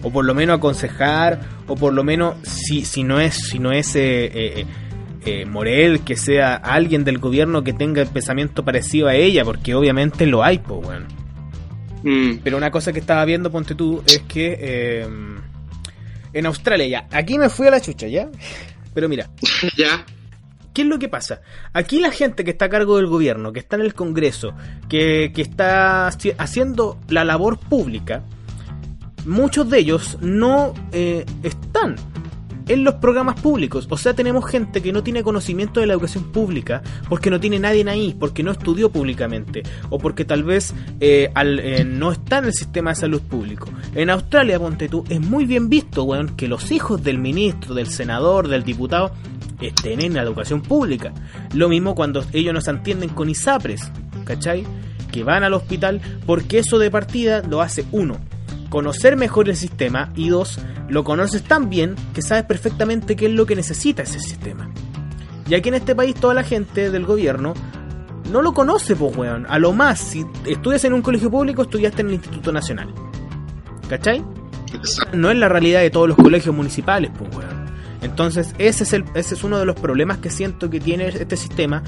O 0.02 0.10
por 0.10 0.24
lo 0.24 0.34
menos 0.34 0.56
aconsejar, 0.56 1.40
o 1.66 1.76
por 1.76 1.92
lo 1.92 2.02
menos, 2.02 2.36
si, 2.42 2.84
si 2.84 3.04
no 3.04 3.20
es, 3.20 3.34
si 3.34 3.58
no 3.58 3.72
es 3.72 3.94
eh, 3.94 4.30
eh, 4.34 4.66
eh, 5.24 5.44
Morel, 5.44 6.00
que 6.00 6.16
sea 6.16 6.54
alguien 6.54 7.04
del 7.04 7.18
gobierno 7.18 7.62
que 7.62 7.72
tenga 7.72 8.00
el 8.00 8.08
pensamiento 8.08 8.64
parecido 8.64 9.08
a 9.08 9.14
ella, 9.14 9.44
porque 9.44 9.74
obviamente 9.74 10.26
lo 10.26 10.42
hay, 10.42 10.58
pues, 10.58 10.86
weón. 10.86 11.06
Mm. 12.04 12.40
Pero 12.42 12.56
una 12.56 12.70
cosa 12.70 12.92
que 12.92 12.98
estaba 12.98 13.24
viendo, 13.26 13.52
ponte 13.52 13.74
tú, 13.74 14.02
es 14.06 14.20
que 14.22 15.06
en 16.32 16.46
Australia 16.46 16.86
ya. 16.86 17.08
Aquí 17.16 17.38
me 17.38 17.48
fui 17.48 17.66
a 17.66 17.70
la 17.70 17.80
chucha, 17.80 18.06
¿ya? 18.08 18.28
Pero 18.94 19.08
mira. 19.08 19.30
ya. 19.76 20.04
¿Qué 20.72 20.82
es 20.82 20.88
lo 20.88 20.98
que 20.98 21.08
pasa? 21.08 21.42
Aquí 21.74 22.00
la 22.00 22.10
gente 22.10 22.44
que 22.44 22.52
está 22.52 22.66
a 22.66 22.68
cargo 22.70 22.96
del 22.96 23.06
gobierno, 23.06 23.52
que 23.52 23.60
está 23.60 23.76
en 23.76 23.82
el 23.82 23.94
Congreso, 23.94 24.54
que, 24.88 25.30
que 25.34 25.42
está 25.42 26.06
haciendo 26.06 26.98
la 27.08 27.24
labor 27.24 27.58
pública, 27.58 28.24
muchos 29.26 29.68
de 29.68 29.78
ellos 29.78 30.16
no 30.22 30.72
eh, 30.92 31.26
están 31.42 31.96
en 32.72 32.84
los 32.84 32.94
programas 32.94 33.40
públicos. 33.40 33.86
O 33.90 33.96
sea, 33.96 34.14
tenemos 34.14 34.48
gente 34.48 34.80
que 34.80 34.92
no 34.92 35.02
tiene 35.02 35.22
conocimiento 35.22 35.80
de 35.80 35.86
la 35.86 35.92
educación 35.92 36.32
pública 36.32 36.82
porque 37.08 37.30
no 37.30 37.38
tiene 37.38 37.58
nadie 37.58 37.88
ahí, 37.88 38.16
porque 38.18 38.42
no 38.42 38.52
estudió 38.52 38.90
públicamente 38.90 39.62
o 39.90 39.98
porque 39.98 40.24
tal 40.24 40.42
vez 40.44 40.74
eh, 41.00 41.30
eh, 41.34 41.84
no 41.84 42.12
está 42.12 42.38
en 42.38 42.46
el 42.46 42.54
sistema 42.54 42.90
de 42.90 42.96
salud 42.96 43.20
público. 43.20 43.68
En 43.94 44.08
Australia, 44.08 44.58
ponte 44.58 44.88
tú, 44.88 45.04
es 45.08 45.20
muy 45.20 45.44
bien 45.44 45.68
visto, 45.68 46.04
weón, 46.04 46.34
que 46.36 46.48
los 46.48 46.70
hijos 46.70 47.02
del 47.02 47.18
ministro, 47.18 47.74
del 47.74 47.88
senador, 47.88 48.48
del 48.48 48.62
diputado 48.62 49.12
estén 49.60 50.00
en 50.00 50.14
la 50.14 50.22
educación 50.22 50.62
pública. 50.62 51.12
Lo 51.54 51.68
mismo 51.68 51.94
cuando 51.94 52.24
ellos 52.32 52.54
no 52.54 52.60
se 52.60 52.70
entienden 52.70 53.10
con 53.10 53.28
ISAPRES, 53.28 53.90
¿cachai? 54.24 54.64
Que 55.10 55.24
van 55.24 55.44
al 55.44 55.54
hospital 55.54 56.00
porque 56.24 56.58
eso 56.60 56.78
de 56.78 56.90
partida 56.90 57.42
lo 57.42 57.60
hace 57.60 57.84
uno, 57.92 58.18
conocer 58.72 59.16
mejor 59.18 59.50
el 59.50 59.56
sistema 59.56 60.10
y 60.16 60.30
dos, 60.30 60.58
lo 60.88 61.04
conoces 61.04 61.42
tan 61.42 61.68
bien 61.68 61.94
que 62.14 62.22
sabes 62.22 62.44
perfectamente 62.44 63.16
qué 63.16 63.26
es 63.26 63.32
lo 63.32 63.44
que 63.44 63.54
necesita 63.54 64.02
ese 64.02 64.18
sistema. 64.18 64.70
Y 65.46 65.52
aquí 65.54 65.68
en 65.68 65.74
este 65.74 65.94
país 65.94 66.14
toda 66.14 66.32
la 66.32 66.42
gente 66.42 66.90
del 66.90 67.04
gobierno 67.04 67.52
no 68.30 68.40
lo 68.40 68.54
conoce, 68.54 68.96
pues 68.96 69.14
weón. 69.14 69.44
A 69.50 69.58
lo 69.58 69.72
más, 69.72 69.98
si 69.98 70.24
estudias 70.46 70.86
en 70.86 70.94
un 70.94 71.02
colegio 71.02 71.30
público, 71.30 71.60
estudiaste 71.60 72.00
en 72.00 72.08
el 72.08 72.14
Instituto 72.14 72.50
Nacional. 72.50 72.94
¿Cachai? 73.90 74.24
No 75.12 75.30
es 75.30 75.36
la 75.36 75.50
realidad 75.50 75.82
de 75.82 75.90
todos 75.90 76.08
los 76.08 76.16
colegios 76.16 76.56
municipales, 76.56 77.10
pues 77.18 77.28
weón. 77.36 77.66
Entonces, 78.00 78.54
ese 78.56 78.84
es, 78.84 78.94
el, 78.94 79.04
ese 79.14 79.34
es 79.34 79.44
uno 79.44 79.58
de 79.58 79.66
los 79.66 79.76
problemas 79.76 80.16
que 80.16 80.30
siento 80.30 80.70
que 80.70 80.80
tiene 80.80 81.08
este 81.08 81.36
sistema, 81.36 81.82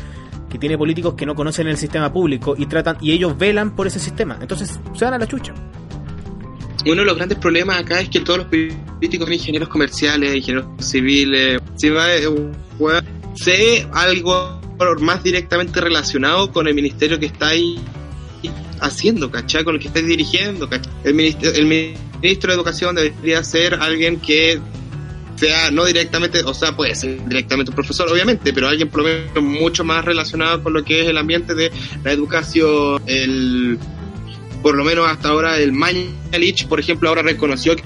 que 0.50 0.58
tiene 0.58 0.76
políticos 0.76 1.14
que 1.14 1.24
no 1.24 1.34
conocen 1.34 1.66
el 1.66 1.78
sistema 1.78 2.12
público 2.12 2.54
y 2.58 2.66
tratan 2.66 2.98
y 3.00 3.12
ellos 3.12 3.38
velan 3.38 3.70
por 3.70 3.86
ese 3.86 4.00
sistema. 4.00 4.36
Entonces, 4.42 4.78
se 4.92 5.04
dan 5.06 5.14
a 5.14 5.18
la 5.18 5.26
chucha 5.26 5.54
uno 6.86 7.00
de 7.00 7.06
los 7.06 7.16
grandes 7.16 7.38
problemas 7.38 7.80
acá 7.80 8.00
es 8.00 8.08
que 8.08 8.20
todos 8.20 8.40
los 8.40 8.46
políticos 8.48 9.26
son 9.26 9.32
ingenieros 9.32 9.68
comerciales, 9.68 10.34
ingenieros 10.34 10.66
civiles. 10.78 11.60
Si 11.76 11.88
va, 11.88 12.06
sé 13.34 13.86
algo 13.92 14.60
más 15.00 15.22
directamente 15.22 15.80
relacionado 15.80 16.52
con 16.52 16.68
el 16.68 16.74
ministerio 16.74 17.18
que 17.18 17.26
está 17.26 17.48
ahí 17.48 17.78
haciendo, 18.80 19.30
¿cachai? 19.30 19.64
Con 19.64 19.74
el 19.76 19.80
que 19.80 19.88
estáis 19.88 20.06
dirigiendo, 20.06 20.68
El, 21.04 21.14
ministerio, 21.14 21.54
el 21.54 21.66
ministro 21.66 22.50
de 22.50 22.56
Educación 22.56 22.94
debería 22.94 23.42
ser 23.42 23.74
alguien 23.74 24.20
que 24.20 24.60
sea 25.36 25.70
no 25.70 25.84
directamente, 25.84 26.42
o 26.44 26.54
sea, 26.54 26.76
puede 26.76 26.94
ser 26.94 27.26
directamente 27.26 27.70
un 27.70 27.74
profesor, 27.74 28.10
obviamente, 28.10 28.52
pero 28.52 28.68
alguien 28.68 28.88
por 28.88 29.02
lo 29.02 29.08
menos 29.08 29.42
mucho 29.42 29.84
más 29.84 30.04
relacionado 30.04 30.62
con 30.62 30.72
lo 30.72 30.84
que 30.84 31.02
es 31.02 31.08
el 31.08 31.18
ambiente 31.18 31.54
de 31.54 31.72
la 32.04 32.12
educación, 32.12 33.02
el 33.06 33.78
por 34.64 34.76
lo 34.76 34.82
menos 34.82 35.06
hasta 35.06 35.28
ahora 35.28 35.58
el 35.58 35.72
Mañalich, 35.72 36.66
por 36.68 36.80
ejemplo, 36.80 37.10
ahora 37.10 37.20
reconoció 37.20 37.76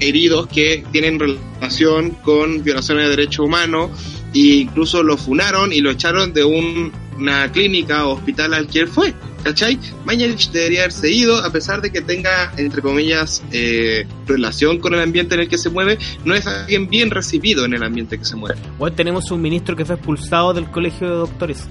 heridos 0.00 0.48
que 0.48 0.84
tienen 0.90 1.20
relación 1.20 2.10
con 2.24 2.64
violaciones 2.64 3.04
de 3.04 3.10
derechos 3.10 3.46
humanos 3.46 3.92
e 4.34 4.38
incluso 4.38 5.04
lo 5.04 5.16
funaron 5.16 5.72
y 5.72 5.80
lo 5.80 5.92
echaron 5.92 6.32
de 6.32 6.42
una 6.42 7.52
clínica 7.52 8.08
o 8.08 8.14
hospital 8.14 8.54
al 8.54 8.66
que 8.66 8.80
él 8.80 8.88
fue. 8.88 9.14
¿Cachai? 9.44 9.78
Mañalich 10.04 10.50
debería 10.50 10.80
haberse 10.80 11.08
ido 11.12 11.36
a 11.36 11.52
pesar 11.52 11.80
de 11.80 11.92
que 11.92 12.00
tenga, 12.00 12.52
entre 12.56 12.82
comillas, 12.82 13.44
eh, 13.52 14.04
relación 14.26 14.80
con 14.80 14.94
el 14.94 15.00
ambiente 15.02 15.36
en 15.36 15.42
el 15.42 15.48
que 15.48 15.58
se 15.58 15.70
mueve, 15.70 15.96
no 16.24 16.34
es 16.34 16.44
alguien 16.48 16.88
bien 16.88 17.12
recibido 17.12 17.64
en 17.64 17.72
el 17.72 17.84
ambiente 17.84 18.18
que 18.18 18.24
se 18.24 18.34
mueve. 18.34 18.58
Bueno, 18.78 18.96
tenemos 18.96 19.30
un 19.30 19.40
ministro 19.40 19.76
que 19.76 19.84
fue 19.84 19.94
expulsado 19.94 20.54
del 20.54 20.68
colegio 20.72 21.08
de 21.08 21.14
doctores 21.14 21.68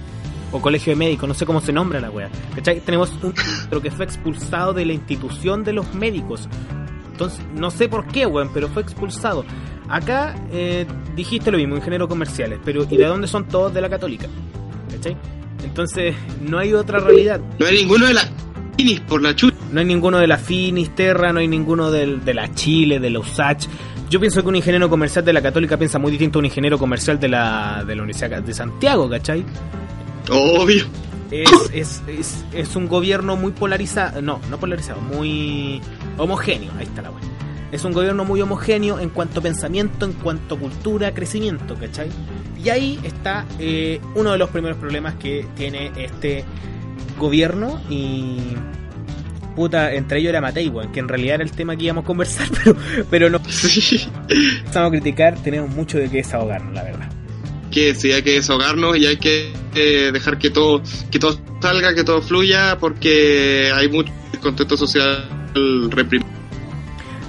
o 0.52 0.60
colegio 0.60 0.92
de 0.92 0.96
médicos, 0.96 1.28
no 1.28 1.34
sé 1.34 1.46
cómo 1.46 1.60
se 1.60 1.72
nombra 1.72 2.00
la 2.00 2.10
wea. 2.10 2.30
¿Cachai? 2.54 2.80
Tenemos 2.80 3.12
un 3.22 3.34
ministro 3.34 3.80
que 3.80 3.90
fue 3.90 4.04
expulsado 4.04 4.72
de 4.72 4.84
la 4.84 4.92
institución 4.92 5.64
de 5.64 5.72
los 5.72 5.94
médicos. 5.94 6.48
Entonces, 7.10 7.40
no 7.54 7.70
sé 7.70 7.88
por 7.88 8.06
qué, 8.06 8.26
weón, 8.26 8.50
pero 8.52 8.68
fue 8.68 8.82
expulsado. 8.82 9.44
Acá 9.88 10.34
eh, 10.52 10.86
dijiste 11.14 11.50
lo 11.50 11.58
mismo, 11.58 11.76
ingenieros 11.76 12.08
comerciales, 12.08 12.58
pero 12.64 12.86
¿y 12.88 12.96
de 12.96 13.06
dónde 13.06 13.26
son 13.26 13.46
todos 13.46 13.72
de 13.72 13.80
la 13.80 13.88
católica? 13.88 14.26
¿Cachai? 14.90 15.16
Entonces, 15.64 16.14
no 16.40 16.58
hay 16.58 16.74
otra 16.74 16.98
realidad. 16.98 17.40
No 17.58 17.66
hay 17.66 17.76
ninguno 17.76 18.06
de 18.06 18.14
la 18.14 18.22
Finis 18.76 19.00
por 19.00 19.22
la 19.22 19.34
chucha. 19.34 19.56
No 19.72 19.80
hay 19.80 19.86
ninguno 19.86 20.18
de 20.18 20.26
la 20.26 20.38
Finis, 20.38 20.94
Terra, 20.94 21.32
no 21.32 21.40
hay 21.40 21.48
ninguno 21.48 21.90
de, 21.90 22.18
de 22.18 22.34
la 22.34 22.52
Chile, 22.54 23.00
de 23.00 23.10
la 23.10 23.20
USACH. 23.20 23.66
Yo 24.08 24.20
pienso 24.20 24.42
que 24.42 24.48
un 24.48 24.56
ingeniero 24.56 24.88
comercial 24.88 25.24
de 25.24 25.32
la 25.32 25.42
Católica 25.42 25.76
piensa 25.76 25.98
muy 25.98 26.12
distinto 26.12 26.38
a 26.38 26.40
un 26.40 26.46
ingeniero 26.46 26.78
comercial 26.78 27.18
de 27.18 27.28
la, 27.28 27.82
de 27.84 27.96
la 27.96 28.02
Universidad 28.02 28.42
de 28.42 28.54
Santiago, 28.54 29.08
¿cachai? 29.08 29.44
Obvio. 30.30 30.84
Es, 31.30 32.02
es, 32.06 32.44
es, 32.52 32.76
un 32.76 32.86
gobierno 32.86 33.36
muy 33.36 33.50
polarizado, 33.50 34.22
no, 34.22 34.40
no 34.48 34.58
polarizado, 34.58 35.00
muy 35.00 35.80
homogéneo, 36.18 36.72
ahí 36.78 36.84
está 36.84 37.02
la 37.02 37.10
buena. 37.10 37.26
Es 37.72 37.84
un 37.84 37.92
gobierno 37.92 38.24
muy 38.24 38.40
homogéneo 38.40 39.00
en 39.00 39.10
cuanto 39.10 39.40
a 39.40 39.42
pensamiento, 39.42 40.06
en 40.06 40.12
cuanto 40.12 40.54
a 40.54 40.58
cultura, 40.58 41.12
crecimiento, 41.12 41.74
¿cachai? 41.74 42.08
Y 42.62 42.68
ahí 42.68 43.00
está 43.02 43.44
eh, 43.58 44.00
uno 44.14 44.32
de 44.32 44.38
los 44.38 44.50
primeros 44.50 44.78
problemas 44.78 45.14
que 45.14 45.46
tiene 45.56 45.90
este 45.96 46.44
gobierno 47.18 47.80
y... 47.90 48.38
Puta, 49.56 49.94
entre 49.94 50.18
ellos 50.18 50.28
era 50.28 50.42
Matei, 50.42 50.70
que 50.92 51.00
en 51.00 51.08
realidad 51.08 51.36
era 51.36 51.44
el 51.44 51.50
tema 51.50 51.76
que 51.76 51.84
íbamos 51.84 52.04
a 52.04 52.06
conversar, 52.06 52.46
pero, 52.64 52.76
pero 53.10 53.30
no. 53.30 53.38
Estamos 53.48 54.88
a 54.88 54.90
criticar, 54.90 55.34
tenemos 55.42 55.70
mucho 55.70 55.98
de 55.98 56.10
qué 56.10 56.18
desahogarnos, 56.18 56.74
la 56.74 56.82
verdad 56.82 57.15
que 57.76 57.94
sí 57.94 58.10
hay 58.10 58.22
que 58.22 58.32
desahogarnos 58.32 58.96
y 58.96 59.04
hay 59.04 59.18
que 59.18 59.52
eh, 59.74 60.10
dejar 60.10 60.38
que 60.38 60.48
todo, 60.48 60.80
que 61.10 61.18
todo 61.18 61.38
salga, 61.60 61.94
que 61.94 62.04
todo 62.04 62.22
fluya, 62.22 62.78
porque 62.80 63.70
hay 63.70 63.90
mucho 63.90 64.10
contexto 64.40 64.78
social 64.78 65.28
reprimido. 65.90 66.26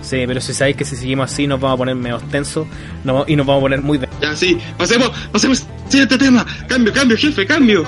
Sí, 0.02 0.24
pero 0.26 0.40
si 0.40 0.54
sabéis 0.54 0.78
que 0.78 0.86
si 0.86 0.96
seguimos 0.96 1.30
así 1.30 1.48
nos 1.48 1.60
vamos 1.60 1.76
a 1.76 1.78
poner 1.80 1.96
medio 1.96 2.20
tensos 2.32 2.66
no, 3.04 3.26
y 3.28 3.36
nos 3.36 3.46
vamos 3.46 3.60
a 3.60 3.64
poner 3.64 3.82
muy... 3.82 4.00
Ya, 4.22 4.38
sí, 4.38 4.58
pasemos, 4.78 5.12
pasemos 5.34 5.68
siguiente 5.90 6.18
tema. 6.18 6.46
Cambio, 6.66 6.94
cambio, 6.94 7.18
jefe, 7.18 7.46
cambio. 7.46 7.84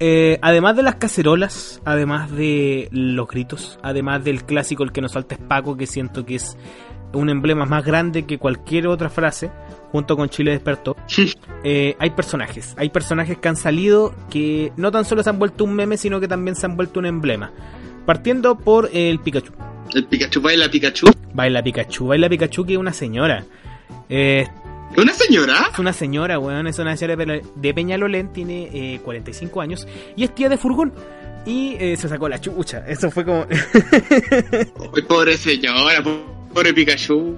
Eh, 0.00 0.38
además 0.42 0.76
de 0.76 0.82
las 0.82 0.96
cacerolas, 0.96 1.80
además 1.86 2.30
de 2.30 2.90
los 2.92 3.26
gritos, 3.26 3.78
además 3.82 4.22
del 4.22 4.44
clásico 4.44 4.82
el 4.82 4.92
que 4.92 5.00
nos 5.00 5.14
falta 5.14 5.34
es 5.34 5.40
Paco, 5.40 5.78
que 5.78 5.86
siento 5.86 6.26
que 6.26 6.34
es 6.34 6.58
un 7.12 7.28
emblema 7.30 7.64
más 7.66 7.84
grande 7.84 8.24
que 8.26 8.38
cualquier 8.38 8.86
otra 8.86 9.08
frase, 9.10 9.50
junto 9.92 10.16
con 10.16 10.28
Chile 10.28 10.52
despertó, 10.52 10.96
eh, 11.64 11.96
hay 11.98 12.10
personajes. 12.10 12.74
Hay 12.78 12.90
personajes 12.90 13.38
que 13.38 13.48
han 13.48 13.56
salido 13.56 14.14
que 14.30 14.72
no 14.76 14.90
tan 14.92 15.04
solo 15.04 15.22
se 15.22 15.30
han 15.30 15.38
vuelto 15.38 15.64
un 15.64 15.74
meme, 15.74 15.96
sino 15.96 16.20
que 16.20 16.28
también 16.28 16.54
se 16.56 16.66
han 16.66 16.76
vuelto 16.76 17.00
un 17.00 17.06
emblema. 17.06 17.50
Partiendo 18.06 18.56
por 18.56 18.88
el 18.92 19.18
Pikachu. 19.20 19.52
El 19.94 20.06
Pikachu 20.06 20.40
baila 20.40 20.68
Pikachu. 20.70 21.06
Baila 21.34 21.62
Pikachu, 21.62 22.06
baila 22.06 22.28
Pikachu 22.28 22.64
que 22.64 22.72
es 22.74 22.78
una 22.78 22.92
señora. 22.92 23.44
Eh, 24.08 24.46
¿Una 24.96 25.12
señora? 25.12 25.68
es 25.72 25.78
una 25.78 25.92
señora, 25.92 26.38
weón, 26.38 26.66
es 26.66 26.78
una 26.80 26.96
señora 26.96 27.16
de 27.16 27.26
Pe- 27.26 27.42
de 27.54 27.74
Peñalolén, 27.74 28.32
tiene 28.32 28.68
eh, 28.72 29.00
45 29.04 29.60
años 29.60 29.86
y 30.16 30.24
es 30.24 30.34
tía 30.34 30.48
de 30.48 30.56
furgón. 30.56 30.92
Y 31.46 31.76
eh, 31.80 31.96
se 31.96 32.08
sacó 32.08 32.28
la 32.28 32.40
chucha. 32.40 32.84
Eso 32.86 33.10
fue 33.10 33.24
como. 33.24 33.46
Pobre 35.08 35.36
señora, 35.36 36.02
pobre 36.52 36.72
Pikachu. 36.74 37.36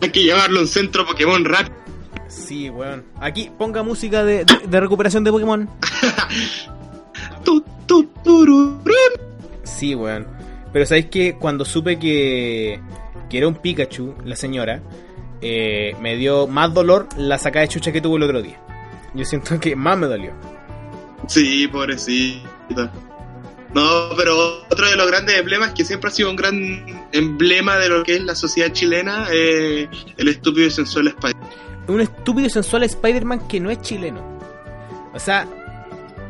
Hay 0.00 0.10
que 0.10 0.22
llevarlo 0.22 0.58
a 0.58 0.62
un 0.62 0.68
centro 0.68 1.06
Pokémon 1.06 1.44
rápido. 1.44 1.76
Sí, 2.28 2.68
weón. 2.70 3.04
Aquí 3.20 3.50
ponga 3.56 3.82
música 3.82 4.24
de, 4.24 4.44
de- 4.44 4.66
de 4.66 4.80
recuperación 4.80 5.22
de 5.24 5.30
Pokémon. 5.30 5.68
Sí, 9.64 9.94
weón. 9.94 10.26
Pero 10.72 10.86
sabéis 10.86 11.06
que 11.06 11.34
cuando 11.36 11.64
supe 11.64 11.98
que, 11.98 12.80
que 13.30 13.38
era 13.38 13.46
un 13.48 13.54
Pikachu, 13.54 14.14
la 14.24 14.36
señora, 14.36 14.82
eh, 15.40 15.94
me 16.00 16.16
dio 16.16 16.46
más 16.46 16.72
dolor 16.74 17.08
la 17.16 17.38
sacada 17.38 17.62
de 17.62 17.68
chucha 17.68 17.92
que 17.92 18.00
tuvo 18.00 18.16
el 18.16 18.22
otro 18.24 18.42
día. 18.42 18.58
Yo 19.14 19.24
siento 19.24 19.58
que 19.60 19.76
más 19.76 19.96
me 19.98 20.06
dolió. 20.06 20.32
Sí, 21.28 21.68
pobrecita. 21.68 22.92
No, 23.74 24.10
pero 24.16 24.62
otro 24.70 24.88
de 24.88 24.96
los 24.96 25.06
grandes 25.08 25.36
emblemas 25.36 25.72
que 25.72 25.84
siempre 25.84 26.08
ha 26.08 26.12
sido 26.12 26.30
un 26.30 26.36
gran 26.36 26.86
emblema 27.12 27.76
de 27.76 27.88
lo 27.88 28.04
que 28.04 28.16
es 28.16 28.22
la 28.22 28.34
sociedad 28.36 28.72
chilena, 28.72 29.26
eh, 29.32 29.88
el 30.16 30.28
estúpido 30.28 30.66
y 30.66 30.70
sensual 30.70 31.08
Spider. 31.08 31.36
Un 31.88 32.00
estúpido 32.00 32.46
y 32.46 32.50
sensual 32.50 32.84
Spider-Man 32.84 33.48
que 33.48 33.58
no 33.60 33.70
es 33.70 33.80
chileno. 33.82 34.22
O 35.12 35.18
sea, 35.18 35.46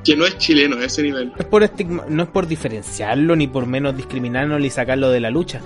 Que 0.05 0.17
no 0.17 0.25
es 0.27 0.37
chileno 0.39 0.77
a 0.77 0.85
ese 0.85 1.03
nivel. 1.03 1.29
no 1.29 1.35
es 1.39 1.45
por 1.47 1.63
estigma- 1.63 2.05
no 2.09 2.23
es 2.25 2.29
por 2.31 2.47
diferenciarlo, 2.47 3.37
ni 3.37 3.47
por 3.47 3.67
menos 3.67 3.97
discriminarlo, 3.97 4.59
ni 4.59 4.69
sacarlo 4.71 5.11
de 5.11 5.21
la 5.21 5.31
lucha. 5.31 5.61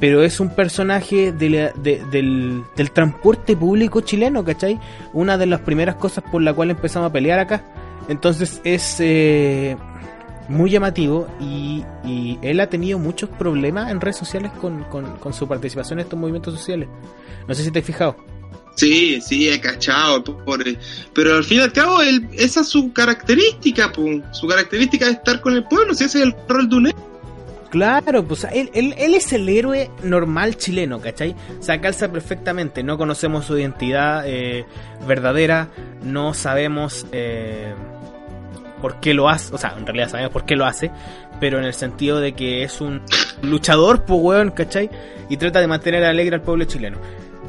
Pero 0.00 0.22
es 0.22 0.38
un 0.40 0.54
personaje 0.54 1.32
de 1.32 1.50
la- 1.50 1.72
de- 1.72 2.04
del, 2.10 2.62
del 2.76 2.90
transporte 2.92 3.56
público 3.56 4.00
chileno, 4.02 4.44
¿cachai? 4.44 4.78
Una 5.12 5.36
de 5.38 5.46
las 5.46 5.60
primeras 5.60 5.96
cosas 5.96 6.24
por 6.30 6.42
la 6.42 6.52
cual 6.54 6.70
empezamos 6.70 7.10
a 7.10 7.12
pelear 7.12 7.38
acá. 7.40 7.64
Entonces 8.08 8.60
es 8.64 8.96
eh, 9.00 9.76
muy 10.48 10.70
llamativo 10.70 11.26
y, 11.40 11.84
y 12.04 12.38
él 12.42 12.60
ha 12.60 12.68
tenido 12.68 12.98
muchos 12.98 13.30
problemas 13.30 13.90
en 13.90 14.00
redes 14.00 14.16
sociales 14.16 14.50
con, 14.60 14.84
con- 14.84 15.16
con 15.16 15.32
su 15.32 15.48
participación 15.48 15.98
en 15.98 16.04
estos 16.04 16.18
movimientos 16.18 16.54
sociales. 16.54 16.88
No 17.48 17.54
sé 17.54 17.64
si 17.64 17.70
te 17.70 17.78
has 17.80 17.84
fijado. 17.84 18.16
Sí, 18.76 19.20
sí, 19.20 19.48
he 19.48 19.60
cachado, 19.60 20.22
pobre. 20.44 20.76
Pero 21.14 21.36
al 21.36 21.44
fin 21.44 21.58
y 21.58 21.62
al 21.62 21.72
cabo, 21.72 22.02
él- 22.02 22.28
esa 22.32 22.60
es 22.62 22.68
su 22.68 22.92
característica, 22.92 23.92
pu. 23.92 24.20
Su 24.32 24.46
característica 24.48 25.06
es 25.06 25.12
estar 25.12 25.40
con 25.40 25.54
el 25.54 25.64
pueblo, 25.64 25.94
si 25.94 26.04
ese 26.04 26.18
es 26.18 26.24
el 26.24 26.34
rol 26.48 26.68
de 26.68 26.76
un 26.76 26.86
héroe. 26.88 27.00
Claro, 27.70 28.24
pues 28.24 28.44
él, 28.52 28.70
él, 28.72 28.94
él 28.98 29.14
es 29.14 29.32
el 29.32 29.48
héroe 29.48 29.90
normal 30.04 30.56
chileno, 30.56 31.00
¿cachai? 31.00 31.34
O 31.58 31.62
sea, 31.62 31.80
calza 31.80 32.10
perfectamente. 32.12 32.84
No 32.84 32.96
conocemos 32.98 33.46
su 33.46 33.58
identidad 33.58 34.22
eh, 34.26 34.64
verdadera, 35.08 35.70
no 36.04 36.34
sabemos 36.34 37.04
eh, 37.10 37.74
por 38.84 39.00
qué 39.00 39.14
lo 39.14 39.30
hace, 39.30 39.54
o 39.54 39.56
sea, 39.56 39.74
en 39.78 39.86
realidad 39.86 40.10
sabemos 40.10 40.30
por 40.30 40.44
qué 40.44 40.56
lo 40.56 40.66
hace, 40.66 40.90
pero 41.40 41.58
en 41.58 41.64
el 41.64 41.72
sentido 41.72 42.20
de 42.20 42.34
que 42.34 42.64
es 42.64 42.82
un 42.82 43.00
luchador, 43.40 44.04
pues 44.04 44.20
weón, 44.22 44.50
¿cachai? 44.50 44.90
Y 45.30 45.38
trata 45.38 45.58
de 45.60 45.66
mantener 45.66 46.04
alegre 46.04 46.34
al 46.34 46.42
pueblo 46.42 46.66
chileno. 46.66 46.98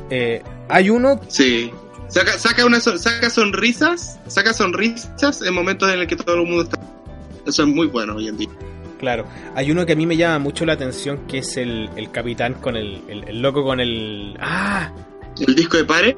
Eh, 0.09 0.41
hay 0.69 0.89
uno, 0.89 1.19
Sí. 1.27 1.73
Saca, 2.07 2.31
saca, 2.39 2.65
una, 2.65 2.79
saca 2.79 3.29
sonrisas, 3.29 4.17
saca 4.27 4.53
sonrisas 4.53 5.41
en 5.41 5.53
momentos 5.53 5.91
en 5.91 5.99
el 5.99 6.07
que 6.07 6.15
todo 6.15 6.35
el 6.35 6.47
mundo 6.47 6.63
está. 6.63 6.79
Eso 7.45 7.63
es 7.63 7.67
muy 7.67 7.87
bueno 7.87 8.15
hoy 8.15 8.29
en 8.29 8.37
día. 8.37 8.49
claro, 8.97 9.25
hay 9.55 9.69
uno 9.71 9.85
que 9.85 9.91
a 9.91 9.97
mí 9.97 10.05
me 10.05 10.15
llama 10.15 10.39
mucho 10.39 10.65
la 10.65 10.71
atención, 10.71 11.27
que 11.27 11.39
es 11.39 11.57
el, 11.57 11.89
el 11.97 12.11
capitán 12.11 12.53
con 12.53 12.77
el, 12.77 13.01
el, 13.09 13.27
el 13.27 13.41
loco 13.41 13.61
con 13.61 13.81
el... 13.81 14.37
¡Ah! 14.39 14.89
El 15.45 15.53
disco 15.53 15.75
de 15.75 15.83
Pare, 15.83 16.15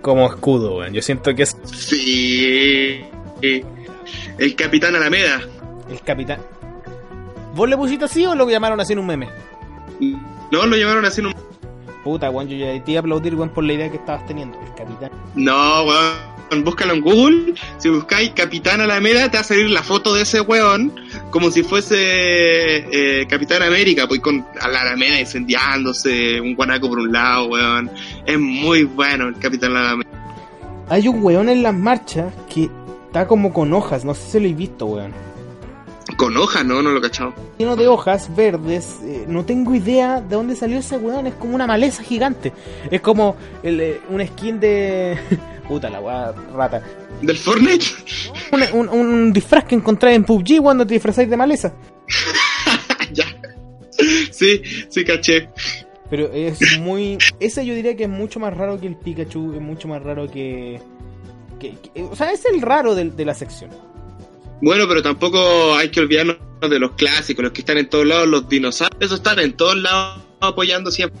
Como 0.00 0.26
escudo, 0.26 0.78
weón. 0.78 0.94
Yo 0.94 1.02
siento 1.02 1.34
que 1.34 1.42
es 1.42 1.54
sí. 1.74 3.04
El 4.38 4.56
Capitán 4.56 4.96
Alameda. 4.96 5.40
El 5.90 6.00
capitán. 6.00 6.40
¿Vos 7.54 7.68
le 7.68 7.76
pusiste 7.76 8.06
así 8.06 8.24
o 8.26 8.34
lo 8.34 8.48
llamaron 8.48 8.80
así 8.80 8.94
en 8.94 8.98
un 8.98 9.06
meme? 9.06 9.28
No, 10.50 10.66
lo 10.66 10.76
llamaron 10.76 11.04
así 11.04 11.20
en 11.20 11.28
un... 11.28 11.34
Puta, 12.02 12.30
weón, 12.30 12.48
yo 12.48 12.56
ya 12.56 12.84
te 12.84 12.92
iba 12.92 12.98
a 12.98 13.00
aplaudir, 13.00 13.34
weón, 13.34 13.50
por 13.50 13.64
la 13.64 13.72
idea 13.72 13.90
que 13.90 13.96
estabas 13.96 14.26
teniendo. 14.26 14.58
El 14.60 14.74
capitán. 14.74 15.10
No, 15.34 15.84
weón. 15.84 16.34
Búscalo 16.64 16.92
en 16.92 17.00
Google. 17.00 17.54
Si 17.78 17.88
buscáis 17.88 18.30
Capitán 18.30 18.80
Alameda, 18.80 19.30
te 19.30 19.38
va 19.38 19.40
a 19.40 19.44
salir 19.44 19.70
la 19.70 19.82
foto 19.82 20.14
de 20.14 20.22
ese 20.22 20.40
weón 20.40 20.92
como 21.30 21.50
si 21.50 21.64
fuese 21.64 21.96
eh, 21.96 23.26
Capitán 23.26 23.62
América, 23.62 24.06
pues 24.06 24.20
con 24.20 24.44
a 24.60 24.68
la 24.68 24.82
Alameda 24.82 25.18
incendiándose, 25.18 26.40
un 26.40 26.54
guanaco 26.54 26.88
por 26.88 26.98
un 26.98 27.10
lado, 27.10 27.46
weón. 27.46 27.90
Es 28.26 28.38
muy 28.38 28.84
bueno 28.84 29.28
el 29.28 29.38
Capitán 29.38 29.76
Alameda. 29.76 30.08
Hay 30.88 31.08
un 31.08 31.24
weón 31.24 31.48
en 31.48 31.62
las 31.62 31.74
marchas 31.74 32.32
que 32.52 32.68
está 33.14 33.28
como 33.28 33.52
con 33.52 33.72
hojas, 33.72 34.04
no 34.04 34.12
sé 34.12 34.28
si 34.32 34.40
lo 34.40 34.48
he 34.48 34.52
visto, 34.54 34.86
weón. 34.86 35.12
Con 36.16 36.36
hoja, 36.36 36.64
no, 36.64 36.82
no 36.82 36.90
lo 36.90 36.98
he 36.98 37.02
cachado. 37.02 37.32
Lleno 37.58 37.76
de 37.76 37.86
hojas 37.86 38.34
verdes, 38.34 38.98
eh, 39.04 39.24
no 39.28 39.44
tengo 39.44 39.72
idea 39.72 40.20
de 40.20 40.34
dónde 40.34 40.56
salió 40.56 40.78
ese 40.80 40.96
weón, 40.96 41.28
es 41.28 41.34
como 41.34 41.54
una 41.54 41.66
maleza 41.68 42.02
gigante. 42.02 42.52
Es 42.90 43.00
como 43.00 43.36
el, 43.62 43.80
eh, 43.80 44.00
un 44.10 44.24
skin 44.26 44.58
de... 44.58 45.16
Puta 45.68 45.88
la 45.90 46.00
weá 46.00 46.32
rata. 46.56 46.82
¿Del 47.22 47.38
Fortnite? 47.38 47.86
Un, 48.50 48.62
un- 48.80 48.88
un 48.88 49.32
disfraz 49.32 49.64
que 49.64 49.76
encontré 49.76 50.12
en 50.14 50.24
PUBG 50.24 50.60
cuando 50.60 50.84
te 50.84 50.94
disfrazáis 50.94 51.30
de 51.30 51.36
maleza. 51.36 51.72
ya. 53.12 53.24
Sí, 54.32 54.60
sí, 54.90 55.04
caché. 55.04 55.48
Pero 56.10 56.30
es 56.32 56.58
muy. 56.80 57.16
Ese 57.40 57.64
yo 57.64 57.74
diría 57.74 57.96
que 57.96 58.02
es 58.04 58.10
mucho 58.10 58.38
más 58.40 58.54
raro 58.54 58.78
que 58.78 58.88
el 58.88 58.96
Pikachu, 58.96 59.54
es 59.54 59.60
mucho 59.62 59.88
más 59.88 60.02
raro 60.02 60.28
que. 60.30 60.80
Que- 61.72 61.90
que- 61.94 62.02
o 62.02 62.14
sea, 62.16 62.30
es 62.32 62.44
el 62.46 62.60
raro 62.62 62.94
de, 62.94 63.24
la 63.24 63.34
sección. 63.34 63.70
Bueno, 64.60 64.84
pero 64.88 65.02
tampoco 65.02 65.74
hay 65.74 65.90
que 65.90 66.00
olvidarnos 66.00 66.36
de 66.68 66.78
los 66.78 66.92
clásicos, 66.92 67.42
los 67.44 67.52
que 67.52 67.60
están 67.60 67.78
en 67.78 67.88
todos 67.88 68.06
lados, 68.06 68.26
los 68.28 68.48
dinosaurios, 68.48 68.96
esos 69.00 69.18
están 69.18 69.38
en 69.40 69.52
todos 69.54 69.76
lados 69.76 70.22
apoyando 70.40 70.90
siempre. 70.90 71.20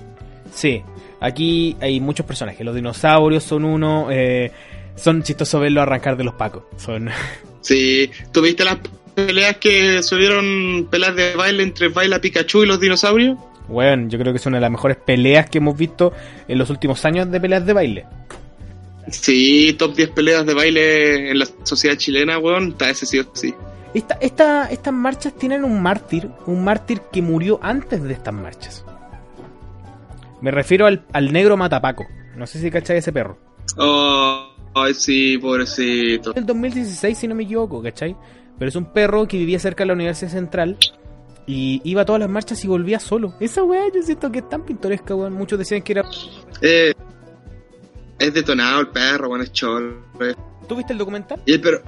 Sí, 0.52 0.82
aquí 1.20 1.76
hay 1.80 2.00
muchos 2.00 2.24
personajes. 2.24 2.64
Los 2.64 2.74
dinosaurios 2.74 3.42
son 3.44 3.64
uno. 3.64 4.08
eh, 4.10 4.50
son 4.96 5.22
chistosos 5.24 5.60
verlos 5.60 5.82
arrancar 5.82 6.16
de 6.16 6.24
los 6.24 6.34
pacos. 6.34 6.62
Son. 6.76 7.10
Sí, 7.60 8.10
¿tuviste 8.30 8.62
las 8.62 8.76
peleas 9.14 9.56
que 9.56 10.02
subieron 10.02 10.86
peleas 10.90 11.16
de 11.16 11.34
baile 11.34 11.62
entre 11.62 11.88
Baila 11.88 12.20
Pikachu 12.20 12.62
y 12.62 12.66
los 12.66 12.78
dinosaurios? 12.78 13.38
Bueno, 13.68 14.06
yo 14.10 14.18
creo 14.18 14.34
que 14.34 14.36
es 14.36 14.44
una 14.44 14.58
de 14.58 14.60
las 14.60 14.70
mejores 14.70 14.98
peleas 14.98 15.48
que 15.48 15.56
hemos 15.58 15.74
visto 15.74 16.12
en 16.46 16.58
los 16.58 16.68
últimos 16.68 17.02
años 17.06 17.30
de 17.30 17.40
peleas 17.40 17.64
de 17.64 17.72
baile. 17.72 18.04
Sí, 19.10 19.74
top 19.78 19.94
10 19.94 20.10
peleas 20.10 20.46
de 20.46 20.54
baile 20.54 21.30
en 21.30 21.38
la 21.38 21.46
sociedad 21.62 21.96
chilena, 21.96 22.38
weón, 22.38 22.68
está 22.68 22.90
ese 22.90 23.06
sí 23.06 23.18
o 23.18 23.26
sí. 23.34 23.54
Esta, 23.92 24.14
esta, 24.14 24.66
estas 24.70 24.92
marchas 24.92 25.34
tienen 25.34 25.64
un 25.64 25.80
mártir, 25.80 26.30
un 26.46 26.64
mártir 26.64 27.00
que 27.12 27.22
murió 27.22 27.60
antes 27.62 28.02
de 28.02 28.12
estas 28.12 28.34
marchas. 28.34 28.84
Me 30.40 30.50
refiero 30.50 30.86
al, 30.86 31.04
al 31.12 31.32
negro 31.32 31.56
matapaco. 31.56 32.06
No 32.36 32.46
sé 32.46 32.58
si 32.60 32.70
cachai 32.70 32.98
ese 32.98 33.12
perro. 33.12 33.38
Oh, 33.76 34.48
ay, 34.74 34.94
sí, 34.94 35.38
pobrecito. 35.38 36.32
del 36.32 36.46
2016, 36.46 37.16
si 37.16 37.28
no 37.28 37.34
me 37.34 37.44
equivoco, 37.44 37.82
¿cachai? 37.82 38.16
Pero 38.58 38.68
es 38.68 38.76
un 38.76 38.86
perro 38.92 39.26
que 39.26 39.38
vivía 39.38 39.58
cerca 39.58 39.84
de 39.84 39.88
la 39.88 39.94
Universidad 39.94 40.30
Central 40.30 40.76
y 41.46 41.80
iba 41.84 42.02
a 42.02 42.04
todas 42.04 42.20
las 42.20 42.30
marchas 42.30 42.64
y 42.64 42.68
volvía 42.68 42.98
solo. 42.98 43.34
Esa 43.40 43.62
weá 43.62 43.84
yo 43.94 44.02
siento 44.02 44.30
que 44.32 44.40
es 44.40 44.48
tan 44.48 44.64
pintoresca, 44.64 45.14
weón. 45.14 45.34
Muchos 45.34 45.58
decían 45.58 45.82
que 45.82 45.92
era... 45.92 46.04
Eh, 46.60 46.92
es 48.18 48.34
detonado 48.34 48.80
el 48.80 48.88
perro, 48.88 49.28
weón, 49.28 49.42
es 49.42 49.52
eh. 50.20 50.34
¿Tú 50.68 50.76
viste 50.76 50.92
el 50.92 50.98
documental? 50.98 51.40
Y 51.46 51.54
el. 51.54 51.82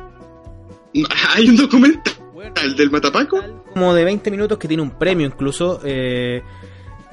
No, 0.95 1.09
Hay 1.35 1.49
un 1.49 1.57
documental 1.57 2.77
del 2.77 2.91
Matapaco. 2.91 3.41
Como 3.73 3.95
de 3.95 4.05
20 4.05 4.31
minutos 4.31 4.57
que 4.59 4.69
tiene 4.69 4.83
un 4.83 4.91
premio 4.91 5.27
incluso, 5.27 5.81
eh, 5.85 6.43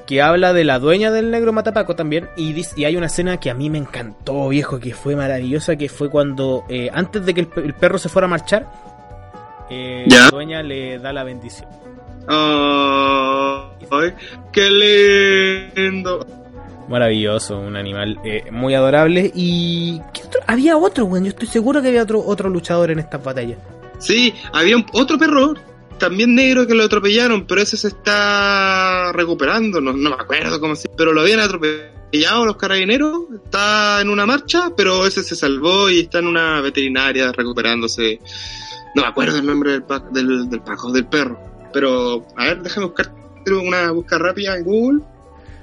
que 0.06 0.22
habla 0.22 0.52
de 0.52 0.64
la 0.64 0.78
dueña 0.78 1.10
del 1.10 1.30
negro 1.30 1.52
matapaco 1.52 1.94
también. 1.96 2.28
Y, 2.36 2.52
dice- 2.54 2.74
y 2.80 2.84
hay 2.86 2.96
una 2.96 3.06
escena 3.06 3.38
que 3.38 3.50
a 3.50 3.54
mí 3.54 3.68
me 3.70 3.78
encantó, 3.78 4.48
viejo, 4.48 4.78
que 4.80 4.94
fue 4.94 5.16
maravillosa, 5.16 5.76
que 5.76 5.88
fue 5.88 6.08
cuando, 6.10 6.64
eh, 6.68 6.88
antes 6.92 7.24
de 7.26 7.34
que 7.34 7.40
el, 7.40 7.46
pe- 7.48 7.60
el 7.62 7.74
perro 7.74 7.98
se 7.98 8.08
fuera 8.08 8.26
a 8.26 8.28
marchar, 8.30 8.70
eh, 9.70 10.04
Ya. 10.08 10.24
la 10.24 10.30
dueña 10.30 10.62
le 10.62 10.98
da 10.98 11.12
la 11.12 11.24
bendición. 11.24 11.68
Ay, 13.90 14.12
qué 14.52 14.70
lindo. 15.76 16.26
Maravilloso, 16.88 17.58
un 17.58 17.76
animal 17.76 18.18
eh, 18.24 18.44
muy 18.50 18.74
adorable. 18.74 19.30
Y 19.34 20.00
¿qué 20.12 20.22
otro? 20.24 20.40
había 20.46 20.76
otro, 20.76 21.04
weón. 21.06 21.24
Yo 21.24 21.30
estoy 21.30 21.48
seguro 21.48 21.80
que 21.80 21.88
había 21.88 22.02
otro 22.02 22.22
otro 22.24 22.48
luchador 22.48 22.90
en 22.90 22.98
estas 22.98 23.22
batallas. 23.24 23.58
Sí, 23.98 24.34
había 24.52 24.76
un- 24.76 24.86
otro 24.92 25.16
perro 25.18 25.54
también 25.98 26.34
negro 26.34 26.66
que 26.66 26.74
lo 26.74 26.84
atropellaron, 26.84 27.46
pero 27.46 27.62
ese 27.62 27.76
se 27.76 27.88
está 27.88 29.12
recuperando, 29.12 29.80
no, 29.80 29.92
me 29.92 30.10
acuerdo 30.10 30.60
cómo 30.60 30.74
se... 30.74 30.88
Pero 30.88 31.12
lo 31.12 31.20
habían 31.22 31.38
atropellado 31.40 32.44
los 32.44 32.56
carabineros, 32.56 33.20
está 33.44 34.00
en 34.00 34.10
una 34.10 34.26
marcha, 34.26 34.70
pero 34.76 35.06
ese 35.06 35.22
se 35.22 35.36
salvó 35.36 35.88
y 35.88 36.00
está 36.00 36.18
en 36.18 36.26
una 36.26 36.60
veterinaria 36.60 37.30
recuperándose. 37.32 38.18
No 38.96 39.02
me 39.02 39.08
acuerdo 39.08 39.38
el 39.38 39.46
nombre 39.46 39.70
del, 39.72 39.82
pa- 39.84 40.00
del, 40.12 40.50
del 40.50 40.60
Paco, 40.60 40.90
del 40.92 41.06
perro. 41.06 41.38
Pero, 41.72 42.26
a 42.36 42.44
ver, 42.46 42.62
déjame 42.62 42.86
buscar 42.86 43.12
una 43.46 43.90
búsqueda 43.92 44.18
rápida 44.18 44.56
en 44.56 44.64
Google. 44.64 45.00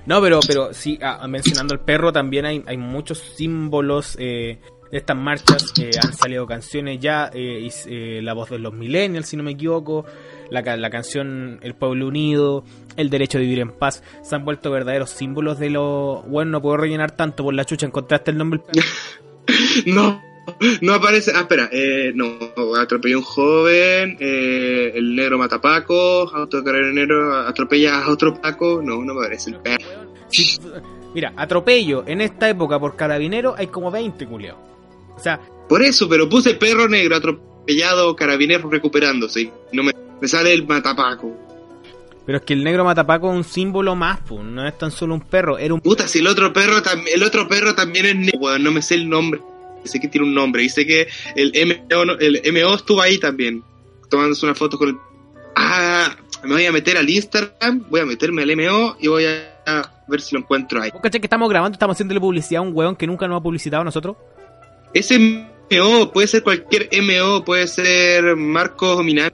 No, 0.06 0.22
pero, 0.22 0.40
pero 0.46 0.74
sí, 0.74 0.98
ah, 1.02 1.28
mencionando 1.28 1.74
al 1.74 1.82
perro, 1.82 2.12
también 2.12 2.46
hay, 2.46 2.64
hay 2.66 2.78
muchos 2.78 3.20
símbolos 3.20 4.16
eh, 4.20 4.60
de 4.92 4.98
estas 4.98 5.16
marchas. 5.18 5.74
eh, 5.80 5.92
han 6.04 6.14
salido 6.14 6.46
canciones 6.46 7.00
ya, 7.00 7.30
eh, 7.34 7.68
y, 7.68 7.72
eh, 7.88 8.22
La 8.22 8.34
voz 8.34 8.50
de 8.50 8.60
los 8.60 8.74
millennials, 8.74 9.28
si 9.28 9.38
no 9.38 9.44
me 9.44 9.52
equivoco, 9.52 10.06
la, 10.50 10.62
la 10.62 10.90
canción 10.90 11.60
El 11.62 11.76
pueblo 11.76 12.08
unido, 12.08 12.64
El 12.98 13.10
derecho 13.10 13.38
a 13.38 13.42
vivir 13.42 13.60
en 13.60 13.72
paz. 13.72 14.04
Se 14.22 14.36
han 14.36 14.46
vuelto 14.46 14.70
verdaderos 14.70 15.10
símbolos 15.10 15.60
de 15.60 15.70
lo... 15.70 16.24
Bueno, 16.28 16.52
no 16.52 16.62
puedo 16.62 16.78
rellenar 16.78 17.12
tanto 17.12 17.44
por 17.44 17.54
la 17.54 17.66
chucha, 17.66 17.86
encontraste 17.86 18.32
el 18.32 18.38
nombre. 18.38 18.62
No, 19.86 20.22
no 20.82 20.94
aparece. 20.94 21.32
Ah, 21.36 21.42
espera, 21.42 21.70
eh, 21.72 22.12
no, 22.14 22.38
atropelló 22.80 23.18
a 23.18 23.20
un 23.20 23.26
joven, 23.26 24.18
eh, 24.20 24.92
el 24.96 25.16
negro 25.16 25.38
mata 25.38 25.60
Paco, 25.62 26.30
autocarabinero 26.34 27.36
atropella 27.38 28.04
a 28.04 28.10
otro 28.10 28.40
Paco, 28.40 28.82
no, 28.84 29.04
no 29.04 29.14
me 29.14 29.22
aparece 29.22 29.52
el 29.52 29.58
perro. 29.58 29.86
Mira, 31.14 31.34
atropello 31.36 32.04
en 32.08 32.22
esta 32.22 32.50
época 32.50 32.80
por 32.80 32.96
carabinero 32.96 33.54
hay 33.58 33.68
como 33.68 33.92
20, 33.92 34.26
culeo. 34.28 34.58
O 35.16 35.20
sea, 35.20 35.40
Por 35.68 35.82
eso, 35.84 36.08
pero 36.08 36.30
puse 36.30 36.56
perro 36.56 36.88
negro 36.88 37.16
atropellado, 37.18 38.16
carabinero 38.16 38.70
recuperándose, 38.70 39.52
no 39.74 39.84
me, 39.84 39.92
me 40.22 40.28
sale 40.28 40.54
el 40.54 40.66
matapaco. 40.66 41.36
pero 42.26 42.38
es 42.38 42.44
que 42.46 42.54
el 42.54 42.64
negro 42.64 42.86
matapaco 42.86 43.30
es 43.30 43.36
un 43.36 43.44
símbolo 43.44 43.96
más, 43.96 44.20
pues, 44.28 44.44
no 44.44 44.66
es 44.66 44.78
tan 44.78 44.90
solo 44.92 45.14
un 45.16 45.22
perro, 45.22 45.58
era 45.58 45.74
un 45.74 45.82
Puta, 45.82 46.08
si 46.08 46.20
el 46.20 46.28
otro 46.28 46.54
perro 46.54 46.82
también, 46.82 47.18
el 47.18 47.24
otro 47.24 47.48
perro 47.48 47.76
también 47.76 48.06
es 48.06 48.16
negro, 48.16 48.58
no 48.58 48.72
me 48.72 48.82
sé 48.82 48.96
el 48.96 49.10
nombre. 49.10 49.42
Sé 49.84 50.00
que 50.00 50.08
tiene 50.08 50.28
un 50.28 50.34
nombre, 50.34 50.64
y 50.64 50.70
sé 50.70 50.86
que 50.86 51.08
el 51.36 51.52
MO, 51.68 52.14
el 52.20 52.42
MO 52.54 52.76
estuvo 52.76 53.02
ahí 53.02 53.18
también, 53.18 53.64
tomándose 54.10 54.46
una 54.46 54.56
foto 54.56 54.78
con 54.78 54.90
el... 54.90 54.96
Ah, 55.56 56.16
me 56.44 56.54
voy 56.54 56.66
a 56.66 56.72
meter 56.72 56.98
al 56.98 57.10
Instagram, 57.10 57.86
voy 57.90 58.02
a 58.02 58.06
meterme 58.06 58.44
al 58.44 58.56
MO 58.56 58.98
y 59.00 59.08
voy 59.08 59.26
a 59.26 59.92
ver 60.08 60.22
si 60.22 60.36
lo 60.36 60.42
encuentro 60.42 60.82
ahí. 60.82 60.92
¿Vos 60.92 61.02
cachai 61.02 61.22
que 61.22 61.26
estamos 61.26 61.50
grabando, 61.50 61.76
estamos 61.76 61.96
haciéndole 61.96 62.20
publicidad 62.20 62.60
a 62.60 62.62
un 62.68 62.76
weón 62.76 62.96
que 62.96 63.08
nunca 63.08 63.28
nos 63.28 63.40
ha 63.40 63.44
publicitado 63.44 63.82
a 63.82 63.86
nosotros? 63.86 64.18
Ese 64.94 65.20
MO 65.20 66.12
puede 66.12 66.28
ser 66.28 66.44
cualquier 66.44 66.90
MO, 67.02 67.44
puede 67.44 67.68
ser 67.68 68.36
Marcos 68.36 69.04
Minami. 69.04 69.32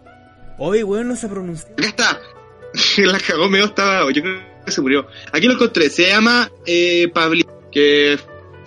Oye, 0.59 0.83
weón, 0.83 1.07
no 1.07 1.15
se 1.15 1.27
pronuncia. 1.27 1.69
Acá 1.77 1.87
está. 1.87 2.21
La 2.97 3.19
cagó, 3.19 3.49
MO 3.49 3.57
estaba, 3.57 4.11
yo 4.11 4.21
creo 4.21 4.39
que 4.65 4.71
se 4.71 4.81
murió. 4.81 5.07
Aquí 5.31 5.47
lo 5.47 5.53
encontré, 5.53 5.89
se 5.89 6.07
llama 6.07 6.51
eh, 6.65 7.09
Pablito, 7.13 7.69
que 7.71 8.17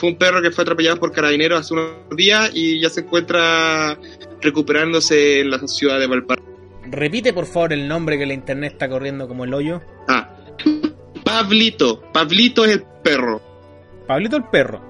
fue 0.01 0.09
un 0.09 0.17
perro 0.17 0.41
que 0.41 0.51
fue 0.51 0.63
atropellado 0.63 0.97
por 0.99 1.13
carabineros 1.13 1.61
hace 1.61 1.75
unos 1.75 1.93
días 2.17 2.51
y 2.55 2.81
ya 2.81 2.89
se 2.89 3.01
encuentra 3.03 3.99
recuperándose 4.41 5.41
en 5.41 5.51
la 5.51 5.59
ciudad 5.69 6.01
de 6.01 6.07
Valparaíso. 6.07 6.49
Repite 6.91 7.33
por 7.35 7.45
favor 7.45 7.73
el 7.75 7.87
nombre 7.87 8.17
que 8.19 8.25
la 8.27 8.33
internet 8.35 8.73
está 8.73 8.89
corriendo 8.89 9.29
como 9.29 9.45
el 9.45 9.53
hoyo. 9.53 9.83
Ah, 10.09 10.35
Pablito, 11.25 12.01
Pablito 12.13 12.65
es 12.65 12.73
el 12.73 12.85
perro. 13.05 13.41
Pablito 14.07 14.37
el 14.37 14.45
perro. 14.45 14.81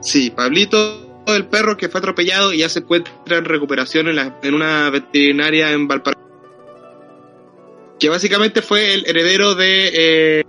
Sí, 0.00 0.30
Pablito 0.30 1.24
el 1.26 1.46
perro 1.46 1.76
que 1.76 1.88
fue 1.88 1.98
atropellado 1.98 2.52
y 2.52 2.58
ya 2.58 2.68
se 2.68 2.78
encuentra 2.78 3.36
en 3.38 3.44
recuperación 3.44 4.06
en, 4.08 4.16
la- 4.16 4.38
en 4.42 4.54
una 4.54 4.88
veterinaria 4.90 5.72
en 5.72 5.88
Valparaíso. 5.88 6.24
Que 7.98 8.08
básicamente 8.08 8.62
fue 8.62 8.94
el 8.94 9.06
heredero 9.06 9.54
de... 9.54 9.90
eh, 9.94 10.42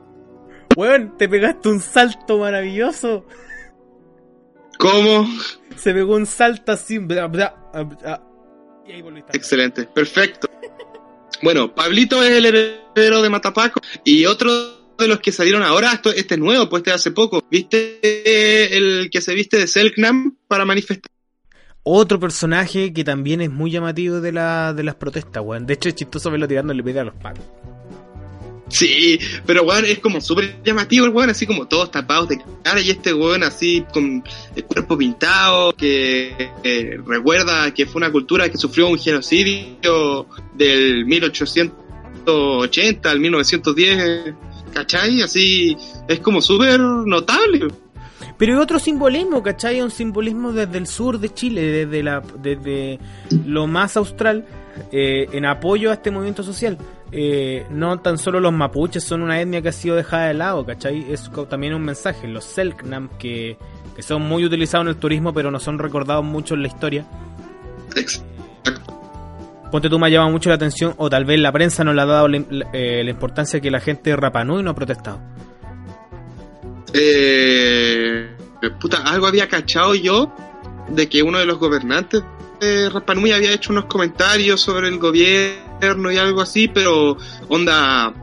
Weón, 0.76 1.18
te 1.18 1.28
pegaste 1.28 1.70
un 1.70 1.80
salto 1.80 2.38
maravilloso. 2.38 3.26
¿Cómo? 4.78 5.28
Se 5.76 5.94
pegó 5.94 6.16
un 6.16 6.26
salto 6.26 6.72
así. 6.72 6.98
bla, 6.98 7.28
bla, 7.28 7.56
bla, 7.74 8.24
y 8.88 8.92
ahí 8.92 9.02
volviste. 9.02 9.36
Excelente, 9.36 9.86
perfecto. 9.86 10.50
Bueno, 11.44 11.76
Pablito 11.76 12.24
es 12.24 12.32
el 12.32 12.46
heredero 12.48 13.22
de 13.22 13.30
Matapaco 13.30 13.80
y 14.04 14.26
otro 14.26 14.96
de 14.98 15.08
los 15.08 15.20
que 15.20 15.32
salieron 15.32 15.62
ahora, 15.62 15.92
esto, 15.94 16.12
este 16.12 16.34
es 16.34 16.40
nuevo, 16.40 16.68
pues 16.68 16.82
este 16.82 16.92
hace 16.92 17.12
poco. 17.12 17.46
¿Viste 17.52 18.00
eh, 18.02 18.76
el 18.76 19.10
que 19.12 19.22
se 19.22 19.36
viste 19.36 19.58
de 19.58 19.68
Selknam 19.68 20.36
para 20.48 20.66
manifestar? 20.66 21.12
Otro 21.84 22.20
personaje 22.20 22.92
que 22.92 23.04
también 23.04 23.42
es 23.42 23.52
muy 23.52 23.72
llamativo 23.72 24.20
de, 24.20 24.32
la, 24.32 24.74
de 24.74 24.84
las 24.84 24.96
protestas, 24.96 25.44
weón. 25.46 25.66
De 25.68 25.76
hecho, 25.76 25.90
es 25.90 25.96
chistoso 25.96 26.32
verlo 26.32 26.48
tirándole 26.48 26.84
piedra 26.84 27.04
a 27.04 27.06
los 27.06 27.16
pacos. 27.16 27.46
Sí, 28.70 29.20
pero 29.46 29.64
weón, 29.64 29.86
es 29.86 30.00
como 30.00 30.20
súper 30.20 30.62
llamativo 30.64 31.06
el 31.06 31.12
weón, 31.12 31.30
así 31.30 31.48
como 31.48 31.68
todos 31.68 31.90
tapados 31.92 32.28
de 32.30 32.42
cara 32.64 32.82
y 32.82 32.90
este 32.90 33.14
weón 33.14 33.44
así 33.44 33.86
con 33.94 34.24
el 34.56 34.66
cuerpo 34.66 34.98
pintado, 34.98 35.74
que 35.74 36.52
eh, 36.64 36.98
recuerda 37.06 37.72
que 37.74 37.86
fue 37.86 38.00
una 38.00 38.12
cultura 38.12 38.50
que 38.50 38.58
sufrió 38.58 38.90
un 38.90 39.00
genocidio 39.00 40.28
del 40.54 41.06
1880 41.06 43.10
al 43.10 43.20
1910, 43.20 44.34
¿cachai? 44.74 45.22
Así 45.22 45.78
es 46.08 46.20
como 46.20 46.42
súper 46.42 46.80
notable. 46.80 47.68
Pero 48.38 48.54
hay 48.54 48.60
otro 48.60 48.80
simbolismo, 48.80 49.42
¿cachai? 49.42 49.82
Un 49.82 49.92
simbolismo 49.92 50.52
desde 50.52 50.78
el 50.78 50.88
sur 50.88 51.20
de 51.20 51.34
Chile, 51.34 51.62
desde, 51.62 52.04
la, 52.04 52.22
desde 52.40 53.00
lo 53.46 53.66
más 53.66 53.98
austral, 53.98 54.46
eh, 54.92 55.28
en 55.32 55.46
apoyo 55.46 55.90
a 55.90 55.94
este 55.94 56.12
movimiento 56.12 56.44
social. 56.44 56.78
Eh, 57.12 57.66
no 57.70 58.00
tan 58.00 58.18
solo 58.18 58.40
los 58.40 58.52
mapuches 58.52 59.04
son 59.04 59.22
una 59.22 59.40
etnia 59.40 59.62
que 59.62 59.70
ha 59.70 59.74
sido 59.74 59.96
dejada 59.96 60.28
de 60.28 60.34
lado, 60.34 60.66
¿cachai? 60.66 61.06
Es 61.12 61.30
también 61.50 61.74
un 61.74 61.84
mensaje. 61.84 62.28
Los 62.28 62.44
Selknam, 62.44 63.10
que, 63.18 63.58
que 63.96 64.02
son 64.02 64.24
muy 64.24 64.44
utilizados 64.44 64.86
en 64.86 64.90
el 64.90 64.96
turismo, 64.98 65.34
pero 65.34 65.50
no 65.50 65.60
son 65.60 65.80
recordados 65.80 66.26
mucho 66.26 66.56
en 66.56 66.62
la 66.64 66.68
historia. 66.68 67.06
Exacto. 67.96 68.26
Ponte 69.72 69.90
tú 69.90 70.00
me 70.00 70.08
ha 70.08 70.10
llamado 70.10 70.32
mucho 70.32 70.50
la 70.50 70.56
atención, 70.56 70.94
o 70.98 71.10
tal 71.10 71.26
vez 71.26 71.40
la 71.40 71.52
prensa 71.52 71.84
no 71.84 71.94
le 71.94 72.02
ha 72.02 72.06
dado 72.06 72.28
la, 72.28 72.42
la- 72.50 72.68
eh, 72.74 73.02
la 73.04 73.10
importancia 73.10 73.60
que 73.60 73.70
la 73.72 73.80
gente 73.80 74.10
de 74.12 74.16
Rapanui 74.16 74.64
no 74.64 74.72
ha 74.72 74.76
protestado. 74.76 75.20
Eh, 76.94 78.30
puta, 78.80 78.98
algo 79.06 79.28
había 79.28 79.48
cachado 79.48 79.94
yo 79.96 80.32
de 80.90 81.10
que 81.10 81.22
uno 81.24 81.38
de 81.40 81.46
los 81.46 81.60
gobernantes 81.60 82.24
de 82.60 82.90
Rapanui 82.90 83.32
había 83.32 83.52
hecho 83.52 83.72
unos 83.72 83.86
comentarios 83.86 84.62
sobre 84.62 84.88
el 84.88 84.98
gobierno 85.00 86.12
y 86.12 86.18
algo 86.18 86.42
así, 86.42 86.68
pero 86.68 87.18
onda 87.50 88.14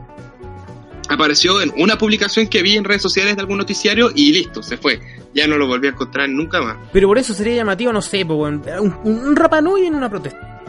apareció 1.09 1.61
en 1.61 1.71
una 1.77 1.97
publicación 1.97 2.47
que 2.47 2.61
vi 2.61 2.75
en 2.77 2.83
redes 2.83 3.01
sociales 3.01 3.35
de 3.35 3.41
algún 3.41 3.57
noticiario 3.57 4.09
y 4.13 4.31
listo, 4.33 4.63
se 4.63 4.77
fue. 4.77 4.99
Ya 5.33 5.47
no 5.47 5.57
lo 5.57 5.67
volví 5.67 5.87
a 5.87 5.91
encontrar 5.91 6.29
nunca 6.29 6.61
más. 6.61 6.77
Pero 6.93 7.07
por 7.07 7.17
eso 7.17 7.33
sería 7.33 7.55
llamativo, 7.55 7.91
no 7.91 8.01
sé, 8.01 8.23
un, 8.23 8.63
un, 9.03 9.19
un 9.19 9.35
Rapanui 9.35 9.85
en 9.85 9.95
una 9.95 10.09
protesta. 10.09 10.61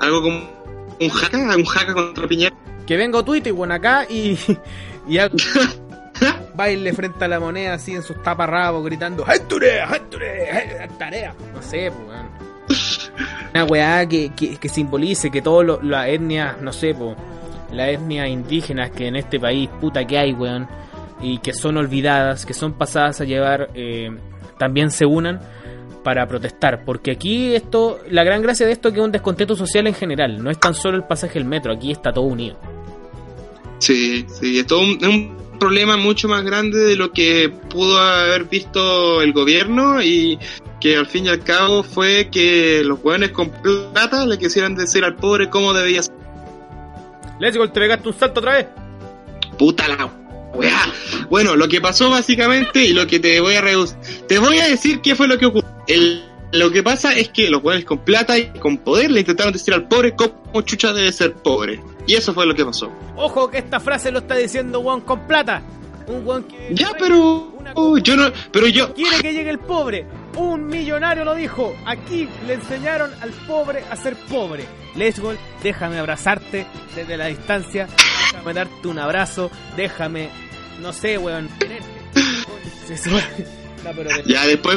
Algo 0.00 0.22
como 0.22 0.60
un 1.00 1.08
jaca, 1.08 1.56
un 1.56 1.64
jaca 1.64 1.94
contra 1.94 2.26
Piñera. 2.26 2.54
que 2.86 2.96
venga 2.96 3.22
Twitter, 3.24 3.52
bueno, 3.52 3.74
acá 3.74 4.06
y, 4.08 4.36
y 5.08 5.18
haga 5.18 5.34
baile 6.54 6.92
frente 6.92 7.24
a 7.24 7.28
la 7.28 7.40
moneda 7.40 7.74
así 7.74 7.92
en 7.94 8.02
sus 8.02 8.22
taparrabos 8.22 8.84
gritando 8.84 9.24
¡Hatture! 9.26 9.80
¡Hatture! 9.80 10.88
¡Tarea! 10.98 11.34
No 11.54 11.62
sé, 11.62 11.90
pues. 11.90 12.18
Una 13.54 13.64
weá 13.64 14.06
que, 14.06 14.30
que, 14.34 14.56
que 14.56 14.68
simbolice 14.68 15.30
que 15.30 15.42
todas 15.42 15.82
las 15.82 16.08
etnias, 16.08 16.60
no 16.60 16.72
sé, 16.72 16.94
pues, 16.94 17.16
las 17.72 17.88
etnias 17.88 18.28
indígenas 18.28 18.90
que 18.90 19.06
en 19.06 19.16
este 19.16 19.38
país, 19.38 19.68
puta 19.80 20.06
que 20.06 20.18
hay, 20.18 20.32
weón, 20.32 20.68
y 21.22 21.38
que 21.38 21.52
son 21.52 21.76
olvidadas, 21.76 22.46
que 22.46 22.54
son 22.54 22.72
pasadas 22.74 23.20
a 23.20 23.24
llevar, 23.24 23.70
eh, 23.74 24.10
también 24.58 24.90
se 24.90 25.06
unan 25.06 25.40
para 26.02 26.26
protestar, 26.26 26.84
porque 26.84 27.10
aquí 27.10 27.54
esto, 27.54 28.00
la 28.08 28.24
gran 28.24 28.40
gracia 28.40 28.66
de 28.66 28.72
esto 28.72 28.88
es 28.88 28.94
que 28.94 29.00
es 29.00 29.06
un 29.06 29.12
descontento 29.12 29.54
social 29.54 29.86
en 29.86 29.94
general, 29.94 30.42
no 30.42 30.50
es 30.50 30.58
tan 30.58 30.74
solo 30.74 30.96
el 30.96 31.04
pasaje 31.04 31.34
del 31.34 31.44
metro, 31.44 31.72
aquí 31.72 31.92
está 31.92 32.12
todo 32.12 32.24
unido. 32.24 32.58
Sí, 33.78 34.26
sí, 34.28 34.58
es 34.58 34.66
todo 34.66 34.80
un 34.80 35.36
problema 35.58 35.96
mucho 35.96 36.26
más 36.26 36.42
grande 36.42 36.78
de 36.78 36.96
lo 36.96 37.12
que 37.12 37.50
pudo 37.68 37.98
haber 37.98 38.44
visto 38.44 39.22
el 39.22 39.32
gobierno 39.32 40.02
y 40.02 40.38
que 40.80 40.96
al 40.96 41.06
fin 41.06 41.26
y 41.26 41.28
al 41.28 41.44
cabo 41.44 41.82
fue 41.82 42.28
que 42.30 42.82
los 42.84 43.00
jóvenes 43.00 43.30
con 43.30 43.50
plata 43.50 44.26
le 44.26 44.38
quisieran 44.38 44.74
decir 44.74 45.04
al 45.04 45.16
pobre 45.16 45.50
cómo 45.50 45.72
debía 45.72 46.02
ser. 46.02 46.14
Let's 47.38 47.56
go, 47.56 47.68
te 47.70 47.80
pegaste 47.80 48.08
un 48.08 48.18
salto 48.18 48.40
otra 48.40 48.54
vez. 48.54 48.66
Puta 49.58 49.88
la 49.88 50.10
weá. 50.54 50.92
Bueno, 51.28 51.56
lo 51.56 51.68
que 51.68 51.80
pasó 51.80 52.10
básicamente 52.10 52.84
y 52.84 52.92
lo 52.92 53.06
que 53.06 53.20
te 53.20 53.40
voy 53.40 53.54
a 53.54 53.60
reducir, 53.60 53.96
te 54.26 54.38
voy 54.38 54.58
a 54.58 54.68
decir 54.68 55.00
qué 55.00 55.14
fue 55.14 55.28
lo 55.28 55.38
que 55.38 55.46
ocurrió. 55.46 55.70
El, 55.86 56.24
lo 56.52 56.70
que 56.70 56.82
pasa 56.82 57.12
es 57.14 57.28
que 57.28 57.48
los 57.48 57.62
jóvenes 57.62 57.84
con 57.84 57.98
plata 57.98 58.38
y 58.38 58.46
con 58.58 58.78
poder 58.78 59.10
le 59.10 59.20
intentaron 59.20 59.52
decir 59.52 59.72
al 59.72 59.86
pobre 59.86 60.14
cómo 60.14 60.62
chucha 60.62 60.92
debe 60.92 61.12
ser 61.12 61.34
pobre. 61.34 61.80
Y 62.06 62.14
eso 62.14 62.34
fue 62.34 62.46
lo 62.46 62.54
que 62.54 62.64
pasó. 62.64 62.90
Ojo 63.16 63.50
que 63.50 63.58
esta 63.58 63.80
frase 63.80 64.10
lo 64.10 64.20
está 64.20 64.36
diciendo 64.36 64.82
Juan 64.82 65.00
con 65.02 65.26
plata. 65.26 65.62
Un 66.06 66.24
Juan 66.24 66.42
que 66.44 66.74
Ya, 66.74 66.92
pero 66.98 67.52
Una 67.56 67.72
yo 68.02 68.16
no, 68.16 68.32
pero 68.50 68.66
yo 68.66 68.92
quiere 68.94 69.20
que 69.20 69.32
llegue 69.32 69.50
el 69.50 69.60
pobre. 69.60 70.06
Un 70.36 70.66
millonario 70.68 71.24
lo 71.24 71.34
dijo. 71.34 71.76
Aquí 71.86 72.28
le 72.46 72.54
enseñaron 72.54 73.10
al 73.20 73.30
pobre 73.46 73.84
a 73.90 73.96
ser 73.96 74.16
pobre. 74.16 74.64
Lesgol, 74.96 75.38
déjame 75.62 75.98
abrazarte 75.98 76.66
desde 76.94 77.16
la 77.16 77.26
distancia. 77.26 77.88
Déjame 78.32 78.54
darte 78.54 78.88
un 78.88 78.98
abrazo. 78.98 79.50
Déjame, 79.76 80.30
no 80.80 80.92
sé, 80.92 81.18
weón. 81.18 81.48
No, 83.84 83.92
pero 83.96 84.10
Ya, 84.26 84.46
después, 84.46 84.76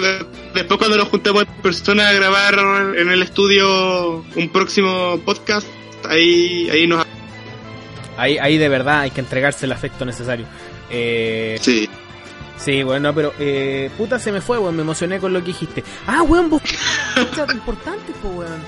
después 0.54 0.78
cuando 0.78 0.96
nos 0.98 1.10
juntemos 1.10 1.44
en 1.44 1.62
persona 1.62 2.08
a 2.08 2.14
grabar 2.14 2.56
en 2.96 3.10
el 3.12 3.22
estudio 3.22 4.24
un 4.36 4.50
próximo 4.50 5.20
podcast, 5.26 5.68
ahí, 6.08 6.70
ahí 6.72 6.88
nos... 6.88 7.06
Ahí, 8.16 8.38
ahí 8.38 8.58
de 8.58 8.70
verdad 8.70 9.02
hay 9.02 9.12
que 9.12 9.20
entregarse 9.20 9.66
el 9.66 9.74
afecto 9.74 10.06
necesario. 10.06 10.46
Eh, 10.90 11.58
sí. 11.60 11.90
Sí, 12.58 12.84
bueno, 12.84 13.14
pero 13.14 13.34
eh, 13.40 13.90
puta 13.98 14.20
se 14.20 14.32
me 14.32 14.42
fue, 14.42 14.58
weón, 14.58 14.76
me 14.76 14.84
emocioné 14.84 15.20
con 15.20 15.34
lo 15.34 15.40
que 15.40 15.48
dijiste. 15.48 15.84
Ah, 16.08 16.22
weón, 16.22 16.50
vos 16.50 16.62
importante, 17.54 18.14
pues, 18.22 18.36
weón. 18.36 18.62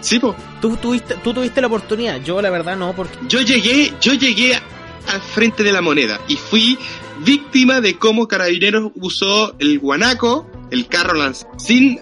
Sí, 0.00 0.18
po. 0.18 0.34
Tú 0.60 0.76
tuviste, 0.76 1.14
tú 1.22 1.32
tuviste 1.32 1.60
la 1.60 1.68
oportunidad, 1.68 2.22
yo 2.22 2.42
la 2.42 2.50
verdad 2.50 2.76
no, 2.76 2.92
porque... 2.94 3.16
Yo 3.28 3.40
llegué, 3.40 3.92
yo 4.00 4.14
llegué 4.14 4.54
al 4.54 5.20
frente 5.20 5.62
de 5.62 5.72
la 5.72 5.80
moneda 5.80 6.20
y 6.28 6.36
fui 6.36 6.78
víctima 7.24 7.80
de 7.80 7.96
cómo 7.98 8.28
Carabineros 8.28 8.92
usó 8.96 9.54
el 9.58 9.78
guanaco, 9.78 10.50
el 10.70 10.86
carro 10.86 11.14
lanzado, 11.14 11.52
sin, 11.58 12.00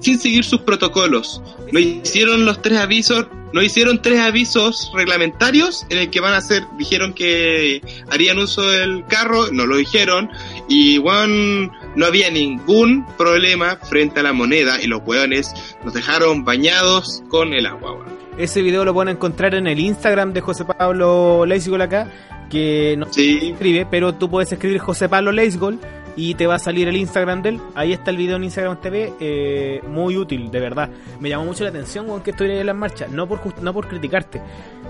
sin 0.00 0.18
seguir 0.18 0.44
sus 0.44 0.60
protocolos. 0.60 1.42
No 1.72 1.78
hicieron 1.78 2.44
los 2.44 2.60
tres 2.60 2.78
avisos, 2.78 3.26
no 3.52 3.62
hicieron 3.62 4.00
tres 4.02 4.20
avisos 4.20 4.90
reglamentarios 4.94 5.86
en 5.90 5.98
el 5.98 6.10
que 6.10 6.20
van 6.20 6.34
a 6.34 6.38
hacer, 6.38 6.64
dijeron 6.78 7.12
que 7.12 7.82
harían 8.10 8.38
uso 8.38 8.62
del 8.62 9.04
carro, 9.06 9.50
no 9.52 9.66
lo 9.66 9.76
dijeron, 9.76 10.30
y 10.68 10.98
bueno, 10.98 11.72
no 11.94 12.06
había 12.06 12.30
ningún 12.30 13.06
problema 13.16 13.76
frente 13.76 14.20
a 14.20 14.22
la 14.22 14.32
moneda 14.32 14.80
y 14.80 14.86
los 14.86 15.02
hueones 15.04 15.52
nos 15.84 15.94
dejaron 15.94 16.44
bañados 16.44 17.22
con 17.28 17.52
el 17.52 17.66
agua. 17.66 18.06
Ese 18.38 18.62
video 18.62 18.84
lo 18.84 18.94
pueden 18.94 19.14
encontrar 19.16 19.54
en 19.54 19.66
el 19.66 19.78
Instagram 19.78 20.32
de 20.32 20.40
José 20.40 20.64
Pablo 20.64 21.44
Leisgol 21.44 21.82
acá, 21.82 22.10
que 22.50 22.96
no 22.98 23.12
se 23.12 23.50
escribe, 23.50 23.86
pero 23.90 24.14
tú 24.14 24.30
puedes 24.30 24.50
escribir 24.50 24.78
José 24.78 25.08
Pablo 25.08 25.32
Leisgol 25.32 25.78
y 26.16 26.34
te 26.34 26.46
va 26.46 26.56
a 26.56 26.58
salir 26.58 26.88
el 26.88 26.96
Instagram 26.96 27.42
de 27.42 27.48
él. 27.50 27.60
Ahí 27.74 27.92
está 27.92 28.10
el 28.10 28.16
video 28.16 28.36
en 28.36 28.44
Instagram 28.44 28.80
TV, 28.80 29.12
eh, 29.20 29.80
muy 29.88 30.16
útil, 30.16 30.50
de 30.50 30.60
verdad. 30.60 30.90
Me 31.20 31.28
llamó 31.28 31.44
mucho 31.44 31.64
la 31.64 31.70
atención 31.70 32.06
con 32.06 32.22
que 32.22 32.30
estuviera 32.30 32.60
en 32.60 32.66
la 32.66 32.74
marcha, 32.74 33.06
no 33.10 33.26
por 33.26 33.40
no 33.62 33.72
por 33.72 33.88
criticarte, 33.88 34.40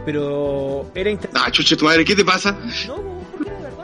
pero 0.04 0.90
era 0.94 1.10
interesante. 1.10 1.46
Ah, 1.48 1.50
chuche 1.50 1.76
tu 1.76 1.84
madre, 1.84 2.04
¿qué 2.04 2.14
te 2.14 2.24
pasa? 2.24 2.56
No, 2.86 2.96
porque 3.36 3.50
de 3.50 3.60
verdad. 3.60 3.82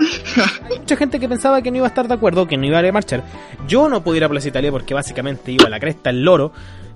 Hay 0.70 0.78
mucha 0.78 0.96
gente 0.96 1.20
que 1.20 1.28
pensaba 1.28 1.62
que 1.62 1.70
no 1.70 1.78
iba 1.78 1.86
a 1.86 1.90
estar 1.90 2.08
de 2.08 2.14
acuerdo, 2.14 2.46
que 2.46 2.56
no 2.56 2.66
iba 2.66 2.78
a 2.78 2.82
ir 2.82 2.88
a 2.88 2.92
marchar. 2.92 3.24
Yo 3.66 3.88
no 3.88 4.02
pude 4.02 4.18
ir 4.18 4.24
a 4.24 4.28
Plaza 4.28 4.48
Italia 4.48 4.70
porque 4.70 4.94
básicamente 4.94 5.52
iba 5.52 5.66
a 5.66 5.70
la 5.70 5.80
cresta 5.80 6.10
el 6.10 6.22
loro 6.22 6.52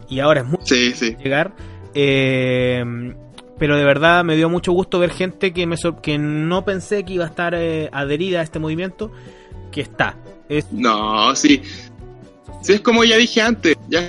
y 0.08 0.20
ahora 0.20 0.40
es 0.40 0.46
muy 0.46 0.58
sí, 0.62 0.92
sí. 0.92 1.16
llegar. 1.22 1.52
Eh, 1.94 2.84
pero 3.62 3.76
de 3.76 3.84
verdad 3.84 4.24
me 4.24 4.34
dio 4.34 4.48
mucho 4.48 4.72
gusto 4.72 4.98
ver 4.98 5.10
gente 5.10 5.52
que 5.52 5.68
me 5.68 5.76
que 6.02 6.18
no 6.18 6.64
pensé 6.64 7.04
que 7.04 7.12
iba 7.12 7.24
a 7.24 7.28
estar 7.28 7.54
eh, 7.54 7.88
adherida 7.92 8.40
a 8.40 8.42
este 8.42 8.58
movimiento, 8.58 9.12
que 9.70 9.80
está. 9.80 10.16
No, 10.70 11.34
sí. 11.34 11.62
Sí, 12.62 12.74
es 12.74 12.80
como 12.80 13.04
ya 13.04 13.16
dije 13.16 13.40
antes, 13.42 13.76
ya 13.88 14.00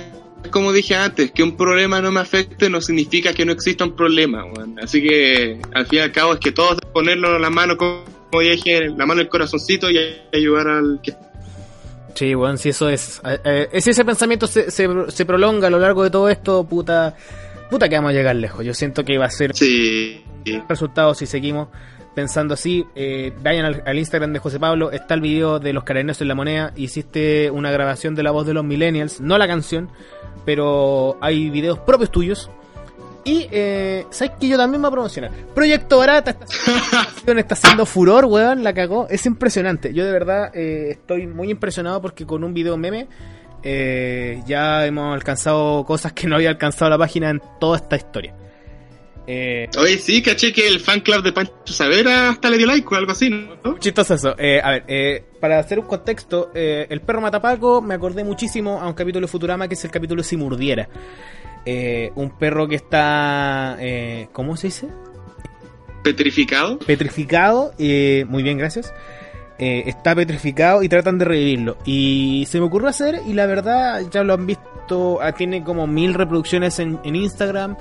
es 0.42 0.50
como 0.50 0.72
dije 0.72 0.94
antes, 0.94 1.32
que 1.32 1.42
un 1.42 1.56
problema 1.56 2.00
no 2.00 2.12
me 2.12 2.20
afecte 2.20 2.70
no 2.70 2.80
significa 2.80 3.32
que 3.32 3.44
no 3.44 3.52
exista 3.52 3.84
un 3.84 3.96
problema. 3.96 4.44
Así 4.82 5.02
que 5.02 5.60
al 5.72 5.86
fin 5.86 6.00
y 6.00 6.02
al 6.02 6.12
cabo 6.12 6.34
es 6.34 6.40
que 6.40 6.52
todos 6.52 6.78
ponerlo 6.92 7.36
en 7.36 7.42
la 7.42 7.50
mano, 7.50 7.76
como 7.76 8.04
ya 8.42 8.50
dije, 8.50 8.88
la 8.88 9.06
mano 9.06 9.14
en 9.14 9.20
el 9.20 9.28
corazoncito 9.28 9.90
y 9.90 9.98
ayudar 10.32 10.68
al 10.68 11.00
que 11.02 11.14
Sí, 12.14 12.34
bueno, 12.34 12.56
si 12.56 12.68
eso 12.68 12.88
es. 12.88 13.20
Eh, 13.44 13.80
si 13.80 13.90
ese 13.90 14.04
pensamiento 14.04 14.46
se, 14.46 14.70
se, 14.70 14.88
se, 15.08 15.26
prolonga 15.26 15.66
a 15.66 15.70
lo 15.70 15.80
largo 15.80 16.04
de 16.04 16.10
todo 16.10 16.28
esto, 16.28 16.64
puta, 16.64 17.16
puta 17.68 17.88
que 17.88 17.96
vamos 17.96 18.10
a 18.10 18.12
llegar 18.12 18.36
lejos. 18.36 18.64
Yo 18.64 18.72
siento 18.72 19.04
que 19.04 19.18
va 19.18 19.26
a 19.26 19.30
ser 19.30 19.54
sí. 19.54 20.22
resultado 20.68 21.14
si 21.14 21.26
seguimos 21.26 21.68
pensando 22.14 22.54
así. 22.54 22.86
Eh, 22.94 23.32
vayan 23.42 23.82
al, 23.84 23.98
Instagram 23.98 24.32
de 24.32 24.38
José 24.38 24.58
Pablo, 24.58 24.90
está 24.90 25.14
el 25.14 25.20
video 25.20 25.58
de 25.58 25.72
los 25.72 25.84
carabineros 25.84 26.20
en 26.20 26.28
la 26.28 26.34
moneda. 26.34 26.72
Hiciste 26.76 27.50
una 27.50 27.70
grabación 27.70 28.14
de 28.14 28.22
la 28.22 28.30
voz 28.30 28.46
de 28.46 28.54
los 28.54 28.64
millennials, 28.64 29.20
no 29.20 29.38
la 29.38 29.46
canción, 29.46 29.90
pero 30.44 31.18
hay 31.20 31.50
videos 31.50 31.78
propios 31.80 32.10
tuyos. 32.10 32.50
Y, 33.24 33.48
eh, 33.50 34.06
¿sabes 34.10 34.34
que 34.38 34.48
yo 34.48 34.58
también 34.58 34.82
me 34.82 34.88
voy 34.88 34.92
a 34.92 34.96
promocionar? 34.96 35.30
Proyecto 35.54 35.98
Barata 35.98 36.32
está, 36.32 37.32
está 37.32 37.54
haciendo 37.54 37.86
furor, 37.86 38.26
weón, 38.26 38.62
la 38.62 38.74
cagó. 38.74 39.06
Es 39.08 39.24
impresionante. 39.24 39.94
Yo 39.94 40.04
de 40.04 40.12
verdad 40.12 40.50
eh, 40.54 40.90
estoy 40.90 41.26
muy 41.26 41.50
impresionado 41.50 42.02
porque 42.02 42.26
con 42.26 42.44
un 42.44 42.52
video 42.52 42.76
meme 42.76 43.08
eh, 43.62 44.42
ya 44.46 44.84
hemos 44.84 45.14
alcanzado 45.14 45.86
cosas 45.86 46.12
que 46.12 46.26
no 46.26 46.36
había 46.36 46.50
alcanzado 46.50 46.90
la 46.90 46.98
página 46.98 47.30
en 47.30 47.40
toda 47.58 47.78
esta 47.78 47.96
historia. 47.96 48.34
Eh, 49.26 49.68
Oye, 49.78 49.98
sí, 49.98 50.20
caché 50.20 50.52
que 50.52 50.68
el 50.68 50.80
fan 50.80 51.00
club 51.00 51.22
de 51.22 51.32
Pancho 51.32 51.52
Savera 51.66 52.30
hasta 52.30 52.50
le 52.50 52.58
dio 52.58 52.66
like 52.66 52.86
o 52.90 52.96
algo 52.96 53.12
así, 53.12 53.30
¿no? 53.30 53.78
Chistoso 53.78 54.14
eso. 54.14 54.34
Eh, 54.38 54.60
a 54.62 54.70
ver, 54.70 54.84
eh, 54.86 55.24
para 55.40 55.58
hacer 55.58 55.78
un 55.78 55.86
contexto, 55.86 56.50
eh, 56.54 56.86
El 56.90 57.00
perro 57.00 57.20
matapaco 57.20 57.80
me 57.80 57.94
acordé 57.94 58.22
muchísimo 58.24 58.80
a 58.80 58.86
un 58.86 58.94
capítulo 58.94 59.26
de 59.26 59.30
Futurama 59.30 59.66
que 59.68 59.74
es 59.74 59.84
el 59.84 59.90
capítulo 59.90 60.22
Si 60.22 60.36
Murdiera. 60.36 60.88
un 62.14 62.38
perro 62.38 62.68
que 62.68 62.76
está. 62.76 63.78
¿Cómo 64.32 64.56
se 64.56 64.66
dice? 64.66 64.88
Petrificado. 66.02 66.78
Petrificado, 66.80 67.72
muy 67.78 68.42
bien, 68.42 68.58
gracias. 68.58 68.92
Está 69.56 70.14
petrificado 70.14 70.82
y 70.82 70.88
tratan 70.90 71.16
de 71.16 71.24
revivirlo. 71.24 71.78
Y 71.86 72.46
se 72.50 72.58
me 72.58 72.66
ocurrió 72.66 72.88
hacer, 72.88 73.20
y 73.26 73.32
la 73.32 73.46
verdad, 73.46 74.02
ya 74.10 74.22
lo 74.22 74.34
han 74.34 74.46
visto, 74.46 75.18
ah, 75.22 75.32
tiene 75.32 75.64
como 75.64 75.86
mil 75.86 76.12
reproducciones 76.12 76.78
en, 76.78 76.98
Instagram, 77.04 77.76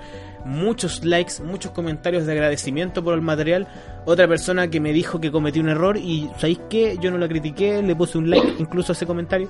muchos 0.45 1.03
likes, 1.03 1.41
muchos 1.43 1.71
comentarios 1.71 2.25
de 2.25 2.33
agradecimiento 2.33 3.03
por 3.03 3.13
el 3.13 3.21
material. 3.21 3.67
Otra 4.05 4.27
persona 4.27 4.69
que 4.69 4.79
me 4.79 4.93
dijo 4.93 5.19
que 5.19 5.31
cometí 5.31 5.59
un 5.59 5.69
error 5.69 5.97
y 5.97 6.29
¿sabéis 6.37 6.59
qué? 6.69 6.97
Yo 6.99 7.11
no 7.11 7.17
la 7.17 7.27
critiqué, 7.27 7.81
le 7.81 7.95
puse 7.95 8.17
un 8.17 8.29
like 8.29 8.55
incluso 8.59 8.91
a 8.91 8.95
ese 8.95 9.05
comentario. 9.05 9.49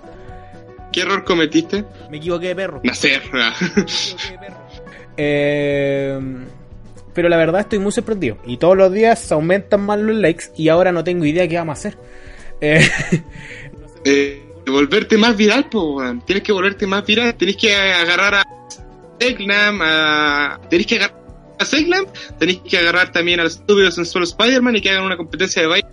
¿Qué 0.91 1.01
error 1.01 1.23
cometiste? 1.23 1.85
Me 2.09 2.17
equivoqué 2.17 2.49
de 2.49 2.55
perro. 2.55 2.81
Nacer. 2.83 3.21
Eh, 5.15 6.19
pero 7.13 7.29
la 7.29 7.37
verdad 7.37 7.61
estoy 7.61 7.79
muy 7.79 7.91
sorprendido. 7.91 8.37
Y 8.45 8.57
todos 8.57 8.75
los 8.75 8.91
días 8.91 9.31
aumentan 9.31 9.81
más 9.81 9.99
los 9.99 10.15
likes 10.15 10.45
y 10.57 10.69
ahora 10.69 10.91
no 10.91 11.03
tengo 11.03 11.25
idea 11.25 11.47
qué 11.47 11.57
vamos 11.57 11.77
a 11.77 11.79
hacer. 11.79 11.97
Eh, 12.61 12.81
eh, 14.05 14.41
volverte 14.65 15.17
más 15.17 15.35
viral, 15.35 15.67
pues, 15.69 16.13
tienes 16.25 16.43
que 16.43 16.51
volverte 16.51 16.87
más 16.87 17.05
viral. 17.05 17.35
Tienes 17.35 17.57
que 17.57 17.75
agarrar 17.75 18.35
a 18.35 18.43
Segnam, 19.23 19.79
a... 19.81 20.59
Tienes 20.69 20.87
que 20.87 20.95
agarrar 20.95 21.23
a 21.59 21.65
Segnam, 21.65 22.05
tenés 22.39 22.57
que 22.57 22.77
agarrar 22.77 23.11
también 23.11 23.39
al 23.39 23.47
estúpido 23.47 23.89
sensual 23.89 24.25
Spider-Man 24.25 24.75
y 24.75 24.81
que 24.81 24.89
hagan 24.89 25.05
una 25.05 25.15
competencia 25.15 25.61
de 25.61 25.67
baile. 25.67 25.87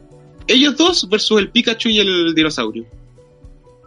Ellos 0.48 0.76
dos 0.76 1.08
versus 1.08 1.38
el 1.38 1.50
Pikachu 1.50 1.90
y 1.90 2.00
el 2.00 2.34
dinosaurio. 2.34 2.86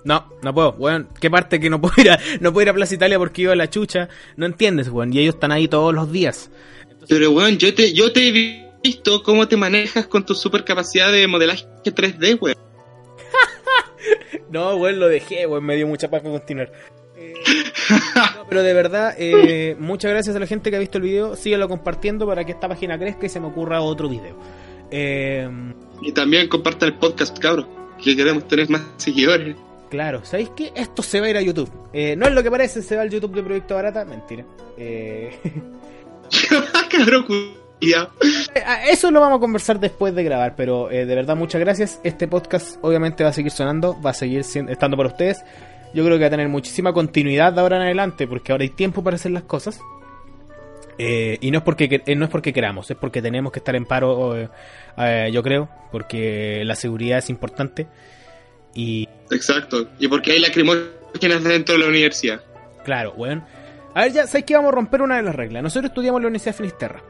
No, 0.06 0.32
no 0.42 0.54
puedo, 0.54 0.76
weón. 0.78 1.10
¿Qué 1.20 1.30
parte 1.30 1.60
que 1.60 1.70
no 1.70 1.82
puedo 1.82 1.96
ir 1.98 2.12
a, 2.12 2.20
no 2.40 2.54
puedo 2.54 2.64
ir 2.64 2.70
a 2.70 2.74
Plaza 2.74 2.96
Italia 2.96 3.18
porque 3.18 3.42
iba 3.42 3.54
a 3.54 3.58
la 3.58 3.70
chucha? 3.70 4.08
No 4.38 4.46
entiendes, 4.46 4.88
weón. 4.90 5.14
Y 5.14 5.20
ellos 5.20 5.36
están 5.36 5.52
ahí 5.52 5.68
todos 5.68 5.94
los 5.94 6.12
días. 6.12 6.50
Pero, 7.10 7.32
weón, 7.32 7.58
yo 7.58 7.74
te, 7.74 7.94
yo 7.94 8.14
te 8.14 8.30
he 8.30 8.72
visto 8.82 9.24
cómo 9.24 9.48
te 9.48 9.58
manejas 9.58 10.08
con 10.08 10.26
tu 10.26 10.36
super 10.36 10.64
capacidad 10.64 11.12
de 11.12 11.28
modelaje 11.28 11.66
3D, 11.84 12.40
weón. 12.40 12.58
no, 14.50 14.76
weón, 14.76 15.00
lo 15.00 15.10
dejé, 15.10 15.46
weón. 15.48 15.66
Me 15.66 15.76
dio 15.76 15.88
mucha 15.88 16.10
paz 16.10 16.22
continuar. 16.22 16.72
Eh, 17.24 17.34
pero 18.50 18.64
de 18.64 18.74
verdad, 18.74 19.16
eh, 19.18 19.76
muchas 19.80 20.12
gracias 20.12 20.36
a 20.36 20.40
la 20.40 20.48
gente 20.48 20.70
que 20.70 20.76
ha 20.76 20.80
visto 20.80 20.98
el 20.98 21.04
video. 21.04 21.36
Síguelo 21.36 21.68
compartiendo 21.68 22.26
para 22.26 22.44
que 22.44 22.52
esta 22.52 22.68
página 22.68 22.98
crezca 22.98 23.26
y 23.26 23.30
se 23.30 23.40
me 23.40 23.48
ocurra 23.48 23.82
otro 23.82 24.10
video. 24.10 24.36
Eh, 24.92 25.50
y 26.02 26.12
también 26.12 26.48
compartan 26.48 26.90
el 26.90 26.96
podcast, 26.96 27.38
cabrón. 27.40 27.68
Que 28.04 28.16
queremos 28.16 28.48
tener 28.48 28.70
más 28.70 28.82
seguidores. 28.98 29.56
Claro, 29.90 30.26
¿sabéis 30.26 30.50
qué? 30.56 30.72
Esto 30.76 31.04
se 31.04 31.20
va 31.20 31.28
a 31.28 31.30
ir 31.30 31.38
a 31.38 31.42
YouTube. 31.42 31.70
no 31.94 32.28
es 32.28 32.34
lo 32.34 32.44
que 32.44 32.52
parece, 32.52 32.82
se 32.82 32.96
va 32.96 33.04
al 33.04 33.10
YouTube 33.10 33.36
de 33.36 33.44
Proyecto 33.44 33.76
Barata. 33.76 34.06
Mentira. 34.06 34.46
Eh. 34.78 35.32
Eh, 37.86 38.62
eso 38.90 39.12
lo 39.12 39.20
vamos 39.20 39.38
a 39.38 39.42
conversar 39.42 39.80
después 39.80 40.16
de 40.16 40.24
grabar, 40.24 40.56
pero 40.56 40.90
eh, 40.90 41.06
de 41.06 41.16
verdad 41.16 41.36
muchas 41.36 41.60
gracias. 41.60 42.00
Este 42.04 42.28
podcast 42.28 42.78
obviamente 42.82 43.24
va 43.24 43.32
a 43.32 43.34
seguir 43.34 43.52
sonando, 43.52 44.00
va 44.02 44.12
a 44.12 44.14
seguir 44.14 44.40
estando 44.40 44.96
para 44.96 45.10
ustedes. 45.10 45.44
Yo 45.94 46.04
creo 46.04 46.18
que 46.18 46.24
va 46.24 46.28
a 46.28 46.32
tener 46.32 46.50
muchísima 46.50 46.94
continuidad 46.94 47.54
de 47.54 47.62
ahora 47.62 47.78
en 47.78 47.84
adelante, 47.84 48.28
porque 48.28 48.52
ahora 48.52 48.64
hay 48.64 48.70
tiempo 48.70 49.04
para 49.04 49.16
hacer 49.16 49.32
las 49.32 49.44
cosas. 49.44 49.80
Eh, 50.98 51.38
y 51.42 51.52
no 51.52 51.60
es 51.60 51.64
porque 51.64 52.02
no 52.16 52.26
es 52.26 52.32
porque 52.32 52.54
queramos, 52.54 52.90
es 52.92 52.98
porque 52.98 53.22
tenemos 53.22 53.52
que 53.52 53.60
estar 53.60 53.76
en 53.76 53.86
paro, 53.86 54.36
yo 55.32 55.44
creo, 55.44 55.70
porque 55.92 56.64
la 56.66 56.76
seguridad 56.76 57.20
es 57.20 57.30
importante. 57.30 57.88
Y 58.76 59.08
exacto, 59.32 59.90
y 60.00 60.08
porque 60.08 60.32
hay 60.32 60.40
lacrimógenas 60.40 61.44
dentro 61.44 61.76
de 61.76 61.80
la 61.80 61.88
universidad. 61.88 62.42
Claro, 62.84 63.14
bueno. 63.14 63.46
A 63.94 64.02
ver, 64.02 64.12
ya, 64.12 64.28
¿sabes 64.28 64.46
que 64.46 64.56
vamos 64.56 64.72
a 64.72 64.76
romper 64.76 65.02
una 65.02 65.18
de 65.18 65.24
las 65.24 65.36
reglas? 65.36 65.62
Nosotros 65.62 65.92
estudiamos 65.92 66.20
en 66.20 66.24
la 66.24 66.28
Universidad 66.30 66.54
de 66.54 66.58
Finisterra. 66.58 67.04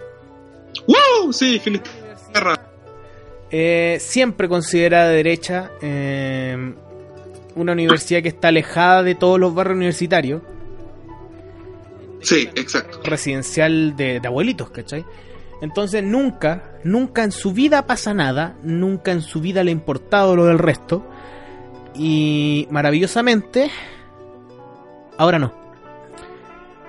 ¡Wow! 0.88 1.32
Sí, 1.32 1.60
Finisterra. 1.60 2.60
Eh, 3.50 3.98
siempre 4.02 4.50
considerada 4.50 5.10
derecha. 5.10 5.72
Una 7.56 7.74
universidad 7.74 8.22
que 8.22 8.30
está 8.30 8.48
alejada 8.50 9.04
de 9.04 9.16
todos 9.16 9.40
los 9.40 9.54
barrios 9.54 9.78
universitarios. 9.78 10.42
Sí, 12.22 12.50
exacto. 12.56 13.00
Residencial 13.04 13.96
de, 13.96 14.20
de 14.20 14.28
abuelitos, 14.28 14.70
¿cachai? 14.70 15.06
Entonces 15.62 16.04
nunca, 16.04 16.72
nunca 16.84 17.24
en 17.24 17.32
su 17.32 17.54
vida 17.54 17.88
pasa 17.88 18.14
nada, 18.14 18.58
nunca 18.64 19.12
en 19.12 19.22
su 19.22 19.40
vida 19.40 19.64
le 19.64 19.72
ha 19.72 19.74
importado 19.74 20.36
lo 20.36 20.46
del 20.46 20.60
resto. 20.60 21.06
Y 21.96 22.68
maravillosamente, 22.72 23.70
ahora 25.18 25.40
no. 25.40 25.54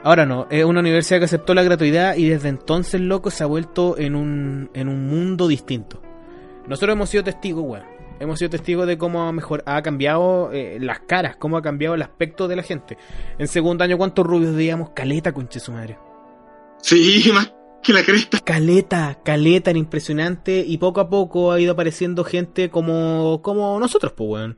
Ahora 0.03 0.27
no, 0.27 0.47
es 0.51 0.65
una 0.65 0.81
universidad 0.81 1.19
que 1.19 1.25
aceptó 1.27 1.55
la 1.55 1.62
gratuidad 1.62 2.17
y 2.17 2.29
desde 2.29 2.49
entonces, 2.49 3.01
loco, 3.01 3.31
se 3.31 3.43
ha 3.43 3.47
vuelto 3.47 3.97
en 3.97 4.15
un, 4.15 4.71
en 4.75 4.89
un 4.89 5.07
mundo 5.07 5.49
distinto. 5.49 6.03
Nosotros 6.67 6.95
hemos 6.95 7.09
sido 7.11 7.25
testigos, 7.25 7.65
weón. 7.65 7.93
Hemos 8.21 8.39
sido 8.39 8.51
testigos 8.51 8.87
de 8.87 8.97
cómo 8.97 9.23
ha, 9.23 9.33
mejor, 9.33 9.62
ha 9.67 9.83
cambiado 9.83 10.51
eh, 10.53 10.79
las 10.81 11.01
caras, 11.01 11.37
cómo 11.37 11.57
ha 11.57 11.62
cambiado 11.62 11.95
el 11.95 12.03
aspecto 12.03 12.49
de 12.49 12.57
la 12.57 12.62
gente. 12.62 12.97
En 13.39 13.49
segundo 13.49 13.85
año, 13.85 13.99
¿cuántos 13.99 14.27
rubios 14.27 14.55
veíamos? 14.55 14.91
Caleta, 14.91 15.33
conche 15.33 15.61
su 15.61 15.73
madre. 15.73 15.99
Sí, 16.81 17.31
más 17.35 17.53
que 17.85 17.93
la 17.93 18.03
cresta. 18.03 18.41
Caleta, 18.41 19.19
caleta, 19.23 19.71
era 19.71 19.79
impresionante. 19.79 20.65
Y 20.67 20.79
poco 20.79 21.01
a 21.01 21.09
poco 21.09 21.53
ha 21.53 21.61
ido 21.61 21.73
apareciendo 21.73 22.25
gente 22.25 22.71
como, 22.71 23.41
como 23.43 23.79
nosotros, 23.79 24.12
pues, 24.12 24.31
weón. 24.31 24.57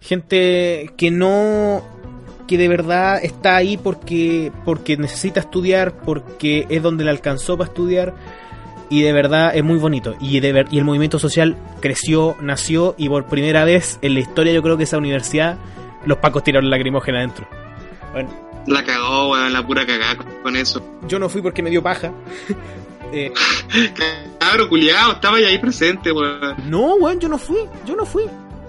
Gente 0.00 0.90
que 0.96 1.10
no 1.10 1.82
que 2.46 2.58
de 2.58 2.68
verdad 2.68 3.24
está 3.24 3.56
ahí 3.56 3.78
porque 3.78 4.52
porque 4.64 4.96
necesita 4.96 5.40
estudiar, 5.40 6.02
porque 6.02 6.66
es 6.68 6.82
donde 6.82 7.04
le 7.04 7.10
alcanzó 7.10 7.56
para 7.56 7.68
estudiar 7.68 8.14
y 8.88 9.02
de 9.02 9.12
verdad 9.12 9.54
es 9.54 9.64
muy 9.64 9.78
bonito 9.78 10.14
y 10.20 10.40
de 10.40 10.52
ver, 10.52 10.66
y 10.70 10.78
el 10.78 10.84
movimiento 10.84 11.18
social 11.18 11.56
creció, 11.80 12.36
nació 12.40 12.94
y 12.98 13.08
por 13.08 13.26
primera 13.26 13.64
vez 13.64 13.98
en 14.02 14.14
la 14.14 14.20
historia 14.20 14.52
yo 14.52 14.62
creo 14.62 14.76
que 14.76 14.84
esa 14.84 14.98
universidad 14.98 15.58
los 16.04 16.18
pacos 16.18 16.44
tiraron 16.44 16.70
lacrimógena 16.70 17.18
adentro. 17.18 17.46
Bueno, 18.12 18.28
la 18.66 18.84
cagó, 18.84 19.32
weón, 19.32 19.52
la 19.52 19.66
pura 19.66 19.86
cagada 19.86 20.16
con 20.42 20.56
eso. 20.56 20.82
Yo 21.08 21.18
no 21.18 21.28
fui 21.28 21.42
porque 21.42 21.62
me 21.62 21.70
dio 21.70 21.82
paja. 21.82 22.12
eh, 23.12 23.32
Cabro 24.38 24.68
culiado, 24.68 25.12
estaba 25.12 25.36
ahí 25.38 25.58
presente, 25.58 26.12
weón. 26.12 26.56
No, 26.68 26.94
weón, 26.94 27.20
yo 27.20 27.28
no 27.28 27.38
fui, 27.38 27.58
yo 27.86 27.96
no 27.96 28.04
fui. 28.04 28.24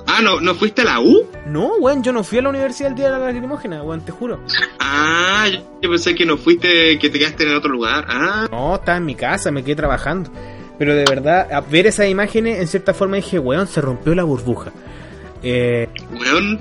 Ah, 0.08 0.22
¿no, 0.22 0.40
¿no 0.40 0.56
fuiste 0.56 0.82
a 0.82 0.86
la 0.86 1.00
U? 1.00 1.28
No, 1.48 1.76
weón, 1.80 2.04
yo 2.04 2.12
no 2.12 2.24
fui 2.24 2.38
a 2.38 2.42
la 2.42 2.50
universidad 2.50 2.92
el 2.92 2.96
día 2.96 3.06
de 3.06 3.12
la 3.12 3.20
lacrimógena, 3.20 3.84
weón, 3.84 4.02
te 4.02 4.12
juro. 4.12 4.40
Ah, 4.80 5.48
yo 5.50 5.90
pensé 5.90 6.16
que 6.16 6.26
no 6.26 6.38
fuiste, 6.38 6.98
que 7.00 7.10
te 7.10 7.20
quedaste 7.20 7.44
en 7.44 7.56
otro 7.56 7.72
lugar. 7.72 8.06
Ah. 8.08 8.48
No, 8.52 8.76
estaba 8.76 8.98
en 8.98 9.06
mi 9.06 9.16
casa, 9.16 9.52
me 9.52 9.64
quedé 9.64 9.76
trabajando. 9.76 10.30
Pero 10.78 10.94
de 10.94 11.06
verdad, 11.06 11.52
a 11.52 11.62
ver 11.62 11.88
esas 11.88 12.08
imágenes, 12.10 12.60
en 12.60 12.68
cierta 12.68 12.94
forma 12.94 13.16
dije, 13.16 13.40
weón, 13.40 13.68
se 13.68 13.82
rompió 13.82 14.14
la 14.14 14.24
burbuja. 14.24 14.72
Eh... 15.42 15.90
Weón, 16.12 16.60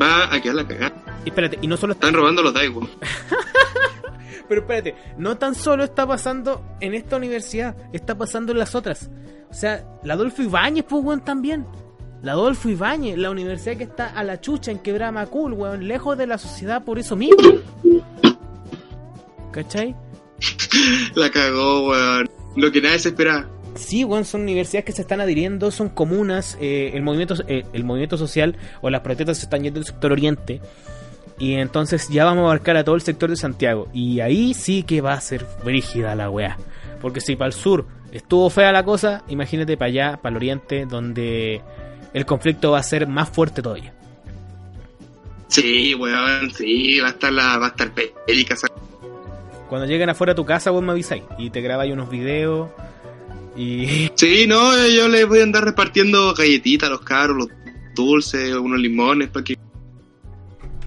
va 0.00 0.32
a 0.32 0.40
quedar 0.40 0.56
la 0.56 0.66
cagada. 0.66 0.92
Y 1.24 1.28
espérate, 1.28 1.58
y 1.60 1.66
no 1.66 1.76
solo 1.76 1.92
están 1.92 2.14
robando 2.14 2.42
los 2.42 2.54
Daigo. 2.54 2.88
Pero 4.48 4.62
espérate, 4.62 4.96
no 5.16 5.36
tan 5.36 5.54
solo 5.54 5.84
está 5.84 6.06
pasando 6.06 6.64
en 6.80 6.94
esta 6.94 7.16
universidad, 7.16 7.76
está 7.92 8.16
pasando 8.16 8.52
en 8.52 8.58
las 8.58 8.74
otras. 8.74 9.10
O 9.50 9.54
sea, 9.54 9.84
la 10.02 10.14
Adolfo 10.14 10.42
Ibáñez, 10.42 10.84
pues, 10.88 11.04
weón, 11.04 11.20
también. 11.24 11.66
La 12.22 12.32
Adolfo 12.32 12.68
Ibáñez, 12.68 13.16
la 13.16 13.30
universidad 13.30 13.76
que 13.76 13.84
está 13.84 14.08
a 14.08 14.22
la 14.24 14.40
chucha 14.40 14.70
en 14.70 14.78
Quebrada 14.78 15.10
Macul, 15.10 15.54
weón, 15.54 15.88
lejos 15.88 16.18
de 16.18 16.26
la 16.26 16.36
sociedad 16.36 16.84
por 16.84 16.98
eso 16.98 17.16
mismo. 17.16 17.38
¿Cachai? 19.52 19.96
La 21.14 21.30
cagó, 21.30 21.88
weón. 21.88 22.28
Lo 22.56 22.70
que 22.70 22.82
nadie 22.82 22.98
se 22.98 23.08
espera. 23.08 23.48
Sí, 23.74 24.04
weón, 24.04 24.26
son 24.26 24.42
universidades 24.42 24.84
que 24.84 24.92
se 24.92 25.02
están 25.02 25.20
adhiriendo, 25.20 25.70
son 25.70 25.88
comunas, 25.88 26.58
eh, 26.60 26.90
el 26.92 27.02
movimiento 27.02 27.36
eh, 27.46 27.64
el 27.72 27.84
movimiento 27.84 28.18
social 28.18 28.56
o 28.82 28.90
las 28.90 29.00
protestas 29.00 29.38
se 29.38 29.44
están 29.44 29.62
yendo 29.62 29.80
del 29.80 29.86
sector 29.86 30.12
oriente. 30.12 30.60
Y 31.38 31.54
entonces 31.54 32.08
ya 32.10 32.26
vamos 32.26 32.42
a 32.42 32.46
abarcar 32.46 32.76
a 32.76 32.84
todo 32.84 32.96
el 32.96 33.00
sector 33.00 33.30
de 33.30 33.36
Santiago. 33.36 33.88
Y 33.94 34.20
ahí 34.20 34.52
sí 34.52 34.82
que 34.82 35.00
va 35.00 35.14
a 35.14 35.20
ser 35.22 35.46
brígida 35.64 36.14
la 36.14 36.28
weá. 36.28 36.58
Porque 37.00 37.22
si 37.22 37.34
para 37.34 37.46
el 37.46 37.54
sur 37.54 37.86
estuvo 38.12 38.50
fea 38.50 38.72
la 38.72 38.84
cosa, 38.84 39.24
imagínate 39.28 39.78
para 39.78 39.88
allá, 39.88 40.16
para 40.20 40.32
el 40.32 40.36
oriente, 40.36 40.84
donde 40.84 41.62
el 42.12 42.26
conflicto 42.26 42.72
va 42.72 42.78
a 42.78 42.82
ser 42.82 43.06
más 43.06 43.28
fuerte 43.28 43.62
todavía. 43.62 43.92
Sí, 45.48 45.94
weón, 45.94 46.50
sí, 46.52 47.00
va 47.00 47.08
a 47.08 47.10
estar 47.10 47.32
la, 47.32 47.58
va 47.58 47.66
a 47.66 47.68
estar 47.70 47.92
pélica. 47.92 48.54
Cuando 49.68 49.86
lleguen 49.86 50.08
afuera 50.08 50.32
a 50.32 50.36
tu 50.36 50.44
casa, 50.44 50.70
vos 50.70 50.82
me 50.82 50.92
avisáis 50.92 51.24
y 51.38 51.50
te 51.50 51.60
grabáis 51.60 51.92
unos 51.92 52.08
videos 52.08 52.70
y... 53.56 54.10
Sí, 54.14 54.46
no, 54.46 54.86
yo 54.86 55.08
les 55.08 55.26
voy 55.26 55.40
a 55.40 55.42
andar 55.42 55.64
repartiendo 55.64 56.34
galletitas 56.34 56.88
a 56.88 56.92
los 56.92 57.00
caros, 57.00 57.36
los 57.36 57.48
dulces, 57.94 58.54
unos 58.54 58.78
limones, 58.78 59.28
para 59.28 59.44
que... 59.44 59.58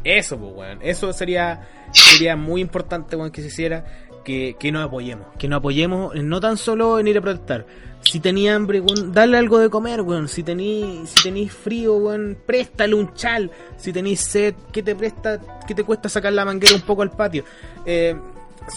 Eso, 0.03 0.37
pues, 0.37 0.53
weón, 0.53 0.79
eso 0.81 1.11
sería, 1.11 1.67
sería 1.91 2.35
muy 2.35 2.61
importante, 2.61 3.15
weón, 3.15 3.31
que 3.31 3.41
se 3.41 3.47
hiciera, 3.47 4.07
que, 4.23 4.55
que 4.57 4.71
nos 4.71 4.85
apoyemos, 4.85 5.27
que 5.37 5.49
nos 5.49 5.57
apoyemos 5.57 6.15
no 6.15 6.39
tan 6.39 6.57
solo 6.57 6.99
en 6.99 7.07
ir 7.07 7.17
a 7.17 7.21
protestar, 7.21 7.65
si 8.03 8.19
tenía 8.19 8.55
hambre, 8.55 8.79
weón, 8.79 9.13
dale 9.13 9.37
algo 9.37 9.59
de 9.59 9.69
comer, 9.69 10.01
weón. 10.01 10.27
Si 10.27 10.43
tenéis 10.43 11.09
si 11.09 11.23
tenéis 11.23 11.53
frío, 11.53 11.95
weón, 11.95 12.37
préstale 12.45 12.93
un 12.95 13.13
chal. 13.13 13.49
Si 13.77 13.91
tenéis 13.91 14.19
sed, 14.21 14.55
¿qué 14.71 14.83
te 14.83 14.95
presta, 14.95 15.39
qué 15.67 15.73
te 15.73 15.83
cuesta 15.83 16.09
sacar 16.09 16.33
la 16.33 16.45
manguera 16.45 16.75
un 16.75 16.81
poco 16.81 17.01
al 17.01 17.11
patio? 17.11 17.43
Eh, 17.85 18.15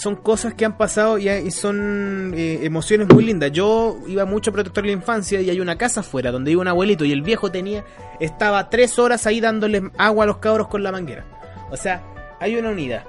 son 0.01 0.16
cosas 0.16 0.55
que 0.55 0.64
han 0.64 0.77
pasado 0.77 1.18
y, 1.18 1.51
son 1.51 2.33
eh, 2.35 2.61
emociones 2.62 3.09
muy 3.09 3.24
lindas. 3.24 3.53
Yo 3.53 3.99
iba 4.07 4.24
mucho 4.24 4.51
a 4.51 4.55
protector 4.55 4.83
de 4.85 4.91
la 4.91 4.97
infancia 4.97 5.41
y 5.41 5.51
hay 5.51 5.61
una 5.61 5.77
casa 5.79 6.01
afuera 6.01 6.33
donde 6.33 6.51
iba 6.51 6.61
un 6.61 6.68
abuelito 6.68 7.05
y 7.05 7.12
el 7.12 7.22
viejo 7.22 7.51
tenía, 7.51 7.85
estaba 8.20 8.68
tres 8.70 8.99
horas 8.99 9.27
ahí 9.27 9.41
dándole 9.41 9.91
agua 9.99 10.24
a 10.24 10.27
los 10.27 10.39
cabros 10.39 10.68
con 10.68 10.83
la 10.83 10.93
manguera. 10.93 11.24
O 11.70 11.77
sea, 11.77 12.03
hay 12.41 12.57
una 12.57 12.70
unidad. 12.70 13.05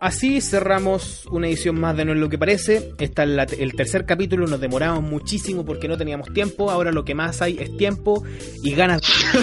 Así 0.00 0.40
cerramos 0.40 1.26
una 1.26 1.48
edición 1.48 1.80
más 1.80 1.96
de 1.96 2.04
No 2.04 2.12
es 2.12 2.18
lo 2.18 2.28
que 2.28 2.38
parece. 2.38 2.92
Está 3.00 3.24
el, 3.24 3.36
el 3.36 3.72
tercer 3.74 4.06
capítulo, 4.06 4.46
nos 4.46 4.60
demoramos 4.60 5.02
muchísimo 5.02 5.64
porque 5.64 5.88
no 5.88 5.98
teníamos 5.98 6.32
tiempo. 6.32 6.70
Ahora 6.70 6.92
lo 6.92 7.04
que 7.04 7.16
más 7.16 7.42
hay 7.42 7.56
es 7.58 7.76
tiempo 7.76 8.22
y 8.62 8.76
ganas. 8.76 9.02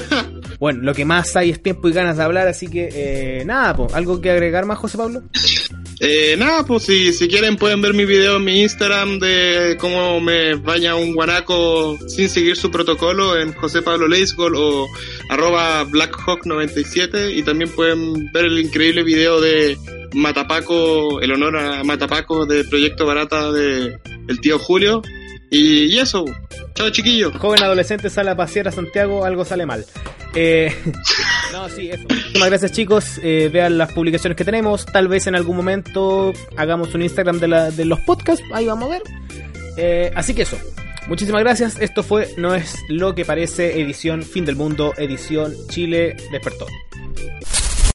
bueno, 0.59 0.81
lo 0.81 0.93
que 0.93 1.03
más 1.03 1.35
hay 1.35 1.49
es 1.49 1.61
tiempo 1.61 1.89
y 1.89 1.91
ganas 1.91 2.15
de 2.15 2.23
hablar. 2.23 2.47
Así 2.47 2.69
que 2.69 2.87
eh, 2.89 3.43
nada, 3.45 3.75
pues, 3.75 3.93
¿algo 3.93 4.21
que 4.21 4.31
agregar 4.31 4.65
más, 4.65 4.79
José 4.79 4.97
Pablo? 4.97 5.23
Eh, 5.99 6.35
nada, 6.37 6.65
pues 6.65 6.83
si, 6.83 7.11
si 7.11 7.27
quieren 7.27 7.57
pueden 7.57 7.81
ver 7.81 7.93
mi 7.93 8.05
video 8.05 8.37
en 8.37 8.45
mi 8.45 8.61
Instagram 8.61 9.19
de 9.19 9.75
cómo 9.77 10.21
me 10.21 10.55
baña 10.55 10.95
un 10.95 11.13
guanaco 11.13 11.97
sin 12.07 12.29
seguir 12.29 12.55
su 12.55 12.71
protocolo 12.71 13.37
en 13.37 13.51
José 13.53 13.81
Pablo 13.81 14.07
Leisgol 14.07 14.55
o 14.55 14.87
arroba 15.29 15.85
blackhawk97 15.85 17.35
y 17.35 17.43
también 17.43 17.69
pueden 17.71 18.31
ver 18.31 18.45
el 18.45 18.59
increíble 18.59 19.03
video 19.03 19.41
de 19.41 19.77
Matapaco, 20.16 21.22
el 21.22 21.32
honor 21.34 21.57
a 21.57 21.84
Matapaco 21.84 22.45
del 22.45 22.68
proyecto 22.70 23.05
Barata 23.05 23.51
de 23.51 23.99
el 24.28 24.39
tío 24.39 24.57
Julio. 24.57 25.01
Y, 25.51 25.86
y 25.86 25.99
eso, 25.99 26.26
chao 26.74 26.89
chiquillos. 26.89 27.36
Joven 27.38 27.63
adolescente 27.63 28.09
sale 28.09 28.32
a 28.32 28.36
pasear 28.36 28.68
a 28.68 28.72
Santiago, 28.72 29.26
algo 29.26 29.45
sale 29.45 29.66
mal. 29.66 29.86
Eh, 30.34 30.74
no, 31.51 31.70
sí, 31.70 31.89
eso. 31.89 32.03
Muchísimas 32.09 32.49
gracias 32.49 32.72
chicos, 32.72 33.20
eh, 33.24 33.49
vean 33.51 33.78
las 33.78 33.93
publicaciones 33.93 34.38
que 34.38 34.43
tenemos, 34.43 34.86
tal 34.86 35.07
vez 35.07 35.28
en 35.28 35.36
algún 35.36 35.55
momento 35.55 36.34
hagamos 36.57 36.93
un 36.93 37.01
Instagram 37.01 37.39
de, 37.39 37.47
la, 37.47 37.72
de 37.72 37.86
los 37.86 37.99
podcasts, 38.01 38.43
ahí 38.53 38.66
vamos 38.66 38.89
a 38.89 38.91
ver. 38.91 39.01
Eh, 39.78 40.11
así 40.16 40.34
que 40.34 40.43
eso, 40.43 40.57
muchísimas 41.07 41.41
gracias, 41.41 41.78
esto 41.80 42.03
fue 42.03 42.34
No 42.38 42.55
es 42.55 42.78
lo 42.89 43.16
que 43.16 43.26
parece, 43.26 43.80
edición 43.82 44.24
Fin 44.24 44.45
del 44.45 44.55
Mundo, 44.55 44.93
edición 44.97 45.53
Chile 45.70 46.18
despertó. 46.32 46.68